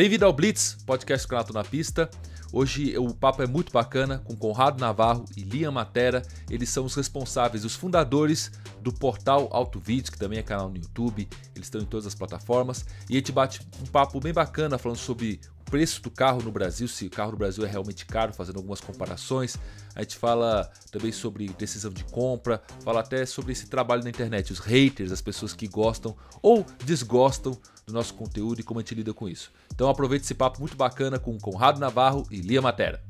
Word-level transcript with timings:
Bem-vindo 0.00 0.24
ao 0.24 0.32
Blitz, 0.32 0.78
podcast 0.86 1.28
Canal 1.28 1.44
na 1.52 1.62
Pista. 1.62 2.08
Hoje 2.50 2.96
o 2.96 3.12
papo 3.12 3.42
é 3.42 3.46
muito 3.46 3.70
bacana 3.70 4.16
com 4.24 4.34
Conrado 4.34 4.80
Navarro 4.80 5.26
e 5.36 5.42
Liam 5.42 5.70
Matera. 5.70 6.22
Eles 6.48 6.70
são 6.70 6.86
os 6.86 6.94
responsáveis, 6.94 7.66
os 7.66 7.74
fundadores 7.74 8.50
do 8.80 8.94
portal 8.94 9.50
Auto 9.52 9.78
Vídeos, 9.78 10.08
que 10.08 10.18
também 10.18 10.38
é 10.38 10.42
canal 10.42 10.70
no 10.70 10.78
YouTube. 10.78 11.28
Eles 11.54 11.66
estão 11.66 11.82
em 11.82 11.84
todas 11.84 12.06
as 12.06 12.14
plataformas. 12.14 12.86
E 13.10 13.12
a 13.12 13.16
gente 13.16 13.30
bate 13.30 13.60
um 13.78 13.84
papo 13.84 14.18
bem 14.18 14.32
bacana 14.32 14.78
falando 14.78 14.96
sobre 14.96 15.38
preço 15.70 16.02
do 16.02 16.10
carro 16.10 16.42
no 16.42 16.50
Brasil, 16.50 16.88
se 16.88 17.06
o 17.06 17.10
carro 17.10 17.30
no 17.30 17.38
Brasil 17.38 17.64
é 17.64 17.68
realmente 17.68 18.04
caro, 18.04 18.32
fazendo 18.32 18.56
algumas 18.56 18.80
comparações. 18.80 19.56
A 19.94 20.02
gente 20.02 20.16
fala 20.16 20.70
também 20.90 21.12
sobre 21.12 21.48
decisão 21.50 21.92
de 21.92 22.04
compra, 22.04 22.60
fala 22.82 23.00
até 23.00 23.24
sobre 23.24 23.52
esse 23.52 23.66
trabalho 23.68 24.02
na 24.02 24.10
internet, 24.10 24.52
os 24.52 24.58
haters, 24.58 25.12
as 25.12 25.22
pessoas 25.22 25.54
que 25.54 25.68
gostam 25.68 26.16
ou 26.42 26.66
desgostam 26.84 27.56
do 27.86 27.92
nosso 27.92 28.14
conteúdo 28.14 28.60
e 28.60 28.64
como 28.64 28.80
a 28.80 28.82
gente 28.82 28.94
lida 28.96 29.14
com 29.14 29.28
isso. 29.28 29.52
Então 29.72 29.88
aproveite 29.88 30.24
esse 30.24 30.34
papo 30.34 30.58
muito 30.58 30.76
bacana 30.76 31.18
com 31.18 31.38
Conrado 31.38 31.78
Navarro 31.78 32.26
e 32.30 32.40
Lia 32.40 32.60
Matera. 32.60 33.02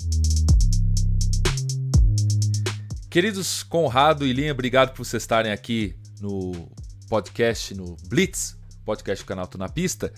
Queridos 3.09 3.63
Conrado 3.63 4.25
e 4.25 4.31
Linha, 4.31 4.53
obrigado 4.53 4.93
por 4.93 5.03
vocês 5.03 5.23
estarem 5.23 5.51
aqui 5.51 5.95
no 6.21 6.69
podcast, 7.09 7.73
no 7.73 7.97
Blitz, 8.07 8.55
podcast 8.85 9.25
do 9.25 9.27
canal 9.27 9.47
Tô 9.47 9.57
na 9.57 9.67
Pista. 9.67 10.13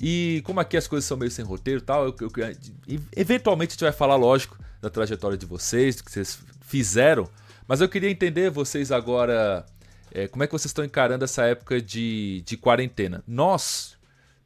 E 0.00 0.42
como 0.44 0.60
aqui 0.60 0.76
as 0.76 0.86
coisas 0.86 1.06
são 1.06 1.16
meio 1.16 1.30
sem 1.30 1.44
roteiro 1.44 1.80
e 1.80 1.84
tal, 1.84 2.06
eu, 2.06 2.14
eu, 2.20 2.30
eventualmente 3.16 3.70
a 3.70 3.74
gente 3.74 3.84
vai 3.84 3.92
falar, 3.92 4.16
lógico, 4.16 4.58
da 4.80 4.90
trajetória 4.90 5.36
de 5.36 5.46
vocês, 5.46 5.96
do 5.96 6.04
que 6.04 6.12
vocês 6.12 6.38
fizeram, 6.60 7.28
mas 7.66 7.80
eu 7.80 7.88
queria 7.88 8.10
entender 8.10 8.50
vocês 8.50 8.92
agora, 8.92 9.64
é, 10.12 10.28
como 10.28 10.44
é 10.44 10.46
que 10.46 10.52
vocês 10.52 10.66
estão 10.66 10.84
encarando 10.84 11.24
essa 11.24 11.44
época 11.44 11.80
de, 11.80 12.42
de 12.44 12.56
quarentena. 12.56 13.24
Nós, 13.26 13.96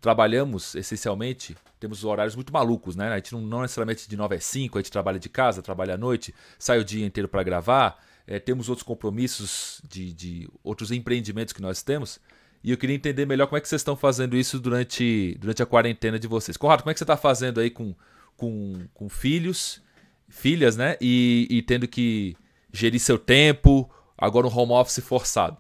trabalhamos 0.00 0.74
essencialmente, 0.74 1.56
temos 1.78 2.04
horários 2.04 2.34
muito 2.34 2.52
malucos, 2.52 2.96
né? 2.96 3.08
A 3.08 3.16
gente 3.16 3.32
não, 3.32 3.40
não 3.42 3.62
necessariamente 3.62 4.08
de 4.08 4.16
9 4.16 4.36
a 4.36 4.40
5, 4.40 4.78
a 4.78 4.80
gente 4.80 4.90
trabalha 4.90 5.18
de 5.18 5.28
casa, 5.28 5.62
trabalha 5.62 5.94
à 5.94 5.98
noite, 5.98 6.34
sai 6.58 6.78
o 6.78 6.84
dia 6.84 7.04
inteiro 7.04 7.28
para 7.28 7.42
gravar, 7.42 8.02
é, 8.26 8.38
temos 8.38 8.68
outros 8.68 8.82
compromissos 8.82 9.80
de, 9.88 10.12
de 10.12 10.48
outros 10.62 10.90
empreendimentos 10.90 11.52
que 11.52 11.60
nós 11.60 11.82
temos. 11.82 12.20
E 12.62 12.70
eu 12.70 12.76
queria 12.76 12.94
entender 12.94 13.24
melhor 13.24 13.46
como 13.46 13.56
é 13.56 13.60
que 13.60 13.68
vocês 13.68 13.80
estão 13.80 13.96
fazendo 13.96 14.36
isso 14.36 14.60
durante, 14.60 15.36
durante 15.40 15.62
a 15.62 15.66
quarentena 15.66 16.18
de 16.18 16.28
vocês. 16.28 16.56
Conrado, 16.56 16.82
como 16.82 16.90
é 16.90 16.94
que 16.94 16.98
você 16.98 17.04
está 17.04 17.16
fazendo 17.16 17.58
aí 17.58 17.70
com, 17.70 17.94
com, 18.36 18.74
com 18.92 19.08
filhos, 19.08 19.82
filhas, 20.28 20.76
né? 20.76 20.96
E, 21.00 21.46
e 21.50 21.62
tendo 21.62 21.88
que 21.88 22.36
gerir 22.70 23.00
seu 23.00 23.18
tempo, 23.18 23.88
agora 24.16 24.46
um 24.46 24.54
home 24.54 24.72
office 24.72 25.02
forçado? 25.02 25.56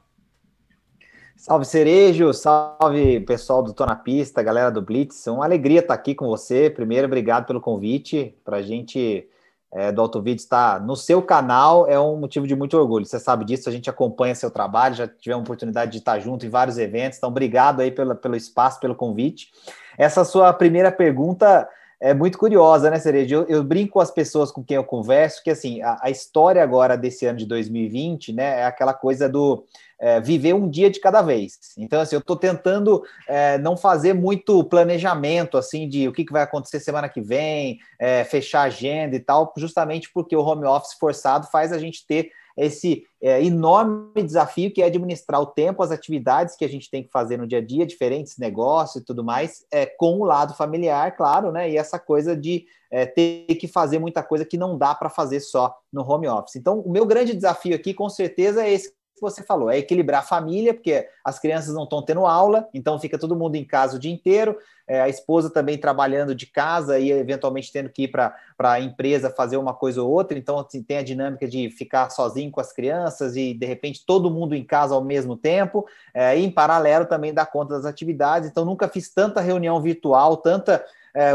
Salve 1.34 1.64
Cerejo, 1.64 2.34
salve 2.34 3.20
pessoal 3.20 3.62
do 3.62 3.72
Tô 3.72 3.86
na 3.86 3.96
Pista, 3.96 4.42
galera 4.42 4.70
do 4.70 4.82
Blitz. 4.82 5.26
Uma 5.26 5.46
alegria 5.46 5.80
estar 5.80 5.94
aqui 5.94 6.14
com 6.14 6.26
você. 6.26 6.68
Primeiro, 6.68 7.06
obrigado 7.06 7.46
pelo 7.46 7.62
convite. 7.62 8.36
Para 8.44 8.58
a 8.58 8.62
gente 8.62 9.26
é, 9.72 9.92
do 9.92 10.00
Autovídeo 10.00 10.40
estar 10.40 10.80
no 10.80 10.96
seu 10.96 11.22
canal 11.22 11.86
é 11.86 11.98
um 11.98 12.16
motivo 12.16 12.46
de 12.46 12.56
muito 12.56 12.76
orgulho. 12.76 13.06
Você 13.06 13.20
sabe 13.20 13.44
disso, 13.44 13.68
a 13.68 13.72
gente 13.72 13.88
acompanha 13.88 14.34
seu 14.34 14.50
trabalho, 14.50 14.96
já 14.96 15.06
tivemos 15.06 15.42
a 15.42 15.44
oportunidade 15.44 15.92
de 15.92 15.98
estar 15.98 16.18
junto 16.18 16.44
em 16.44 16.48
vários 16.48 16.76
eventos. 16.76 17.18
Então, 17.18 17.30
obrigado 17.30 17.80
aí 17.80 17.90
pelo, 17.90 18.14
pelo 18.16 18.34
espaço, 18.34 18.80
pelo 18.80 18.94
convite. 18.94 19.52
Essa 19.96 20.24
sua 20.24 20.52
primeira 20.52 20.90
pergunta 20.90 21.68
é 22.00 22.14
muito 22.14 22.38
curiosa, 22.38 22.90
né, 22.90 22.98
Cerejo? 22.98 23.34
Eu, 23.34 23.46
eu, 23.46 23.64
brinco 23.64 23.92
com 23.94 24.00
as 24.00 24.10
pessoas 24.10 24.50
com 24.50 24.64
quem 24.64 24.76
eu 24.76 24.84
converso 24.84 25.42
que 25.42 25.50
assim 25.50 25.82
a, 25.82 25.98
a 26.02 26.10
história 26.10 26.62
agora 26.62 26.96
desse 26.96 27.26
ano 27.26 27.38
de 27.38 27.46
2020, 27.46 28.32
né, 28.32 28.60
é 28.60 28.64
aquela 28.64 28.94
coisa 28.94 29.28
do 29.28 29.64
é, 30.00 30.18
viver 30.18 30.54
um 30.54 30.68
dia 30.68 30.90
de 30.90 30.98
cada 30.98 31.20
vez. 31.20 31.58
Então, 31.76 32.00
assim, 32.00 32.16
eu 32.16 32.20
estou 32.20 32.36
tentando 32.36 33.02
é, 33.28 33.58
não 33.58 33.76
fazer 33.76 34.14
muito 34.14 34.64
planejamento, 34.64 35.58
assim, 35.58 35.86
de 35.86 36.08
o 36.08 36.12
que, 36.12 36.24
que 36.24 36.32
vai 36.32 36.42
acontecer 36.42 36.80
semana 36.80 37.08
que 37.08 37.20
vem, 37.20 37.78
é, 37.98 38.24
fechar 38.24 38.62
agenda 38.62 39.14
e 39.14 39.20
tal, 39.20 39.52
justamente 39.58 40.10
porque 40.10 40.34
o 40.34 40.42
home 40.42 40.64
office 40.64 40.94
forçado 40.98 41.48
faz 41.48 41.70
a 41.70 41.78
gente 41.78 42.06
ter 42.06 42.30
esse 42.64 43.04
é, 43.22 43.42
enorme 43.42 44.22
desafio 44.22 44.72
que 44.72 44.82
é 44.82 44.86
administrar 44.86 45.40
o 45.40 45.46
tempo, 45.46 45.82
as 45.82 45.90
atividades 45.90 46.56
que 46.56 46.64
a 46.64 46.68
gente 46.68 46.90
tem 46.90 47.02
que 47.02 47.10
fazer 47.10 47.36
no 47.36 47.46
dia 47.46 47.58
a 47.58 47.64
dia, 47.64 47.86
diferentes 47.86 48.38
negócios 48.38 49.02
e 49.02 49.04
tudo 49.04 49.24
mais, 49.24 49.64
é, 49.72 49.86
com 49.86 50.18
o 50.20 50.24
lado 50.24 50.54
familiar, 50.54 51.16
claro, 51.16 51.50
né? 51.50 51.70
E 51.70 51.76
essa 51.76 51.98
coisa 51.98 52.36
de 52.36 52.66
é, 52.90 53.06
ter 53.06 53.46
que 53.54 53.68
fazer 53.68 53.98
muita 53.98 54.22
coisa 54.22 54.44
que 54.44 54.58
não 54.58 54.76
dá 54.76 54.94
para 54.94 55.08
fazer 55.08 55.40
só 55.40 55.74
no 55.92 56.02
home 56.02 56.28
office. 56.28 56.56
Então, 56.56 56.80
o 56.80 56.90
meu 56.90 57.06
grande 57.06 57.34
desafio 57.34 57.74
aqui, 57.74 57.94
com 57.94 58.08
certeza, 58.08 58.64
é 58.64 58.72
esse 58.72 58.92
que 59.20 59.22
você 59.22 59.42
falou, 59.42 59.70
é 59.70 59.78
equilibrar 59.78 60.20
a 60.20 60.26
família, 60.26 60.72
porque 60.72 61.06
as 61.22 61.38
crianças 61.38 61.74
não 61.74 61.84
estão 61.84 62.02
tendo 62.02 62.24
aula, 62.26 62.66
então 62.72 62.98
fica 62.98 63.18
todo 63.18 63.36
mundo 63.36 63.54
em 63.56 63.64
casa 63.64 63.96
o 63.96 63.98
dia 63.98 64.10
inteiro, 64.10 64.56
é, 64.88 65.00
a 65.00 65.08
esposa 65.08 65.50
também 65.50 65.78
trabalhando 65.78 66.34
de 66.34 66.46
casa 66.46 66.98
e 66.98 67.12
eventualmente 67.12 67.70
tendo 67.70 67.90
que 67.90 68.04
ir 68.04 68.08
para 68.08 68.34
a 68.58 68.80
empresa 68.80 69.30
fazer 69.30 69.56
uma 69.56 69.74
coisa 69.74 70.02
ou 70.02 70.10
outra, 70.10 70.38
então 70.38 70.58
assim, 70.58 70.82
tem 70.82 70.96
a 70.96 71.02
dinâmica 71.02 71.46
de 71.46 71.70
ficar 71.70 72.10
sozinho 72.10 72.50
com 72.50 72.60
as 72.60 72.72
crianças 72.72 73.36
e 73.36 73.54
de 73.54 73.66
repente 73.66 74.04
todo 74.04 74.30
mundo 74.30 74.54
em 74.54 74.64
casa 74.64 74.94
ao 74.94 75.04
mesmo 75.04 75.36
tempo, 75.36 75.86
é, 76.14 76.36
e 76.38 76.44
em 76.44 76.50
paralelo 76.50 77.04
também 77.04 77.34
dar 77.34 77.46
conta 77.46 77.74
das 77.74 77.84
atividades, 77.84 78.48
então 78.48 78.64
nunca 78.64 78.88
fiz 78.88 79.08
tanta 79.10 79.40
reunião 79.40 79.80
virtual, 79.80 80.38
tanta 80.38 80.84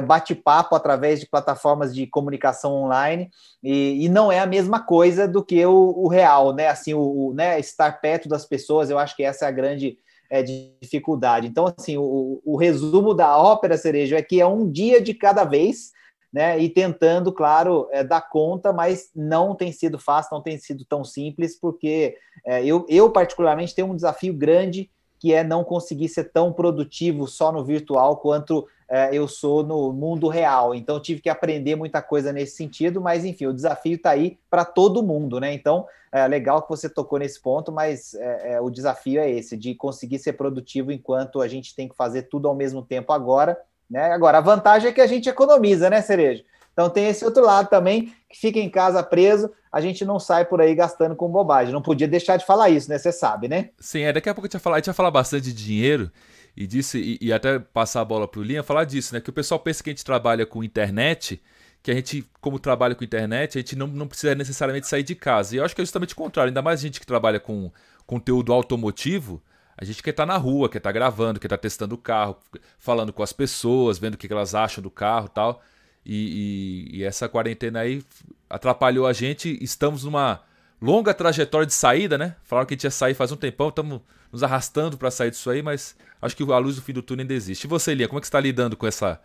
bate-papo 0.06 0.75
através 0.75 1.19
de 1.19 1.28
plataformas 1.28 1.94
de 1.94 2.08
comunicação 2.08 2.74
online 2.74 3.30
e, 3.62 4.06
e, 4.06 4.09
não 4.09 4.31
é 4.31 4.40
a 4.40 4.46
mesma 4.46 4.80
coisa 4.80 5.28
do 5.28 5.44
que 5.44 5.66
o, 5.66 5.94
o 5.97 6.08
real, 6.08 6.53
né? 6.53 6.68
Assim, 6.68 6.94
o, 6.94 7.02
o, 7.02 7.34
né, 7.34 7.59
estar 7.59 8.00
perto 8.00 8.30
das 8.30 8.46
pessoas, 8.46 8.90
eu 8.90 8.97
acho 8.97 9.16
que 9.16 9.24
essa 9.24 9.46
é 9.46 9.47
a 9.47 9.52
grande 9.52 9.97
é, 10.30 10.44
dificuldade. 10.81 11.47
Então, 11.47 11.66
assim, 11.78 11.97
o, 11.97 12.41
o 12.44 12.58
resumo 12.58 13.14
da 13.14 13.38
ópera 13.38 13.78
cereja 13.78 14.18
é 14.18 14.22
que 14.22 14.40
é 14.40 14.47
um 14.47 14.69
dia 14.69 15.02
de 15.02 15.14
cada 15.14 15.44
vez, 15.44 15.91
né? 16.31 16.59
E 16.59 16.69
tentando, 16.69 17.31
claro, 17.31 17.88
é, 17.91 18.03
dar 18.03 18.22
conta, 18.22 18.74
mas 18.74 19.09
não 19.16 19.56
tem 19.56 19.72
sido 19.72 19.97
fácil, 19.97 20.34
não 20.34 20.41
tem 20.41 20.58
sido 20.58 20.84
tão 20.85 21.03
simples, 21.03 21.58
porque 21.59 22.18
é, 22.46 22.64
eu, 22.66 22.85
eu, 22.90 23.09
particularmente, 23.09 23.74
tenho 23.74 23.90
um 23.90 23.96
desafio 23.96 24.34
grande 24.34 24.90
que 25.18 25.34
é 25.34 25.44
não 25.44 25.64
conseguir 25.64 26.09
ser 26.09 26.25
tão 26.25 26.52
produtivo 26.52 27.25
só 27.25 27.52
no 27.52 27.64
virtual 27.64 28.18
quanto 28.18 28.68
é, 28.68 28.75
eu 29.12 29.28
sou 29.28 29.63
no 29.63 29.91
mundo 29.91 30.28
real. 30.28 30.75
Então, 30.75 31.00
tive 31.00 31.22
que 31.22 31.29
aprender 31.29 31.75
muita 31.75 32.01
coisa 32.01 32.31
nesse 32.31 32.56
sentido, 32.56 33.01
mas 33.01 33.25
enfim, 33.25 33.47
o 33.47 33.53
desafio 33.53 33.96
está 33.96 34.12
aí 34.12 34.38
para 34.50 34.63
todo 34.63 35.01
mundo, 35.03 35.40
né? 35.40 35.53
Então, 35.53 35.88
é 36.12 36.25
legal 36.28 36.62
que 36.62 36.69
você 36.69 36.88
tocou 36.88 37.19
nesse 37.19 37.41
ponto, 37.41 37.72
mas 37.72 38.13
é, 38.13 38.53
é, 38.53 38.62
o 38.62 38.69
desafio 38.69 39.19
é 39.19 39.29
esse, 39.29 39.57
de 39.57 39.75
conseguir 39.75 40.19
ser 40.19 40.34
produtivo 40.34 40.91
enquanto 40.91 41.41
a 41.41 41.47
gente 41.47 41.75
tem 41.75 41.90
que 41.90 41.96
fazer 41.96 42.23
tudo 42.23 42.47
ao 42.47 42.56
mesmo 42.56 42.81
tempo 42.81 43.12
agora. 43.12 43.57
Né? 43.90 44.12
Agora, 44.12 44.38
a 44.38 44.41
vantagem 44.41 44.90
é 44.90 44.94
que 44.94 45.02
a 45.02 45.07
gente 45.07 45.28
economiza, 45.28 45.90
né, 45.90 46.02
Cereja? 46.02 46.44
Então 46.72 46.90
tem 46.90 47.07
esse 47.07 47.23
outro 47.23 47.44
lado 47.44 47.69
também, 47.69 48.13
que 48.29 48.38
fica 48.38 48.59
em 48.59 48.69
casa 48.69 49.02
preso, 49.02 49.50
a 49.72 49.81
gente 49.81 50.06
não 50.06 50.19
sai 50.19 50.46
por 50.46 50.62
aí 50.62 50.75
gastando 50.75 51.16
com 51.16 51.29
bobagem. 51.29 51.73
Não 51.73 51.81
podia 51.81 52.07
deixar 52.07 52.38
de 52.38 52.46
falar 52.46 52.69
isso, 52.69 52.90
né? 52.90 52.97
Você 52.97 53.12
sabe, 53.12 53.47
né? 53.47 53.69
Sim, 53.79 54.02
é, 54.02 54.13
daqui 54.13 54.29
a 54.29 54.34
pouco 54.34 54.46
a 54.46 54.47
gente 54.47 54.53
vai 54.53 54.62
falar, 54.62 54.75
a 54.75 54.79
gente 54.79 54.94
falar 54.94 55.12
bastante 55.12 55.44
de 55.44 55.53
dinheiro 55.53 56.12
e 56.56 56.66
disse 56.66 57.00
e, 57.00 57.28
e, 57.28 57.34
até 57.34 57.60
passar 57.60 58.02
a 58.02 58.06
bola 58.06 58.28
para 58.28 58.40
o 58.40 58.44
Linha 58.44 58.64
falar 58.64 58.86
disso, 58.86 59.14
né? 59.14 59.20
Que 59.20 59.30
o 59.30 59.34
pessoal 59.34 59.60
pensa 59.60 59.84
que 59.84 59.90
a 59.90 59.94
gente 59.94 60.06
trabalha 60.06 60.46
com 60.46 60.64
internet, 60.64 61.42
que 61.84 61.92
a 61.92 61.94
gente, 61.94 62.26
como 62.40 62.58
trabalha 62.60 62.96
com 62.96 63.04
internet, 63.04 63.58
a 63.58 63.62
gente 63.62 63.76
não, 63.76 63.88
não 63.88 64.08
precisa 64.08 64.34
necessariamente 64.34 64.88
sair 64.88 65.04
de 65.04 65.16
casa. 65.16 65.56
E 65.56 65.58
eu 65.58 65.66
acho 65.66 65.76
que 65.76 65.82
é 65.82 65.86
justamente 65.86 66.14
o 66.14 66.18
contrário, 66.18 66.50
ainda 66.50 66.62
mais 66.62 66.80
a 66.80 66.84
gente 66.84 67.00
que 67.00 67.06
trabalha 67.06 67.40
com 67.40 67.72
conteúdo 68.08 68.54
automotivo, 68.54 69.42
a 69.78 69.84
gente 69.84 70.02
quer 70.02 70.12
estar 70.12 70.26
tá 70.26 70.34
na 70.34 70.38
rua, 70.38 70.70
quer 70.70 70.78
estar 70.78 70.90
tá 70.90 70.94
gravando, 70.94 71.40
quer 71.40 71.48
estar 71.48 71.58
tá 71.58 71.62
testando 71.62 71.96
o 71.96 71.98
carro, 71.98 72.38
falando 72.80 73.12
com 73.12 73.22
as 73.22 73.34
pessoas, 73.34 74.00
vendo 74.00 74.14
o 74.14 74.18
que 74.18 74.32
elas 74.32 74.56
acham 74.56 74.82
do 74.82 74.90
carro 74.90 75.28
tal. 75.28 75.62
E, 76.06 76.90
e, 76.94 77.00
e 77.00 77.04
essa 77.04 77.28
quarentena 77.28 77.82
aí 77.82 78.04
atrapalhou 78.50 79.06
a 79.06 79.12
gente. 79.12 79.58
Estamos 79.62 80.06
numa 80.06 80.42
longa 80.82 81.14
trajetória 81.14 81.66
de 81.66 81.74
saída, 81.74 82.18
né? 82.18 82.36
Falaram 82.44 82.66
que 82.66 82.74
a 82.74 82.78
gente 82.78 82.84
ia 82.86 82.92
sair 82.92 83.14
faz 83.14 83.32
um 83.32 83.36
tempão, 83.36 83.70
estamos 83.70 84.02
nos 84.32 84.44
arrastando 84.44 84.98
para 84.98 85.12
sair 85.12 85.32
disso 85.32 85.50
aí, 85.50 85.62
mas 85.62 85.96
acho 86.25 86.36
que 86.36 86.44
a 86.44 86.58
luz 86.58 86.75
do 86.75 86.81
fim 86.81 86.94
do 86.94 87.02
túnel 87.02 87.24
ainda 87.24 87.34
existe. 87.34 87.66
E 87.66 87.68
você, 87.68 87.94
Lia, 87.94 88.08
como 88.08 88.19
é 88.19 88.22
que 88.22 88.28
está 88.28 88.40
lidando 88.40 88.75
com, 88.75 88.88
essa, 88.88 89.22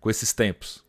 com 0.00 0.10
esses 0.10 0.32
tempos? 0.32 0.84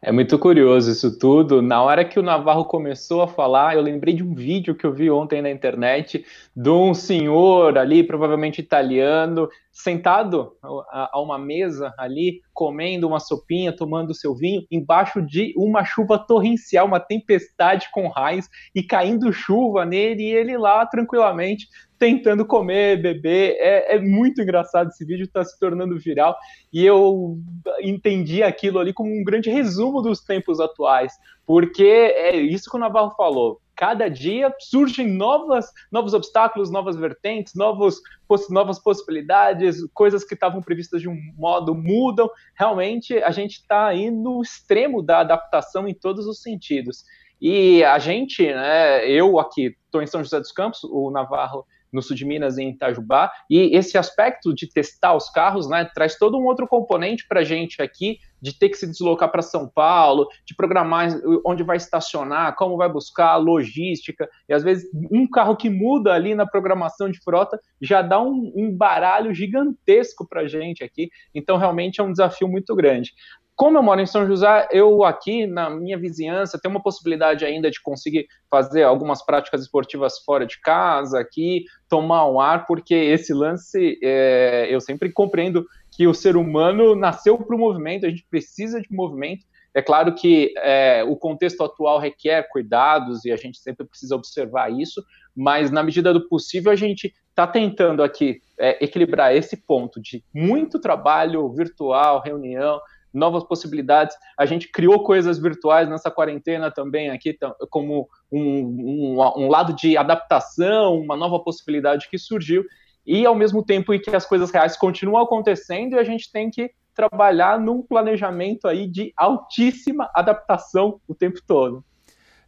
É 0.00 0.12
muito 0.12 0.38
curioso 0.38 0.92
isso 0.92 1.18
tudo. 1.18 1.60
Na 1.60 1.82
hora 1.82 2.04
que 2.04 2.20
o 2.20 2.22
Navarro 2.22 2.64
começou 2.64 3.20
a 3.20 3.26
falar, 3.26 3.74
eu 3.74 3.82
lembrei 3.82 4.14
de 4.14 4.22
um 4.22 4.32
vídeo 4.32 4.74
que 4.74 4.86
eu 4.86 4.92
vi 4.92 5.10
ontem 5.10 5.42
na 5.42 5.50
internet 5.50 6.24
de 6.54 6.70
um 6.70 6.94
senhor 6.94 7.76
ali, 7.76 8.04
provavelmente 8.04 8.60
italiano, 8.60 9.48
sentado 9.78 10.56
a, 10.90 11.20
uma 11.20 11.38
mesa 11.38 11.94
ali, 11.96 12.40
comendo 12.52 13.06
uma 13.06 13.20
sopinha, 13.20 13.74
tomando 13.74 14.12
seu 14.12 14.34
vinho, 14.34 14.66
embaixo 14.72 15.22
de 15.22 15.54
uma 15.56 15.84
chuva 15.84 16.18
torrencial, 16.18 16.84
uma 16.84 16.98
tempestade 16.98 17.88
com 17.92 18.08
raios 18.08 18.48
e 18.74 18.82
caindo 18.82 19.32
chuva 19.32 19.84
nele 19.84 20.24
e 20.24 20.32
ele 20.32 20.58
lá 20.58 20.84
tranquilamente 20.84 21.68
tentando 21.96 22.44
comer, 22.44 23.00
beber. 23.00 23.56
É, 23.60 23.94
é 23.94 24.00
muito 24.00 24.42
engraçado 24.42 24.88
esse 24.88 25.04
vídeo, 25.04 25.24
está 25.24 25.44
se 25.44 25.56
tornando 25.60 25.96
viral 25.96 26.36
e 26.72 26.84
eu 26.84 27.38
entendi 27.80 28.42
aquilo 28.42 28.80
ali 28.80 28.92
como 28.92 29.10
um 29.10 29.22
grande 29.22 29.48
resumo 29.48 30.02
dos 30.02 30.20
tempos 30.20 30.58
atuais, 30.58 31.12
porque 31.46 31.84
é 31.84 32.36
isso 32.36 32.68
que 32.68 32.76
o 32.76 32.80
Navarro 32.80 33.14
falou 33.16 33.60
cada 33.78 34.10
dia 34.10 34.52
surgem 34.58 35.06
novas, 35.06 35.72
novos 35.92 36.12
obstáculos, 36.12 36.68
novas 36.68 36.96
vertentes, 36.96 37.54
novos, 37.54 38.00
poss 38.26 38.50
novas 38.50 38.80
possibilidades, 38.80 39.76
coisas 39.94 40.24
que 40.24 40.34
estavam 40.34 40.60
previstas 40.60 41.00
de 41.00 41.08
um 41.08 41.16
modo 41.36 41.76
mudam. 41.76 42.28
Realmente, 42.56 43.16
a 43.18 43.30
gente 43.30 43.58
está 43.58 43.86
aí 43.86 44.10
no 44.10 44.42
extremo 44.42 45.00
da 45.00 45.20
adaptação 45.20 45.86
em 45.86 45.94
todos 45.94 46.26
os 46.26 46.42
sentidos. 46.42 47.04
E 47.40 47.84
a 47.84 48.00
gente, 48.00 48.44
né, 48.52 49.08
eu 49.08 49.38
aqui 49.38 49.76
estou 49.84 50.02
em 50.02 50.08
São 50.08 50.24
José 50.24 50.40
dos 50.40 50.50
Campos, 50.50 50.82
o 50.82 51.12
Navarro 51.12 51.64
no 51.92 52.02
sul 52.02 52.16
de 52.16 52.24
Minas, 52.24 52.58
em 52.58 52.70
Itajubá, 52.70 53.30
e 53.48 53.76
esse 53.76 53.96
aspecto 53.96 54.54
de 54.54 54.68
testar 54.68 55.14
os 55.14 55.30
carros, 55.30 55.68
né, 55.68 55.88
traz 55.94 56.16
todo 56.16 56.38
um 56.38 56.44
outro 56.44 56.66
componente 56.66 57.26
para 57.26 57.40
a 57.40 57.44
gente 57.44 57.80
aqui, 57.82 58.18
de 58.40 58.56
ter 58.56 58.68
que 58.68 58.76
se 58.76 58.86
deslocar 58.86 59.30
para 59.30 59.42
São 59.42 59.68
Paulo, 59.68 60.28
de 60.46 60.54
programar 60.54 61.08
onde 61.44 61.62
vai 61.62 61.76
estacionar, 61.76 62.54
como 62.54 62.76
vai 62.76 62.88
buscar, 62.88 63.36
logística, 63.36 64.28
e 64.48 64.54
às 64.54 64.62
vezes 64.62 64.88
um 65.10 65.28
carro 65.28 65.56
que 65.56 65.68
muda 65.68 66.12
ali 66.12 66.34
na 66.34 66.46
programação 66.46 67.10
de 67.10 67.20
frota 67.20 67.58
já 67.80 68.00
dá 68.00 68.20
um, 68.20 68.52
um 68.54 68.70
baralho 68.74 69.34
gigantesco 69.34 70.26
para 70.26 70.42
a 70.42 70.48
gente 70.48 70.84
aqui, 70.84 71.08
então 71.34 71.56
realmente 71.56 72.00
é 72.00 72.04
um 72.04 72.12
desafio 72.12 72.48
muito 72.48 72.74
grande. 72.76 73.12
Como 73.58 73.76
eu 73.76 73.82
moro 73.82 74.00
em 74.00 74.06
São 74.06 74.24
José, 74.24 74.68
eu 74.70 75.02
aqui 75.02 75.44
na 75.44 75.68
minha 75.68 75.98
vizinhança 75.98 76.60
tenho 76.62 76.72
uma 76.72 76.80
possibilidade 76.80 77.44
ainda 77.44 77.68
de 77.68 77.82
conseguir 77.82 78.28
fazer 78.48 78.84
algumas 78.84 79.20
práticas 79.20 79.62
esportivas 79.62 80.20
fora 80.20 80.46
de 80.46 80.60
casa, 80.60 81.18
aqui, 81.18 81.64
tomar 81.88 82.30
um 82.30 82.38
ar, 82.38 82.66
porque 82.66 82.94
esse 82.94 83.34
lance 83.34 83.98
é, 84.00 84.68
eu 84.70 84.80
sempre 84.80 85.10
compreendo 85.10 85.66
que 85.90 86.06
o 86.06 86.14
ser 86.14 86.36
humano 86.36 86.94
nasceu 86.94 87.36
para 87.36 87.56
o 87.56 87.58
movimento, 87.58 88.06
a 88.06 88.08
gente 88.08 88.24
precisa 88.30 88.80
de 88.80 88.86
movimento. 88.92 89.44
É 89.74 89.82
claro 89.82 90.14
que 90.14 90.54
é, 90.58 91.02
o 91.02 91.16
contexto 91.16 91.64
atual 91.64 91.98
requer 91.98 92.48
cuidados 92.52 93.24
e 93.24 93.32
a 93.32 93.36
gente 93.36 93.58
sempre 93.58 93.84
precisa 93.84 94.14
observar 94.14 94.70
isso, 94.70 95.02
mas 95.34 95.68
na 95.68 95.82
medida 95.82 96.12
do 96.14 96.28
possível 96.28 96.70
a 96.70 96.76
gente 96.76 97.12
está 97.30 97.44
tentando 97.44 98.04
aqui 98.04 98.40
é, 98.56 98.84
equilibrar 98.84 99.34
esse 99.34 99.56
ponto 99.56 100.00
de 100.00 100.22
muito 100.32 100.78
trabalho 100.78 101.52
virtual, 101.52 102.22
reunião, 102.24 102.80
novas 103.18 103.44
possibilidades. 103.44 104.16
A 104.38 104.46
gente 104.46 104.70
criou 104.70 105.02
coisas 105.02 105.38
virtuais 105.38 105.88
nessa 105.88 106.10
quarentena 106.10 106.70
também 106.70 107.10
aqui, 107.10 107.36
como 107.68 108.08
um, 108.32 108.40
um, 108.40 109.20
um, 109.36 109.48
lado 109.48 109.74
de 109.74 109.96
adaptação, 109.96 110.98
uma 110.98 111.16
nova 111.16 111.40
possibilidade 111.40 112.08
que 112.08 112.18
surgiu, 112.18 112.64
e 113.04 113.26
ao 113.26 113.34
mesmo 113.34 113.64
tempo 113.64 113.92
em 113.92 114.00
que 114.00 114.14
as 114.14 114.26
coisas 114.26 114.50
reais 114.50 114.76
continuam 114.76 115.22
acontecendo 115.22 115.94
e 115.94 115.98
a 115.98 116.04
gente 116.04 116.30
tem 116.30 116.50
que 116.50 116.70
trabalhar 116.94 117.60
num 117.60 117.82
planejamento 117.82 118.66
aí 118.66 118.86
de 118.86 119.12
altíssima 119.16 120.10
adaptação 120.14 121.00
o 121.06 121.14
tempo 121.14 121.40
todo. 121.46 121.84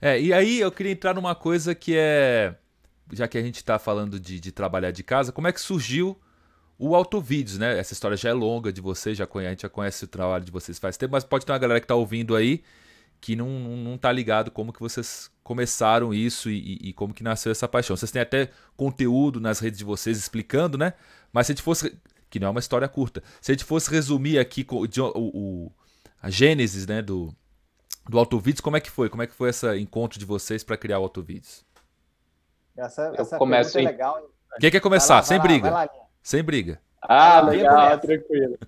É, 0.00 0.20
e 0.20 0.32
aí 0.32 0.61
eu 0.61 0.72
queria 0.72 0.93
entrar 0.93 1.14
numa 1.14 1.34
coisa 1.34 1.75
que 1.75 1.94
é, 1.96 2.56
já 3.12 3.28
que 3.28 3.38
a 3.38 3.43
gente 3.43 3.56
está 3.56 3.78
falando 3.78 4.19
de, 4.19 4.40
de 4.40 4.50
trabalhar 4.50 4.90
de 4.90 5.02
casa, 5.02 5.32
como 5.32 5.46
é 5.46 5.52
que 5.52 5.61
surgiu 5.61 6.19
o 6.81 6.97
Autovídeos, 6.97 7.59
né? 7.59 7.79
Essa 7.79 7.93
história 7.93 8.17
já 8.17 8.31
é 8.31 8.32
longa 8.32 8.73
de 8.73 8.81
vocês, 8.81 9.17
já 9.17 9.27
conhece, 9.27 9.49
a 9.49 9.50
gente 9.50 9.62
já 9.62 9.69
conhece 9.69 10.05
o 10.06 10.09
trabalho 10.09 10.44
de 10.44 10.50
vocês 10.50 10.79
faz 10.79 10.97
tempo, 10.97 11.12
mas 11.12 11.23
pode 11.23 11.44
ter 11.44 11.53
uma 11.53 11.59
galera 11.59 11.79
que 11.79 11.85
está 11.85 11.94
ouvindo 11.94 12.35
aí 12.35 12.62
que 13.21 13.37
não, 13.37 13.49
não 13.49 13.99
tá 13.99 14.11
ligado 14.11 14.50
como 14.50 14.73
que 14.73 14.81
vocês 14.81 15.31
começaram 15.44 16.15
isso 16.15 16.49
e, 16.49 16.79
e, 16.81 16.93
como 16.94 17.12
que 17.12 17.23
nasceu 17.23 17.53
essa 17.53 17.69
paixão. 17.69 17.94
Vocês 17.94 18.11
têm 18.11 18.23
até 18.23 18.49
conteúdo 18.77 19.38
nas 19.38 19.59
redes 19.59 19.79
de 19.79 19.85
vocês 19.85 20.17
explicando, 20.17 20.79
né? 20.79 20.94
Mas 21.31 21.47
se 21.47 21.53
a 21.53 21.55
gente 21.55 21.62
fosse. 21.62 21.97
Que 22.31 22.38
não 22.38 22.47
é 22.47 22.50
uma 22.50 22.61
história 22.61 22.88
curta. 22.88 23.23
Se 23.41 23.50
a 23.50 23.55
gente 23.55 23.65
fosse 23.65 23.91
resumir 23.91 24.38
aqui 24.38 24.65
o, 24.71 24.87
o, 25.17 25.73
a 26.23 26.31
gênesis 26.31 26.87
né, 26.87 27.03
do, 27.03 27.35
do 28.09 28.19
Autovídeos, 28.19 28.61
como 28.61 28.77
é 28.77 28.81
que 28.81 28.91
foi? 28.91 29.11
Como 29.11 29.23
é 29.23 29.27
que 29.27 29.35
foi 29.35 29.50
esse 29.50 29.67
encontro 29.79 30.19
de 30.19 30.25
vocês 30.25 30.62
para 30.62 30.77
criar 30.77 31.00
o 31.00 31.03
Autovídeos? 31.03 31.65
Essa, 32.77 33.12
essa 33.17 33.35
Eu 33.35 33.38
começo 33.38 33.77
é 33.79 33.82
legal. 33.82 34.31
Quem 34.61 34.71
quer 34.71 34.81
começar? 34.81 35.17
Lá, 35.17 35.23
Sem 35.25 35.38
lá, 35.38 35.43
briga. 35.43 35.71
Lá, 35.71 35.91
sem 36.22 36.43
briga. 36.43 36.81
Ah, 37.00 37.40
legal, 37.40 37.99
tranquilo. 37.99 38.58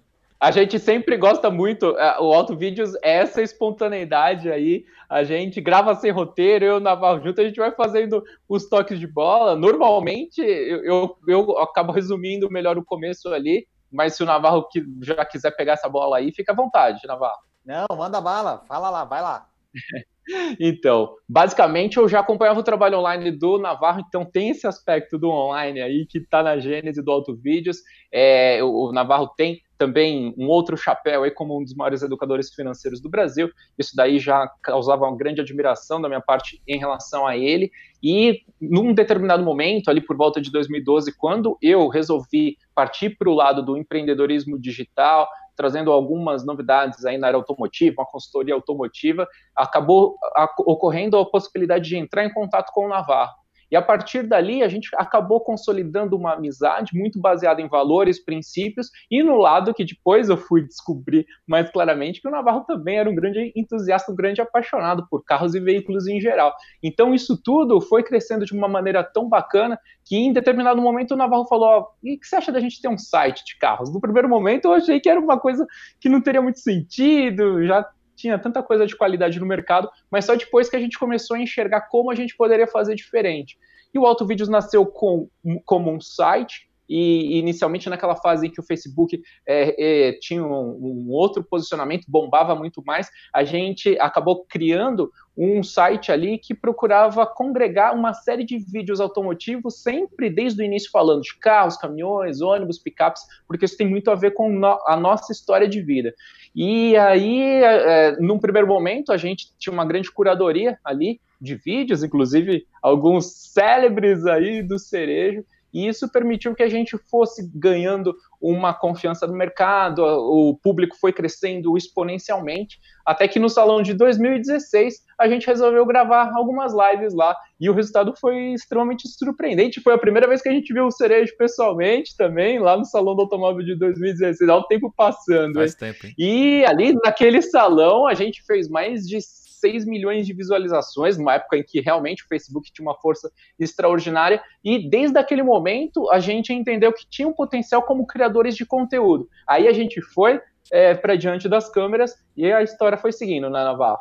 A 0.43 0.51
gente 0.51 0.77
sempre 0.81 1.17
gosta 1.17 1.51
muito, 1.51 1.97
é, 1.97 2.19
o 2.19 2.33
Auto 2.33 2.57
Vídeos 2.57 2.97
é 2.97 3.19
essa 3.19 3.41
espontaneidade 3.41 4.51
aí. 4.51 4.85
A 5.09 5.23
gente 5.23 5.61
grava 5.61 5.95
sem 5.95 6.11
roteiro, 6.11 6.65
eu 6.65 6.81
Navarro 6.81 7.23
junto, 7.23 7.41
a 7.41 7.45
gente 7.45 7.61
vai 7.61 7.71
fazendo 7.71 8.25
os 8.49 8.69
toques 8.69 8.99
de 8.99 9.07
bola. 9.07 9.55
Normalmente 9.55 10.41
eu, 10.41 10.85
eu, 10.85 11.19
eu 11.29 11.59
acabo 11.59 11.93
resumindo 11.93 12.51
melhor 12.51 12.77
o 12.77 12.85
começo 12.85 13.29
ali, 13.29 13.69
mas 13.89 14.17
se 14.17 14.23
o 14.25 14.27
Navarro 14.27 14.67
já 15.01 15.25
quiser 15.25 15.55
pegar 15.55 15.75
essa 15.75 15.89
bola 15.89 16.17
aí, 16.17 16.33
fica 16.33 16.51
à 16.51 16.57
vontade, 16.57 17.07
Navarro. 17.07 17.39
Não, 17.65 17.87
manda 17.97 18.21
bala, 18.21 18.65
fala 18.67 18.91
lá, 18.91 19.05
vai 19.05 19.23
lá. 19.23 19.47
Então, 20.61 21.15
basicamente 21.29 21.97
eu 21.97 22.09
já 22.09 22.21
acompanhava 22.21 22.61
o 22.61 22.65
trabalho 22.65 22.99
online 22.99 23.31
do 23.31 23.59
Navarro, 23.59 24.05
então 24.07 24.25
tem 24.25 24.51
esse 24.51 24.67
aspecto 24.67 25.19
do 25.19 25.29
online 25.29 25.81
aí 25.81 26.07
que 26.07 26.19
está 26.19 26.43
na 26.43 26.59
gênese 26.59 27.03
do 27.03 27.11
Auto 27.11 27.35
Vídeos. 27.35 27.79
É, 28.13 28.63
o 28.63 28.93
Navarro 28.93 29.29
tem 29.37 29.61
também 29.83 30.33
um 30.39 30.47
outro 30.47 30.77
chapéu 30.77 31.25
aí 31.25 31.33
como 31.33 31.59
um 31.59 31.65
dos 31.65 31.75
maiores 31.75 32.03
educadores 32.03 32.55
financeiros 32.55 33.01
do 33.01 33.11
Brasil. 33.11 33.51
Isso 33.77 33.97
daí 33.97 34.21
já 34.21 34.49
causava 34.63 35.07
uma 35.07 35.17
grande 35.17 35.41
admiração 35.41 36.01
da 36.01 36.09
minha 36.09 36.21
parte 36.21 36.63
em 36.69 36.79
relação 36.79 37.27
a 37.27 37.37
ele. 37.37 37.69
E 38.01 38.43
num 38.61 38.95
determinado 38.95 39.43
momento, 39.43 39.89
ali 39.89 40.01
por 40.01 40.17
volta 40.17 40.41
de 40.41 40.53
2012, 40.53 41.17
quando 41.19 41.59
eu 41.61 41.89
resolvi 41.89 42.57
partir 42.73 43.17
para 43.17 43.29
o 43.29 43.35
lado 43.35 43.61
do 43.61 43.77
empreendedorismo 43.77 44.57
digital, 44.57 45.29
trazendo 45.57 45.93
algumas 45.93 46.45
novidades 46.45 47.05
aí 47.05 47.19
na 47.19 47.29
área 47.29 47.37
automotiva, 47.37 48.03
uma 48.03 48.07
consultoria 48.07 48.55
automotiva, 48.55 49.27
acabou 49.57 50.17
ocorrendo 50.61 51.19
a 51.19 51.29
possibilidade 51.29 51.89
de 51.89 51.97
entrar 51.97 52.25
em 52.25 52.33
contato 52.33 52.73
com 52.73 52.87
o 52.87 52.89
Navarro. 52.89 53.42
E 53.73 53.77
a 53.77 53.81
partir 53.81 54.23
dali, 54.23 54.63
a 54.63 54.69
gente 54.69 54.91
acabou 54.99 55.41
consolidando 55.41 56.15
uma 56.15 56.35
amizade 56.35 56.95
muito 56.95 57.19
baseada 57.19 57.63
em 57.63 57.69
valores, 57.69 58.23
princípios, 58.23 58.91
e 59.11 59.23
no 59.23 59.37
lado 59.37 59.73
que 59.73 59.83
depois 59.83 60.29
eu 60.29 60.37
fui 60.37 60.63
descobrir 60.63 61.25
mais 61.49 61.71
claramente 61.71 62.21
que 62.21 62.29
o 62.29 62.31
Navarro 62.31 62.65
também 62.67 62.99
era 62.99 63.09
um 63.09 63.15
grande 63.15 63.51
entusiasta, 63.57 64.13
um 64.13 64.15
grande 64.15 64.43
apaixonado 64.43 65.07
por 65.09 65.25
carros 65.25 65.55
e 65.55 65.61
veículos 65.61 66.07
em 66.07 66.21
geral. 66.21 66.53
Então, 66.83 67.15
isso 67.15 67.41
tudo 67.43 67.81
foi 67.81 68.03
crescendo 68.03 68.45
de 68.45 68.53
uma 68.53 68.69
maneira 68.69 69.03
tão 69.03 69.27
bacana 69.27 69.79
que 70.05 70.17
em 70.17 70.35
determinado 70.35 70.83
momento 70.83 71.15
o 71.15 71.17
Navarro 71.17 71.47
falou: 71.47 71.89
e 72.03 72.15
o 72.15 72.21
que 72.21 72.27
você 72.27 72.37
acha 72.37 72.53
da 72.53 72.61
gente 72.61 72.79
ter 72.79 72.89
um 72.89 72.99
site 72.99 73.43
de 73.43 73.57
carros? 73.57 73.91
No 73.91 74.03
primeiro 74.03 74.29
momento 74.29 74.67
eu 74.67 74.75
achei 74.75 75.01
que 75.01 75.09
era 75.09 75.19
uma 75.19 75.41
coisa 75.41 75.67
que 75.99 76.11
não 76.11 76.21
teria 76.21 76.43
muito 76.43 76.59
sentido, 76.59 77.65
já 77.65 77.89
tinha 78.23 78.39
tanta 78.39 78.63
coisa 78.63 78.87
de 78.87 78.97
qualidade 78.97 79.41
no 79.41 79.47
mercado, 79.47 79.91
mas 80.11 80.25
só 80.25 80.35
depois 80.35 80.69
que 80.69 80.77
a 80.77 80.81
gente 80.81 80.99
começou 80.99 81.37
a 81.37 81.41
enxergar 81.41 81.83
como 81.83 82.11
a 82.11 82.15
gente 82.15 82.37
poderia 82.37 82.67
fazer 82.67 82.95
diferente. 82.95 83.59
E 83.93 83.99
o 83.99 84.07
Auto 84.07 84.25
Vídeos 84.25 84.49
nasceu 84.49 84.87
com, 84.87 85.29
como 85.67 85.93
um 85.93 86.01
site, 86.01 86.71
e 86.93 87.39
inicialmente 87.39 87.89
naquela 87.89 88.15
fase 88.17 88.47
em 88.47 88.51
que 88.51 88.61
o 88.61 88.63
Facebook 88.63 89.23
é, 89.47 90.09
é, 90.09 90.13
tinha 90.21 90.45
um, 90.45 91.07
um, 91.07 91.07
outro 91.11 91.43
posicionamento, 91.43 92.05
bombava 92.07 92.55
muito 92.55 92.83
mais, 92.85 93.09
a 93.33 93.43
gente 93.45 93.99
acabou 93.99 94.45
criando 94.45 95.11
um 95.35 95.63
site 95.63 96.13
ali 96.13 96.37
que 96.37 96.55
procurava 96.55 97.27
congregar 97.27 97.95
uma 97.95 98.13
série 98.13 98.45
de 98.45 98.59
vídeos 98.59 99.01
automotivos, 99.01 99.83
sempre 99.83 100.29
desde 100.29 100.61
o 100.61 100.65
início 100.65 100.91
falando 100.91 101.23
de 101.23 101.35
carros, 101.39 101.79
caminhões, 101.79 102.43
ônibus, 102.43 102.79
picapes, 102.79 103.23
porque 103.49 103.65
isso 103.65 103.79
tem 103.79 103.89
muito 103.89 104.11
a 104.11 104.15
ver 104.15 104.33
com 104.33 104.61
a 104.87 104.97
nossa 104.97 105.33
história 105.33 105.67
de 105.67 105.81
vida. 105.81 106.13
E 106.55 106.95
aí, 106.99 107.41
é, 107.41 108.09
é, 108.09 108.17
num 108.21 108.39
primeiro 108.39 108.69
momento, 108.69 109.11
a 109.11 109.17
gente 109.17 109.47
tinha 109.59 109.73
uma 109.73 109.87
grande 109.87 110.13
curadoria 110.13 110.79
ali 110.85 111.19
de 111.41 111.55
vídeos, 111.55 112.05
inclusive 112.05 112.67
alguns 112.83 113.33
célebres 113.53 114.27
aí 114.27 114.63
do 114.63 114.79
cerejo, 114.79 115.45
e 115.73 115.89
isso 115.89 116.11
permitiu 116.11 116.55
que 116.55 116.63
a 116.63 116.69
gente 116.69 116.97
fosse 116.99 117.51
ganhando 117.55 118.15
uma 118.41 118.75
confiança 118.75 119.27
no 119.27 119.35
mercado, 119.35 120.03
o 120.03 120.57
público 120.57 120.97
foi 121.01 121.13
crescendo 121.13 121.77
exponencialmente, 121.77 122.81
até 123.07 123.27
que 123.29 123.39
no 123.39 123.49
salão 123.49 123.83
de 123.83 123.95
2016 123.95 125.03
a 125.19 125.29
gente 125.29 125.47
resolveu 125.47 125.87
gravar 125.87 126.33
algumas 126.35 126.73
lives 126.73 127.15
lá 127.15 127.37
e 127.61 127.71
o 127.71 127.73
resultado 127.73 128.13
foi 128.17 128.53
extremamente 128.53 129.09
surpreendente. 129.09 129.81
Foi 129.81 129.95
a 129.95 129.99
primeira 129.99 130.27
vez 130.27 130.43
que 130.43 130.49
a 130.49 130.53
gente 130.53 130.73
viu 130.73 130.87
o 130.87 130.91
Cerejo 130.91 131.37
pessoalmente 131.37 132.17
também, 132.17 132.59
lá 132.59 132.77
no 132.77 132.85
salão 132.85 133.15
do 133.15 133.23
automóvel 133.23 133.65
de 133.65 133.77
2016, 133.77 134.51
há 134.51 134.63
tempo 134.65 134.93
passando. 134.97 135.55
Faz 135.55 135.75
tempo, 135.75 136.07
hein? 136.07 136.15
E 136.19 136.65
ali 136.65 136.93
naquele 136.95 137.41
salão 137.41 138.07
a 138.07 138.15
gente 138.15 138.43
fez 138.45 138.69
mais 138.69 139.07
de 139.07 139.19
6 139.63 139.87
milhões 139.87 140.27
de 140.27 140.33
visualizações, 140.33 141.17
numa 141.17 141.35
época 141.35 141.57
em 141.57 141.63
que 141.63 141.81
realmente 141.81 142.25
o 142.25 142.29
Facebook 142.29 142.73
tinha 142.73 142.87
uma 142.87 142.99
força 142.99 143.31
extraordinária, 143.59 144.43
e 144.65 144.91
desde 144.91 145.17
aquele 145.19 145.43
momento 145.43 146.11
a 146.11 146.19
gente 146.19 146.53
entendeu 146.53 146.93
que 146.93 147.07
tinha 147.09 147.29
um 147.29 147.33
potencial 147.33 147.83
como 147.83 148.07
criadores 148.07 148.57
de 148.57 148.67
conteúdo. 148.67 149.29
Aí 149.47 149.69
a 149.69 149.73
gente 149.73 150.03
foi 150.03 150.41
é, 150.71 150.95
para 150.95 151.17
diante 151.17 151.49
das 151.49 151.69
câmeras 151.69 152.17
e 152.37 152.51
a 152.51 152.63
história 152.63 152.99
foi 152.99 153.13
seguindo, 153.13 153.49
né, 153.49 153.63
Navarro? 153.63 154.01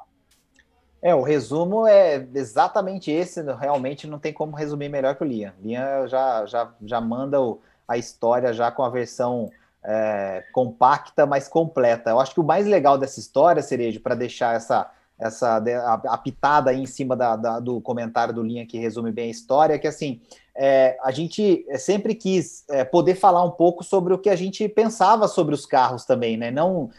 É, 1.01 1.13
o 1.13 1.22
resumo 1.22 1.88
é 1.88 2.27
exatamente 2.36 3.12
esse, 3.12 3.41
realmente 3.53 4.08
não 4.08 4.20
tem 4.20 4.34
como 4.34 4.56
resumir 4.56 4.89
melhor 4.89 5.15
que 5.15 5.24
o 5.24 5.27
Lian. 5.27 5.53
Lian 5.62 6.08
já, 6.08 6.46
já, 6.46 6.74
já 6.84 7.01
manda 7.01 7.39
o, 7.39 7.60
a 7.88 7.98
história 7.98 8.53
já 8.53 8.72
com 8.72 8.84
a 8.84 8.89
versão 8.89 9.50
é, 9.84 10.44
compacta, 10.51 11.25
mas 11.25 11.48
completa. 11.48 12.12
Eu 12.12 12.20
acho 12.20 12.34
que 12.34 12.39
o 12.39 12.44
mais 12.44 12.68
legal 12.68 12.98
dessa 12.98 13.20
história, 13.20 13.62
Cerejo, 13.62 14.00
para 14.00 14.15
deixar 14.15 14.56
essa, 14.56 14.91
essa 15.22 15.58
a, 15.58 15.94
a 15.94 16.18
pitada 16.18 16.72
aí 16.72 16.82
em 16.82 16.88
cima 16.88 17.16
da, 17.16 17.36
da, 17.36 17.60
do 17.60 17.80
comentário 17.80 18.34
do 18.34 18.42
Linha 18.42 18.66
que 18.66 18.80
resume 18.80 19.12
bem 19.12 19.28
a 19.28 19.32
história, 19.32 19.78
que 19.78 19.88
assim, 19.88 20.20
é, 20.56 20.98
a 21.04 21.12
gente 21.12 21.63
sempre 21.78 22.16
quis 22.16 22.66
é, 22.70 22.84
poder 22.84 23.16
falar 23.16 23.44
um 23.44 23.51
pouco 23.51 23.84
sobre 23.84 24.13
o 24.13 24.18
que 24.18 24.30
a 24.30 24.36
gente 24.36 24.68
pensava 24.68 25.28
sobre 25.28 25.54
os 25.54 25.66
carros 25.66 26.06
também, 26.06 26.36
né? 26.36 26.50
Não 26.50 26.90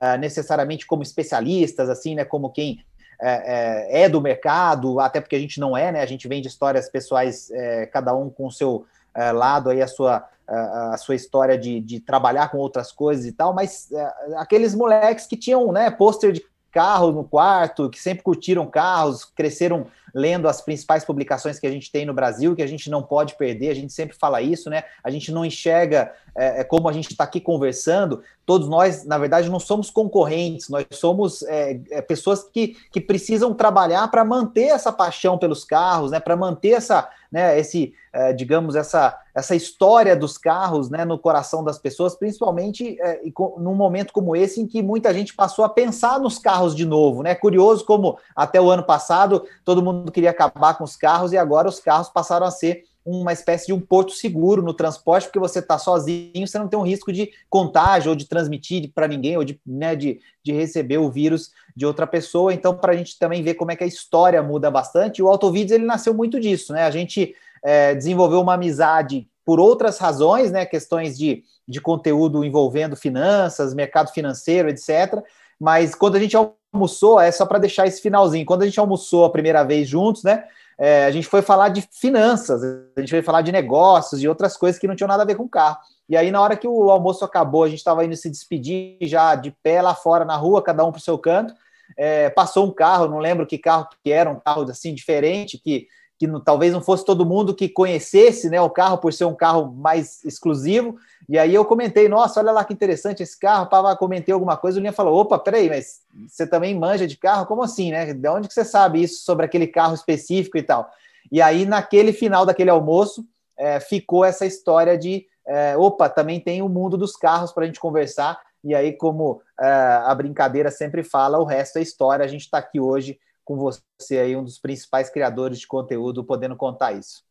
é, 0.00 0.18
necessariamente 0.18 0.86
como 0.86 1.04
especialistas, 1.04 1.88
assim, 1.88 2.16
né? 2.16 2.24
Como 2.24 2.50
quem 2.50 2.84
é, 3.20 4.00
é, 4.00 4.02
é, 4.02 4.08
do 4.08 4.20
mercado, 4.20 4.98
até 4.98 5.20
porque 5.20 5.36
a 5.36 5.38
gente 5.38 5.60
não 5.60 5.76
é, 5.76 5.92
né? 5.92 6.02
A 6.02 6.06
gente 6.06 6.26
vem 6.26 6.42
de 6.42 6.48
histórias 6.48 6.88
pessoais, 6.88 7.48
é, 7.52 7.86
cada 7.86 8.12
um 8.12 8.28
com 8.28 8.48
o 8.48 8.50
seu 8.50 8.84
é, 9.14 9.30
lado 9.30 9.70
aí, 9.70 9.80
a 9.80 9.86
sua, 9.86 10.28
a 10.48 10.96
sua 10.96 11.14
história 11.14 11.56
de, 11.56 11.80
de, 11.80 12.00
trabalhar 12.00 12.50
com 12.50 12.58
outras 12.58 12.90
coisas 12.90 13.24
e 13.24 13.30
tal, 13.30 13.54
mas 13.54 13.90
é, 13.92 14.12
aqueles 14.36 14.74
moleques 14.74 15.26
que 15.26 15.36
tinham, 15.36 15.70
né, 15.70 15.88
pôster 15.88 16.32
de 16.32 16.44
carro 16.72 17.12
no 17.12 17.22
quarto, 17.22 17.90
que 17.90 18.00
sempre 18.00 18.24
curtiram 18.24 18.66
carros, 18.66 19.24
cresceram 19.24 19.86
lendo 20.14 20.48
as 20.48 20.60
principais 20.60 21.04
publicações 21.04 21.58
que 21.58 21.66
a 21.66 21.70
gente 21.70 21.90
tem 21.90 22.04
no 22.04 22.14
Brasil, 22.14 22.54
que 22.54 22.62
a 22.62 22.66
gente 22.66 22.90
não 22.90 23.02
pode 23.02 23.36
perder, 23.36 23.70
a 23.70 23.74
gente 23.74 23.92
sempre 23.92 24.16
fala 24.16 24.42
isso, 24.42 24.68
né? 24.68 24.84
A 25.02 25.10
gente 25.10 25.32
não 25.32 25.44
enxerga 25.44 26.12
é, 26.34 26.60
é 26.60 26.64
como 26.64 26.88
a 26.88 26.92
gente 26.92 27.10
está 27.10 27.24
aqui 27.24 27.40
conversando, 27.40 28.22
todos 28.44 28.68
nós, 28.68 29.04
na 29.04 29.18
verdade, 29.18 29.50
não 29.50 29.60
somos 29.60 29.90
concorrentes, 29.90 30.68
nós 30.68 30.86
somos 30.90 31.42
é, 31.44 31.80
é, 31.90 32.02
pessoas 32.02 32.42
que, 32.42 32.76
que 32.90 33.00
precisam 33.00 33.54
trabalhar 33.54 34.08
para 34.10 34.24
manter 34.24 34.68
essa 34.68 34.92
paixão 34.92 35.38
pelos 35.38 35.64
carros, 35.64 36.10
né? 36.10 36.20
Para 36.20 36.36
manter 36.36 36.70
essa, 36.70 37.08
né, 37.30 37.58
esse, 37.58 37.94
é, 38.12 38.32
digamos, 38.32 38.74
essa, 38.76 39.18
essa 39.34 39.54
história 39.54 40.14
dos 40.14 40.36
carros 40.36 40.90
né, 40.90 41.04
no 41.04 41.18
coração 41.18 41.64
das 41.64 41.78
pessoas, 41.78 42.14
principalmente 42.14 43.00
é, 43.00 43.20
num 43.58 43.74
momento 43.74 44.12
como 44.12 44.36
esse 44.36 44.60
em 44.60 44.66
que 44.66 44.82
muita 44.82 45.14
gente 45.14 45.34
passou 45.34 45.64
a 45.64 45.68
pensar 45.68 46.20
nos 46.20 46.38
carros 46.38 46.74
de 46.74 46.84
novo. 46.84 47.22
Né? 47.22 47.34
Curioso 47.34 47.84
como 47.84 48.18
até 48.36 48.60
o 48.60 48.70
ano 48.70 48.82
passado 48.82 49.44
todo 49.64 49.82
mundo 49.82 50.01
queria 50.10 50.30
acabar 50.30 50.76
com 50.76 50.84
os 50.84 50.96
carros 50.96 51.32
e 51.32 51.38
agora 51.38 51.68
os 51.68 51.78
carros 51.78 52.08
passaram 52.08 52.46
a 52.46 52.50
ser 52.50 52.84
uma 53.04 53.32
espécie 53.32 53.66
de 53.66 53.72
um 53.72 53.80
porto 53.80 54.12
seguro 54.12 54.62
no 54.62 54.72
transporte, 54.72 55.24
porque 55.24 55.38
você 55.38 55.58
está 55.58 55.76
sozinho, 55.76 56.46
você 56.46 56.58
não 56.58 56.68
tem 56.68 56.78
um 56.78 56.86
risco 56.86 57.12
de 57.12 57.30
contágio 57.50 58.10
ou 58.10 58.16
de 58.16 58.26
transmitir 58.26 58.92
para 58.94 59.08
ninguém, 59.08 59.36
ou 59.36 59.44
de, 59.44 59.60
né, 59.66 59.96
de, 59.96 60.20
de 60.42 60.52
receber 60.52 60.98
o 60.98 61.10
vírus 61.10 61.50
de 61.74 61.84
outra 61.84 62.06
pessoa. 62.06 62.54
Então, 62.54 62.76
para 62.76 62.92
a 62.92 62.96
gente 62.96 63.18
também 63.18 63.42
ver 63.42 63.54
como 63.54 63.72
é 63.72 63.76
que 63.76 63.84
a 63.84 63.88
história 63.88 64.40
muda 64.42 64.70
bastante, 64.70 65.22
o 65.22 65.28
Autovídeos 65.28 65.72
ele 65.72 65.84
nasceu 65.84 66.14
muito 66.14 66.38
disso, 66.38 66.72
né? 66.72 66.84
A 66.84 66.90
gente 66.90 67.34
é, 67.64 67.94
desenvolveu 67.94 68.40
uma 68.40 68.54
amizade 68.54 69.28
por 69.44 69.58
outras 69.58 69.98
razões, 69.98 70.52
né, 70.52 70.64
questões 70.64 71.18
de, 71.18 71.42
de 71.66 71.80
conteúdo 71.80 72.44
envolvendo 72.44 72.94
finanças, 72.94 73.74
mercado 73.74 74.12
financeiro, 74.12 74.68
etc. 74.68 75.20
Mas 75.58 75.94
quando 75.94 76.14
a 76.14 76.20
gente 76.20 76.36
almoçou, 76.72 77.20
é 77.20 77.30
só 77.30 77.44
para 77.44 77.58
deixar 77.58 77.86
esse 77.86 78.00
finalzinho, 78.00 78.46
quando 78.46 78.62
a 78.62 78.66
gente 78.66 78.80
almoçou 78.80 79.24
a 79.24 79.30
primeira 79.30 79.62
vez 79.62 79.88
juntos, 79.88 80.22
né, 80.22 80.44
é, 80.78 81.04
a 81.04 81.10
gente 81.10 81.26
foi 81.26 81.42
falar 81.42 81.68
de 81.68 81.86
finanças, 81.92 82.62
a 82.64 83.00
gente 83.00 83.10
foi 83.10 83.22
falar 83.22 83.42
de 83.42 83.52
negócios, 83.52 84.20
de 84.20 84.28
outras 84.28 84.56
coisas 84.56 84.80
que 84.80 84.88
não 84.88 84.96
tinham 84.96 85.08
nada 85.08 85.22
a 85.22 85.26
ver 85.26 85.36
com 85.36 85.48
carro. 85.48 85.76
E 86.08 86.16
aí, 86.16 86.30
na 86.30 86.40
hora 86.40 86.56
que 86.56 86.66
o 86.66 86.90
almoço 86.90 87.24
acabou, 87.24 87.64
a 87.64 87.68
gente 87.68 87.78
estava 87.78 88.04
indo 88.04 88.16
se 88.16 88.28
despedir 88.28 88.96
já 89.02 89.34
de 89.34 89.50
pé 89.62 89.80
lá 89.80 89.94
fora 89.94 90.24
na 90.24 90.36
rua, 90.36 90.62
cada 90.62 90.84
um 90.84 90.90
para 90.90 90.98
o 90.98 91.02
seu 91.02 91.16
canto. 91.16 91.54
É, 91.96 92.30
passou 92.30 92.66
um 92.66 92.72
carro, 92.72 93.06
não 93.06 93.18
lembro 93.18 93.46
que 93.46 93.58
carro 93.58 93.86
que 94.02 94.10
era, 94.10 94.30
um 94.30 94.40
carro 94.40 94.62
assim 94.62 94.94
diferente, 94.94 95.58
que 95.58 95.86
que 96.22 96.26
não, 96.28 96.38
talvez 96.40 96.72
não 96.72 96.80
fosse 96.80 97.04
todo 97.04 97.26
mundo 97.26 97.52
que 97.52 97.68
conhecesse 97.68 98.48
né, 98.48 98.60
o 98.60 98.70
carro 98.70 98.96
por 98.96 99.12
ser 99.12 99.24
um 99.24 99.34
carro 99.34 99.72
mais 99.72 100.24
exclusivo. 100.24 100.96
E 101.28 101.36
aí 101.36 101.52
eu 101.52 101.64
comentei, 101.64 102.08
nossa, 102.08 102.38
olha 102.38 102.52
lá 102.52 102.64
que 102.64 102.72
interessante 102.72 103.24
esse 103.24 103.36
carro. 103.36 103.66
Pava, 103.66 103.96
comentei 103.96 104.32
alguma 104.32 104.56
coisa, 104.56 104.78
o 104.78 104.80
Linha 104.80 104.92
falou: 104.92 105.18
opa, 105.18 105.36
peraí, 105.36 105.68
mas 105.68 106.02
você 106.28 106.46
também 106.46 106.78
manja 106.78 107.08
de 107.08 107.16
carro? 107.16 107.44
Como 107.46 107.60
assim, 107.60 107.90
né? 107.90 108.14
De 108.14 108.28
onde 108.28 108.46
que 108.46 108.54
você 108.54 108.64
sabe 108.64 109.02
isso 109.02 109.24
sobre 109.24 109.44
aquele 109.44 109.66
carro 109.66 109.94
específico 109.94 110.56
e 110.56 110.62
tal? 110.62 110.88
E 111.30 111.42
aí, 111.42 111.66
naquele 111.66 112.12
final 112.12 112.46
daquele 112.46 112.70
almoço, 112.70 113.26
é, 113.58 113.80
ficou 113.80 114.24
essa 114.24 114.46
história 114.46 114.96
de 114.96 115.26
é, 115.44 115.76
opa, 115.76 116.08
também 116.08 116.38
tem 116.38 116.62
o 116.62 116.68
mundo 116.68 116.96
dos 116.96 117.16
carros 117.16 117.50
para 117.50 117.64
a 117.64 117.66
gente 117.66 117.80
conversar. 117.80 118.40
E 118.62 118.76
aí, 118.76 118.92
como 118.92 119.42
é, 119.60 119.66
a 120.04 120.14
brincadeira 120.14 120.70
sempre 120.70 121.02
fala, 121.02 121.40
o 121.40 121.44
resto 121.44 121.80
é 121.80 121.82
história. 121.82 122.24
A 122.24 122.28
gente 122.28 122.42
está 122.42 122.58
aqui 122.58 122.78
hoje 122.78 123.18
com 123.44 123.56
você 123.56 124.18
aí, 124.18 124.36
um 124.36 124.44
dos 124.44 124.58
principais 124.58 125.10
criadores 125.10 125.58
de 125.60 125.66
conteúdo, 125.66 126.24
podendo 126.24 126.56
contar 126.56 126.92
isso. 126.92 127.22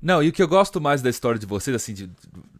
Não, 0.00 0.22
e 0.22 0.28
o 0.28 0.32
que 0.32 0.42
eu 0.42 0.48
gosto 0.48 0.80
mais 0.80 1.00
da 1.00 1.08
história 1.08 1.38
de 1.38 1.46
vocês, 1.46 1.74
assim, 1.74 1.94
de 1.94 2.10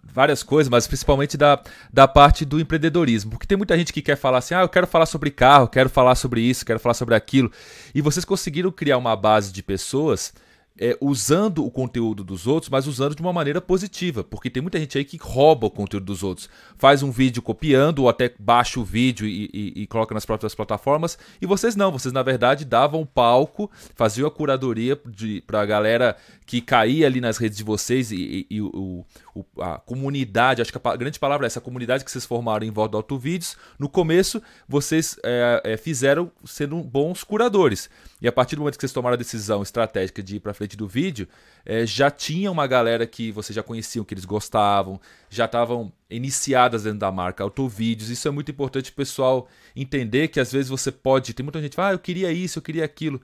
várias 0.02 0.42
coisas, 0.42 0.70
mas 0.70 0.86
principalmente 0.86 1.36
da, 1.36 1.62
da 1.92 2.08
parte 2.08 2.44
do 2.44 2.58
empreendedorismo. 2.58 3.32
Porque 3.32 3.46
tem 3.46 3.58
muita 3.58 3.76
gente 3.76 3.92
que 3.92 4.00
quer 4.00 4.16
falar 4.16 4.38
assim, 4.38 4.54
ah, 4.54 4.62
eu 4.62 4.68
quero 4.68 4.86
falar 4.86 5.04
sobre 5.04 5.30
carro, 5.30 5.68
quero 5.68 5.90
falar 5.90 6.14
sobre 6.14 6.40
isso, 6.40 6.64
quero 6.64 6.80
falar 6.80 6.94
sobre 6.94 7.14
aquilo. 7.14 7.52
E 7.94 8.00
vocês 8.00 8.24
conseguiram 8.24 8.72
criar 8.72 8.96
uma 8.96 9.14
base 9.14 9.52
de 9.52 9.62
pessoas 9.62 10.32
é, 10.78 10.96
usando 11.00 11.64
o 11.64 11.70
conteúdo 11.70 12.22
dos 12.22 12.46
outros, 12.46 12.68
mas 12.70 12.86
usando 12.86 13.14
de 13.14 13.22
uma 13.22 13.32
maneira 13.32 13.60
positiva, 13.60 14.22
porque 14.22 14.50
tem 14.50 14.62
muita 14.62 14.78
gente 14.78 14.98
aí 14.98 15.04
que 15.04 15.16
rouba 15.16 15.66
o 15.66 15.70
conteúdo 15.70 16.04
dos 16.04 16.22
outros, 16.22 16.48
faz 16.76 17.02
um 17.02 17.10
vídeo 17.10 17.42
copiando 17.42 18.00
ou 18.00 18.08
até 18.08 18.32
baixa 18.38 18.78
o 18.78 18.84
vídeo 18.84 19.26
e, 19.26 19.50
e, 19.52 19.82
e 19.82 19.86
coloca 19.86 20.14
nas 20.14 20.26
próprias 20.26 20.54
plataformas, 20.54 21.18
e 21.40 21.46
vocês 21.46 21.74
não, 21.76 21.90
vocês 21.90 22.12
na 22.12 22.22
verdade 22.22 22.64
davam 22.64 23.06
palco, 23.06 23.70
faziam 23.94 24.26
a 24.26 24.30
curadoria 24.30 25.00
para 25.46 25.60
a 25.60 25.66
galera 25.66 26.16
que 26.44 26.60
caía 26.60 27.06
ali 27.06 27.20
nas 27.20 27.38
redes 27.38 27.56
de 27.56 27.64
vocês 27.64 28.12
e, 28.12 28.46
e 28.50 28.60
o, 28.60 29.04
o, 29.36 29.62
a 29.62 29.78
comunidade, 29.78 30.62
acho 30.62 30.72
que 30.72 30.80
a 30.82 30.96
grande 30.96 31.18
palavra 31.18 31.44
é 31.44 31.48
essa, 31.48 31.58
a 31.58 31.62
comunidade 31.62 32.04
que 32.04 32.10
vocês 32.10 32.24
formaram 32.24 32.66
em 32.66 32.70
volta 32.70 32.92
do 32.92 32.96
Autovídeos, 32.96 33.56
no 33.78 33.88
começo 33.88 34.42
vocês 34.66 35.18
é, 35.22 35.60
é, 35.62 35.76
fizeram 35.76 36.32
sendo 36.44 36.82
bons 36.82 37.22
curadores. 37.22 37.90
E 38.20 38.26
a 38.26 38.32
partir 38.32 38.56
do 38.56 38.60
momento 38.60 38.76
que 38.76 38.80
vocês 38.80 38.92
tomaram 38.92 39.14
a 39.14 39.18
decisão 39.18 39.62
estratégica 39.62 40.22
de 40.22 40.36
ir 40.36 40.40
para 40.40 40.54
frente 40.54 40.74
do 40.74 40.88
vídeo, 40.88 41.28
é, 41.66 41.84
já 41.84 42.10
tinha 42.10 42.50
uma 42.50 42.66
galera 42.66 43.06
que 43.06 43.30
vocês 43.30 43.54
já 43.54 43.62
conheciam, 43.62 44.04
que 44.04 44.14
eles 44.14 44.24
gostavam, 44.24 44.98
já 45.28 45.44
estavam 45.44 45.92
iniciadas 46.08 46.84
dentro 46.84 47.00
da 47.00 47.12
marca 47.12 47.44
Autovídeos. 47.44 48.08
Isso 48.08 48.26
é 48.26 48.30
muito 48.30 48.50
importante 48.50 48.90
pessoal 48.90 49.48
entender 49.74 50.28
que 50.28 50.40
às 50.40 50.50
vezes 50.50 50.70
você 50.70 50.90
pode. 50.90 51.34
Tem 51.34 51.44
muita 51.44 51.60
gente 51.60 51.70
que 51.70 51.76
fala, 51.76 51.90
ah, 51.90 51.92
eu 51.92 51.98
queria 51.98 52.32
isso, 52.32 52.58
eu 52.58 52.62
queria 52.62 52.84
aquilo. 52.84 53.20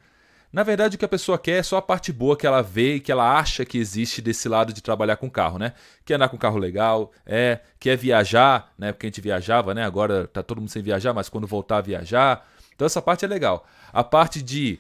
Na 0.53 0.63
verdade, 0.63 0.97
o 0.97 0.99
que 0.99 1.05
a 1.05 1.09
pessoa 1.09 1.39
quer 1.39 1.61
é 1.61 1.63
só 1.63 1.79
a 1.79 1.83
parte 1.83 2.13
boa 2.13 2.37
que 2.37 2.47
ela 2.47 2.61
vê 2.61 2.97
e 2.97 3.01
que 3.01 3.11
ela 3.11 3.39
acha 3.39 3.65
que 3.65 3.79
existe 3.79 4.21
desse 4.21 4.49
lado 4.49 4.73
de 4.73 4.83
trabalhar 4.83 5.17
com 5.17 5.31
carro, 5.31 5.59
né? 5.59 5.73
Quer 6.05 6.15
andar 6.15 6.29
com 6.29 6.37
carro 6.37 6.59
legal, 6.59 7.11
é, 7.25 7.61
quer 7.81 7.97
viajar, 7.97 8.71
né? 8.77 8.93
Porque 8.93 9.07
a 9.07 9.09
gente 9.09 9.21
viajava, 9.23 9.73
né? 9.73 9.83
Agora 9.83 10.27
tá 10.27 10.43
todo 10.43 10.61
mundo 10.61 10.71
sem 10.71 10.83
viajar, 10.83 11.15
mas 11.15 11.31
quando 11.31 11.47
voltar 11.47 11.79
a 11.79 11.81
viajar. 11.81 12.47
Então 12.75 12.85
essa 12.85 13.01
parte 13.01 13.25
é 13.25 13.29
legal. 13.29 13.67
A 13.93 14.05
parte 14.05 14.43
de 14.43 14.79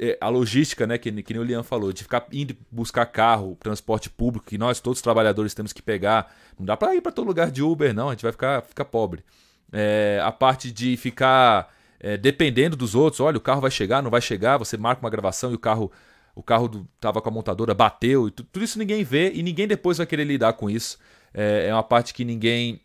é, 0.00 0.16
a 0.20 0.28
logística, 0.28 0.86
né, 0.86 0.96
que, 0.96 1.10
que 1.22 1.34
nem 1.34 1.42
o 1.42 1.44
Lian 1.44 1.62
falou, 1.62 1.92
de 1.92 2.02
ficar 2.02 2.26
indo 2.32 2.56
buscar 2.70 3.04
carro, 3.06 3.56
transporte 3.60 4.08
público, 4.08 4.46
que 4.46 4.56
nós 4.56 4.80
todos 4.80 5.02
trabalhadores 5.02 5.52
temos 5.52 5.72
que 5.72 5.82
pegar. 5.82 6.34
Não 6.58 6.64
dá 6.64 6.76
para 6.76 6.94
ir 6.94 7.02
para 7.02 7.12
todo 7.12 7.26
lugar 7.26 7.50
de 7.50 7.62
Uber, 7.62 7.94
não, 7.94 8.08
a 8.08 8.12
gente 8.12 8.22
vai 8.22 8.32
ficar, 8.32 8.62
ficar 8.62 8.86
pobre. 8.86 9.22
É, 9.70 10.20
a 10.24 10.32
parte 10.32 10.72
de 10.72 10.96
ficar 10.96 11.72
é, 12.02 12.16
dependendo 12.16 12.76
dos 12.76 12.94
outros, 12.94 13.20
olha, 13.20 13.38
o 13.38 13.40
carro 13.40 13.60
vai 13.60 13.70
chegar, 13.70 14.02
não 14.02 14.10
vai 14.10 14.20
chegar, 14.20 14.58
você 14.58 14.76
marca 14.76 15.00
uma 15.00 15.10
gravação 15.10 15.52
e 15.52 15.54
o 15.54 15.58
carro 15.58 15.90
o 16.34 16.42
carro 16.42 16.66
do, 16.66 16.88
tava 16.98 17.20
com 17.20 17.28
a 17.28 17.32
montadora, 17.32 17.74
bateu, 17.74 18.26
e 18.26 18.30
tudo, 18.30 18.48
tudo 18.50 18.64
isso 18.64 18.78
ninguém 18.78 19.04
vê 19.04 19.32
e 19.32 19.42
ninguém 19.42 19.68
depois 19.68 19.98
vai 19.98 20.06
querer 20.06 20.24
lidar 20.24 20.54
com 20.54 20.68
isso. 20.68 20.98
É, 21.32 21.66
é 21.68 21.74
uma 21.74 21.82
parte 21.82 22.12
que 22.14 22.24
ninguém 22.24 22.80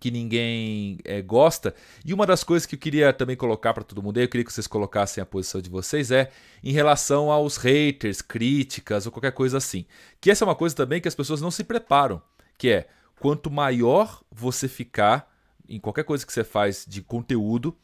que 0.00 0.10
ninguém 0.10 0.98
é, 1.04 1.20
gosta. 1.20 1.74
E 2.06 2.14
uma 2.14 2.24
das 2.24 2.42
coisas 2.42 2.64
que 2.64 2.74
eu 2.74 2.78
queria 2.78 3.12
também 3.12 3.36
colocar 3.36 3.74
para 3.74 3.84
todo 3.84 4.02
mundo, 4.02 4.18
eu 4.18 4.26
queria 4.26 4.46
que 4.46 4.52
vocês 4.52 4.66
colocassem 4.66 5.20
a 5.20 5.26
posição 5.26 5.60
de 5.60 5.68
vocês, 5.68 6.10
é 6.10 6.30
em 6.64 6.72
relação 6.72 7.30
aos 7.30 7.58
haters, 7.58 8.22
críticas 8.22 9.04
ou 9.04 9.12
qualquer 9.12 9.32
coisa 9.32 9.58
assim. 9.58 9.84
Que 10.18 10.30
essa 10.30 10.42
é 10.42 10.46
uma 10.46 10.54
coisa 10.54 10.74
também 10.74 11.02
que 11.02 11.08
as 11.08 11.14
pessoas 11.14 11.42
não 11.42 11.50
se 11.50 11.62
preparam, 11.62 12.22
que 12.56 12.70
é 12.70 12.88
quanto 13.20 13.50
maior 13.50 14.22
você 14.32 14.66
ficar 14.66 15.30
em 15.68 15.78
qualquer 15.78 16.04
coisa 16.04 16.24
que 16.24 16.32
você 16.32 16.42
faz 16.42 16.86
de 16.88 17.02
conteúdo, 17.02 17.76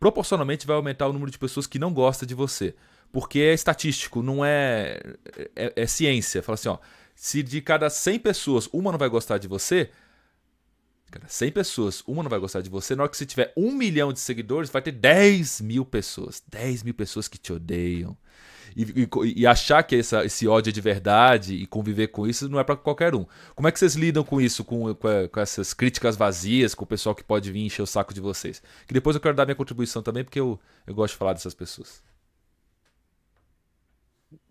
proporcionalmente 0.00 0.66
vai 0.66 0.76
aumentar 0.76 1.06
o 1.08 1.12
número 1.12 1.30
de 1.30 1.38
pessoas 1.38 1.66
que 1.66 1.78
não 1.78 1.92
gostam 1.92 2.26
de 2.26 2.34
você. 2.34 2.74
Porque 3.12 3.38
é 3.38 3.54
estatístico, 3.54 4.22
não 4.22 4.44
é, 4.44 5.00
é, 5.54 5.72
é 5.76 5.86
ciência. 5.86 6.42
Fala 6.42 6.54
assim, 6.54 6.68
ó, 6.68 6.78
se 7.14 7.42
de 7.42 7.60
cada 7.60 7.88
100 7.88 8.18
pessoas 8.18 8.68
uma 8.72 8.90
não 8.90 8.98
vai 8.98 9.08
gostar 9.08 9.38
de 9.38 9.46
você, 9.46 9.90
cara, 11.10 11.26
100 11.28 11.52
pessoas, 11.52 12.02
uma 12.06 12.22
não 12.22 12.30
vai 12.30 12.40
gostar 12.40 12.60
de 12.60 12.68
você, 12.68 12.96
na 12.96 13.04
hora 13.04 13.10
que 13.10 13.16
você 13.16 13.26
tiver 13.26 13.52
um 13.56 13.72
milhão 13.72 14.12
de 14.12 14.18
seguidores, 14.18 14.70
vai 14.70 14.82
ter 14.82 14.92
10 14.92 15.60
mil 15.60 15.84
pessoas. 15.84 16.42
10 16.48 16.82
mil 16.82 16.94
pessoas 16.94 17.28
que 17.28 17.38
te 17.38 17.52
odeiam 17.52 18.16
e, 18.76 18.82
e, 19.02 19.40
e 19.40 19.46
achar 19.46 19.82
que 19.82 19.96
essa, 19.96 20.24
esse 20.24 20.48
ódio 20.48 20.70
é 20.70 20.72
de 20.72 20.80
verdade 20.80 21.54
e 21.54 21.66
conviver 21.66 22.08
com 22.08 22.26
isso 22.26 22.48
não 22.48 22.58
é 22.58 22.64
para 22.64 22.76
qualquer 22.76 23.14
um. 23.14 23.24
Como 23.54 23.68
é 23.68 23.72
que 23.72 23.78
vocês 23.78 23.94
lidam 23.94 24.24
com 24.24 24.40
isso, 24.40 24.64
com, 24.64 24.94
com, 24.94 25.28
com, 25.30 25.40
essas 25.40 25.72
críticas 25.72 26.16
vazias, 26.16 26.74
com 26.74 26.84
o 26.84 26.86
pessoal 26.86 27.14
que 27.14 27.22
pode 27.22 27.50
vir 27.52 27.64
encher 27.64 27.82
o 27.82 27.86
saco 27.86 28.12
de 28.12 28.20
vocês? 28.20 28.62
Que 28.86 28.94
depois 28.94 29.14
eu 29.14 29.22
quero 29.22 29.36
dar 29.36 29.44
minha 29.44 29.54
contribuição 29.54 30.02
também, 30.02 30.24
porque 30.24 30.40
eu, 30.40 30.58
eu 30.86 30.94
gosto 30.94 31.12
de 31.12 31.18
falar 31.18 31.34
dessas 31.34 31.54
pessoas. 31.54 32.02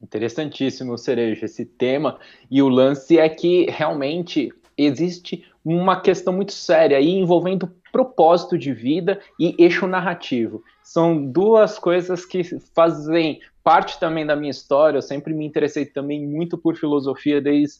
Interessantíssimo, 0.01 0.97
Cerejo, 0.97 1.45
esse 1.45 1.65
tema. 1.65 2.19
E 2.49 2.61
o 2.61 2.69
lance 2.69 3.17
é 3.17 3.27
que 3.27 3.65
realmente 3.69 4.51
existe 4.77 5.45
uma 5.63 5.99
questão 5.99 6.33
muito 6.33 6.51
séria 6.53 6.97
aí 6.97 7.09
envolvendo 7.09 7.71
propósito 7.91 8.57
de 8.57 8.73
vida 8.73 9.19
e 9.39 9.55
eixo 9.57 9.85
narrativo. 9.85 10.63
São 10.81 11.25
duas 11.25 11.77
coisas 11.77 12.25
que 12.25 12.43
fazem 12.73 13.39
parte 13.63 13.99
também 13.99 14.25
da 14.25 14.35
minha 14.35 14.51
história. 14.51 14.97
Eu 14.97 15.01
sempre 15.01 15.33
me 15.33 15.45
interessei 15.45 15.85
também 15.85 16.27
muito 16.27 16.57
por 16.57 16.75
filosofia, 16.75 17.41
desde 17.41 17.79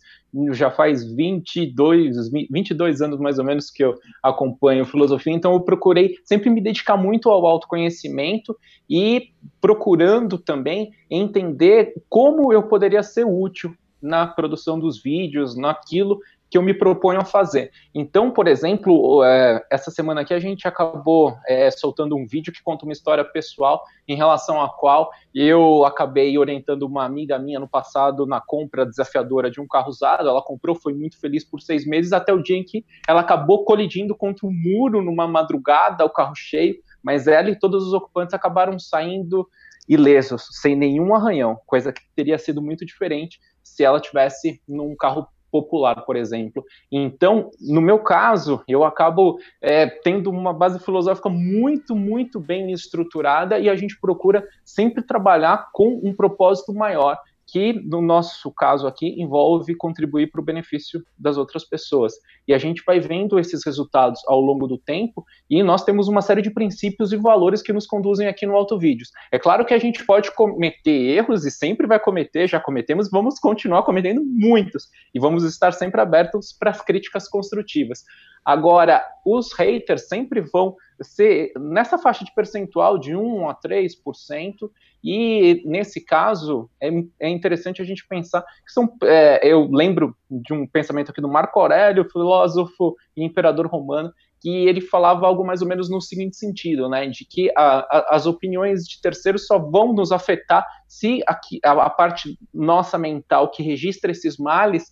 já 0.52 0.72
faz 0.72 1.04
22, 1.04 2.32
22 2.50 3.02
anos 3.02 3.20
mais 3.20 3.38
ou 3.38 3.46
menos 3.46 3.70
que 3.70 3.84
eu 3.84 3.94
acompanho 4.22 4.86
filosofia, 4.86 5.34
então 5.34 5.54
eu 5.54 5.60
procurei 5.60 6.16
sempre 6.24 6.50
me 6.50 6.60
dedicar 6.60 6.98
muito 6.98 7.30
ao 7.30 7.46
autoconhecimento 7.46 8.58
e 8.90 9.30
procurando 9.62 10.40
também 10.40 10.92
entender 11.10 11.94
como 12.10 12.52
eu 12.52 12.64
poderia 12.64 13.04
ser 13.04 13.26
útil 13.26 13.76
na 14.02 14.28
produção 14.28 14.80
dos 14.80 15.02
vídeos, 15.02 15.56
naquilo 15.56 16.20
que 16.54 16.58
eu 16.60 16.62
me 16.62 16.76
proponho 16.76 17.20
a 17.20 17.26
fazer. 17.26 17.72
Então, 17.96 18.30
por 18.30 18.48
exemplo, 18.48 19.24
é, 19.24 19.66
essa 19.72 19.90
semana 19.90 20.22
aqui 20.22 20.36
a 20.36 20.40
gente 20.40 20.68
acabou 20.68 21.36
é, 21.48 21.72
soltando 21.72 22.16
um 22.16 22.28
vídeo 22.28 22.54
que 22.54 22.62
conta 22.62 22.86
uma 22.86 22.94
história 22.94 23.26
pessoal 23.26 23.82
em 24.08 24.16
relação 24.16 24.62
à 24.62 24.70
qual 24.70 25.10
eu 25.34 25.84
acabei 25.84 26.38
orientando 26.38 26.84
uma 26.84 27.06
amiga 27.06 27.40
minha 27.40 27.60
no 27.60 27.68
passado 27.68 28.28
na 28.28 28.40
compra 28.40 28.86
desafiadora 28.86 29.50
de 29.50 29.60
um 29.60 29.66
carro 29.66 29.90
usado. 29.90 30.30
Ela 30.30 30.44
comprou, 30.44 30.76
foi 30.76 30.94
muito 30.94 31.20
feliz 31.20 31.44
por 31.44 31.60
seis 31.60 31.88
meses, 31.88 32.14
até 32.14 32.32
o 32.32 32.44
dia 32.44 32.56
em 32.56 32.64
que 32.64 32.86
ela 33.08 33.22
acabou 33.22 33.66
colidindo 33.66 34.16
contra 34.16 34.46
um 34.46 34.52
muro 34.54 35.02
numa 35.02 35.28
madrugada, 35.28 36.06
o 36.06 36.10
carro 36.10 36.36
cheio, 36.36 36.76
mas 37.02 37.26
ela 37.26 37.50
e 37.50 37.58
todos 37.58 37.84
os 37.84 37.94
ocupantes 37.94 38.36
acabaram 38.36 38.78
saindo 38.78 39.50
ilesos, 39.90 40.46
sem 40.62 40.76
nenhum 40.76 41.16
arranhão, 41.16 41.60
coisa 41.66 41.92
que 41.92 42.04
teria 42.16 42.38
sido 42.38 42.62
muito 42.62 42.86
diferente 42.86 43.40
se 43.64 43.84
ela 43.84 44.00
tivesse 44.00 44.62
num 44.68 44.96
carro 44.96 45.28
popular, 45.54 46.04
por 46.04 46.16
exemplo. 46.16 46.66
Então, 46.92 47.52
no 47.62 47.80
meu 47.80 48.00
caso, 48.00 48.64
eu 48.68 48.84
acabo 48.84 49.38
é, 49.62 49.86
tendo 49.86 50.32
uma 50.32 50.52
base 50.52 50.80
filosófica 50.80 51.30
muito, 51.30 51.96
muito 51.96 52.40
bem 52.40 52.72
estruturada 52.72 53.60
e 53.60 53.70
a 53.70 53.76
gente 53.76 54.00
procura 54.02 54.44
sempre 54.66 55.04
trabalhar 55.04 55.70
com 55.72 56.02
um 56.04 56.12
propósito 56.12 56.74
maior 56.74 57.20
que 57.54 57.72
no 57.72 58.02
nosso 58.02 58.52
caso 58.52 58.88
aqui 58.88 59.22
envolve 59.22 59.76
contribuir 59.76 60.32
para 60.32 60.42
o 60.42 60.44
benefício 60.44 61.06
das 61.16 61.38
outras 61.38 61.64
pessoas. 61.64 62.14
E 62.48 62.54
a 62.54 62.58
gente 62.58 62.82
vai 62.84 63.00
vendo 63.00 63.38
esses 63.38 63.64
resultados 63.64 64.20
ao 64.28 64.42
longo 64.42 64.66
do 64.66 64.76
tempo 64.76 65.24
e 65.48 65.62
nós 65.62 65.84
temos 65.84 66.08
uma 66.08 66.24
série 66.24 66.42
de 66.42 66.50
princípios 66.50 67.14
e 67.14 67.16
valores 67.16 67.62
que 67.62 67.72
nos 67.72 67.86
conduzem 67.86 68.28
aqui 68.28 68.48
no 68.48 68.56
Auto 68.56 68.80
Vídeos. 68.80 69.12
É 69.32 69.38
claro 69.38 69.64
que 69.66 69.74
a 69.76 69.78
gente 69.78 70.04
pode 70.04 70.34
cometer 70.34 71.16
erros 71.16 71.46
e 71.46 71.52
sempre 71.52 71.86
vai 71.86 72.00
cometer, 72.00 72.48
já 72.50 72.60
cometemos, 72.60 73.08
vamos 73.12 73.38
continuar 73.40 73.84
cometendo 73.84 74.24
muitos 74.26 74.88
e 75.14 75.20
vamos 75.20 75.44
estar 75.44 75.74
sempre 75.74 76.02
abertos 76.02 76.52
para 76.52 76.72
as 76.72 76.82
críticas 76.82 77.30
construtivas. 77.30 78.04
Agora, 78.46 79.04
os 79.26 79.54
haters 79.54 80.08
sempre 80.08 80.42
vão 80.42 80.76
ser 81.02 81.52
nessa 81.58 81.98
faixa 81.98 82.26
de 82.26 82.34
percentual 82.34 82.98
de 82.98 83.16
1 83.16 83.50
a 83.50 83.56
3%, 83.56 84.70
e 85.04 85.62
nesse 85.66 86.04
caso 86.04 86.70
é, 86.82 86.90
é 87.20 87.30
interessante 87.30 87.82
a 87.82 87.86
gente 87.86 88.08
pensar 88.08 88.42
que 88.42 88.72
são. 88.72 88.90
É, 89.04 89.46
eu 89.46 89.70
lembro 89.70 90.16
de 90.30 90.54
um 90.54 90.66
pensamento 90.66 91.12
aqui 91.12 91.22
do 91.22 91.28
Marco 91.28 91.60
Aurélio, 91.60 92.10
filósofo 92.10 92.96
e 93.16 93.24
imperador 93.24 93.68
romano, 93.68 94.14
que 94.40 94.50
ele 94.50 94.82
falava 94.82 95.26
algo 95.26 95.46
mais 95.46 95.62
ou 95.62 95.68
menos 95.68 95.90
no 95.90 96.02
seguinte 96.02 96.36
sentido, 96.36 96.90
né, 96.90 97.08
de 97.08 97.26
que 97.26 97.50
a, 97.56 97.80
a, 97.80 98.16
as 98.16 98.26
opiniões 98.26 98.84
de 98.84 99.02
terceiros 99.02 99.46
só 99.48 99.58
vão 99.58 99.94
nos 99.94 100.12
afetar 100.12 100.66
se 100.88 101.22
a, 101.28 101.72
a 101.72 101.90
parte 101.90 102.38
nossa 102.54 102.98
mental 102.98 103.50
que 103.50 103.64
registra 103.64 104.12
esses 104.12 104.38
males 104.38 104.92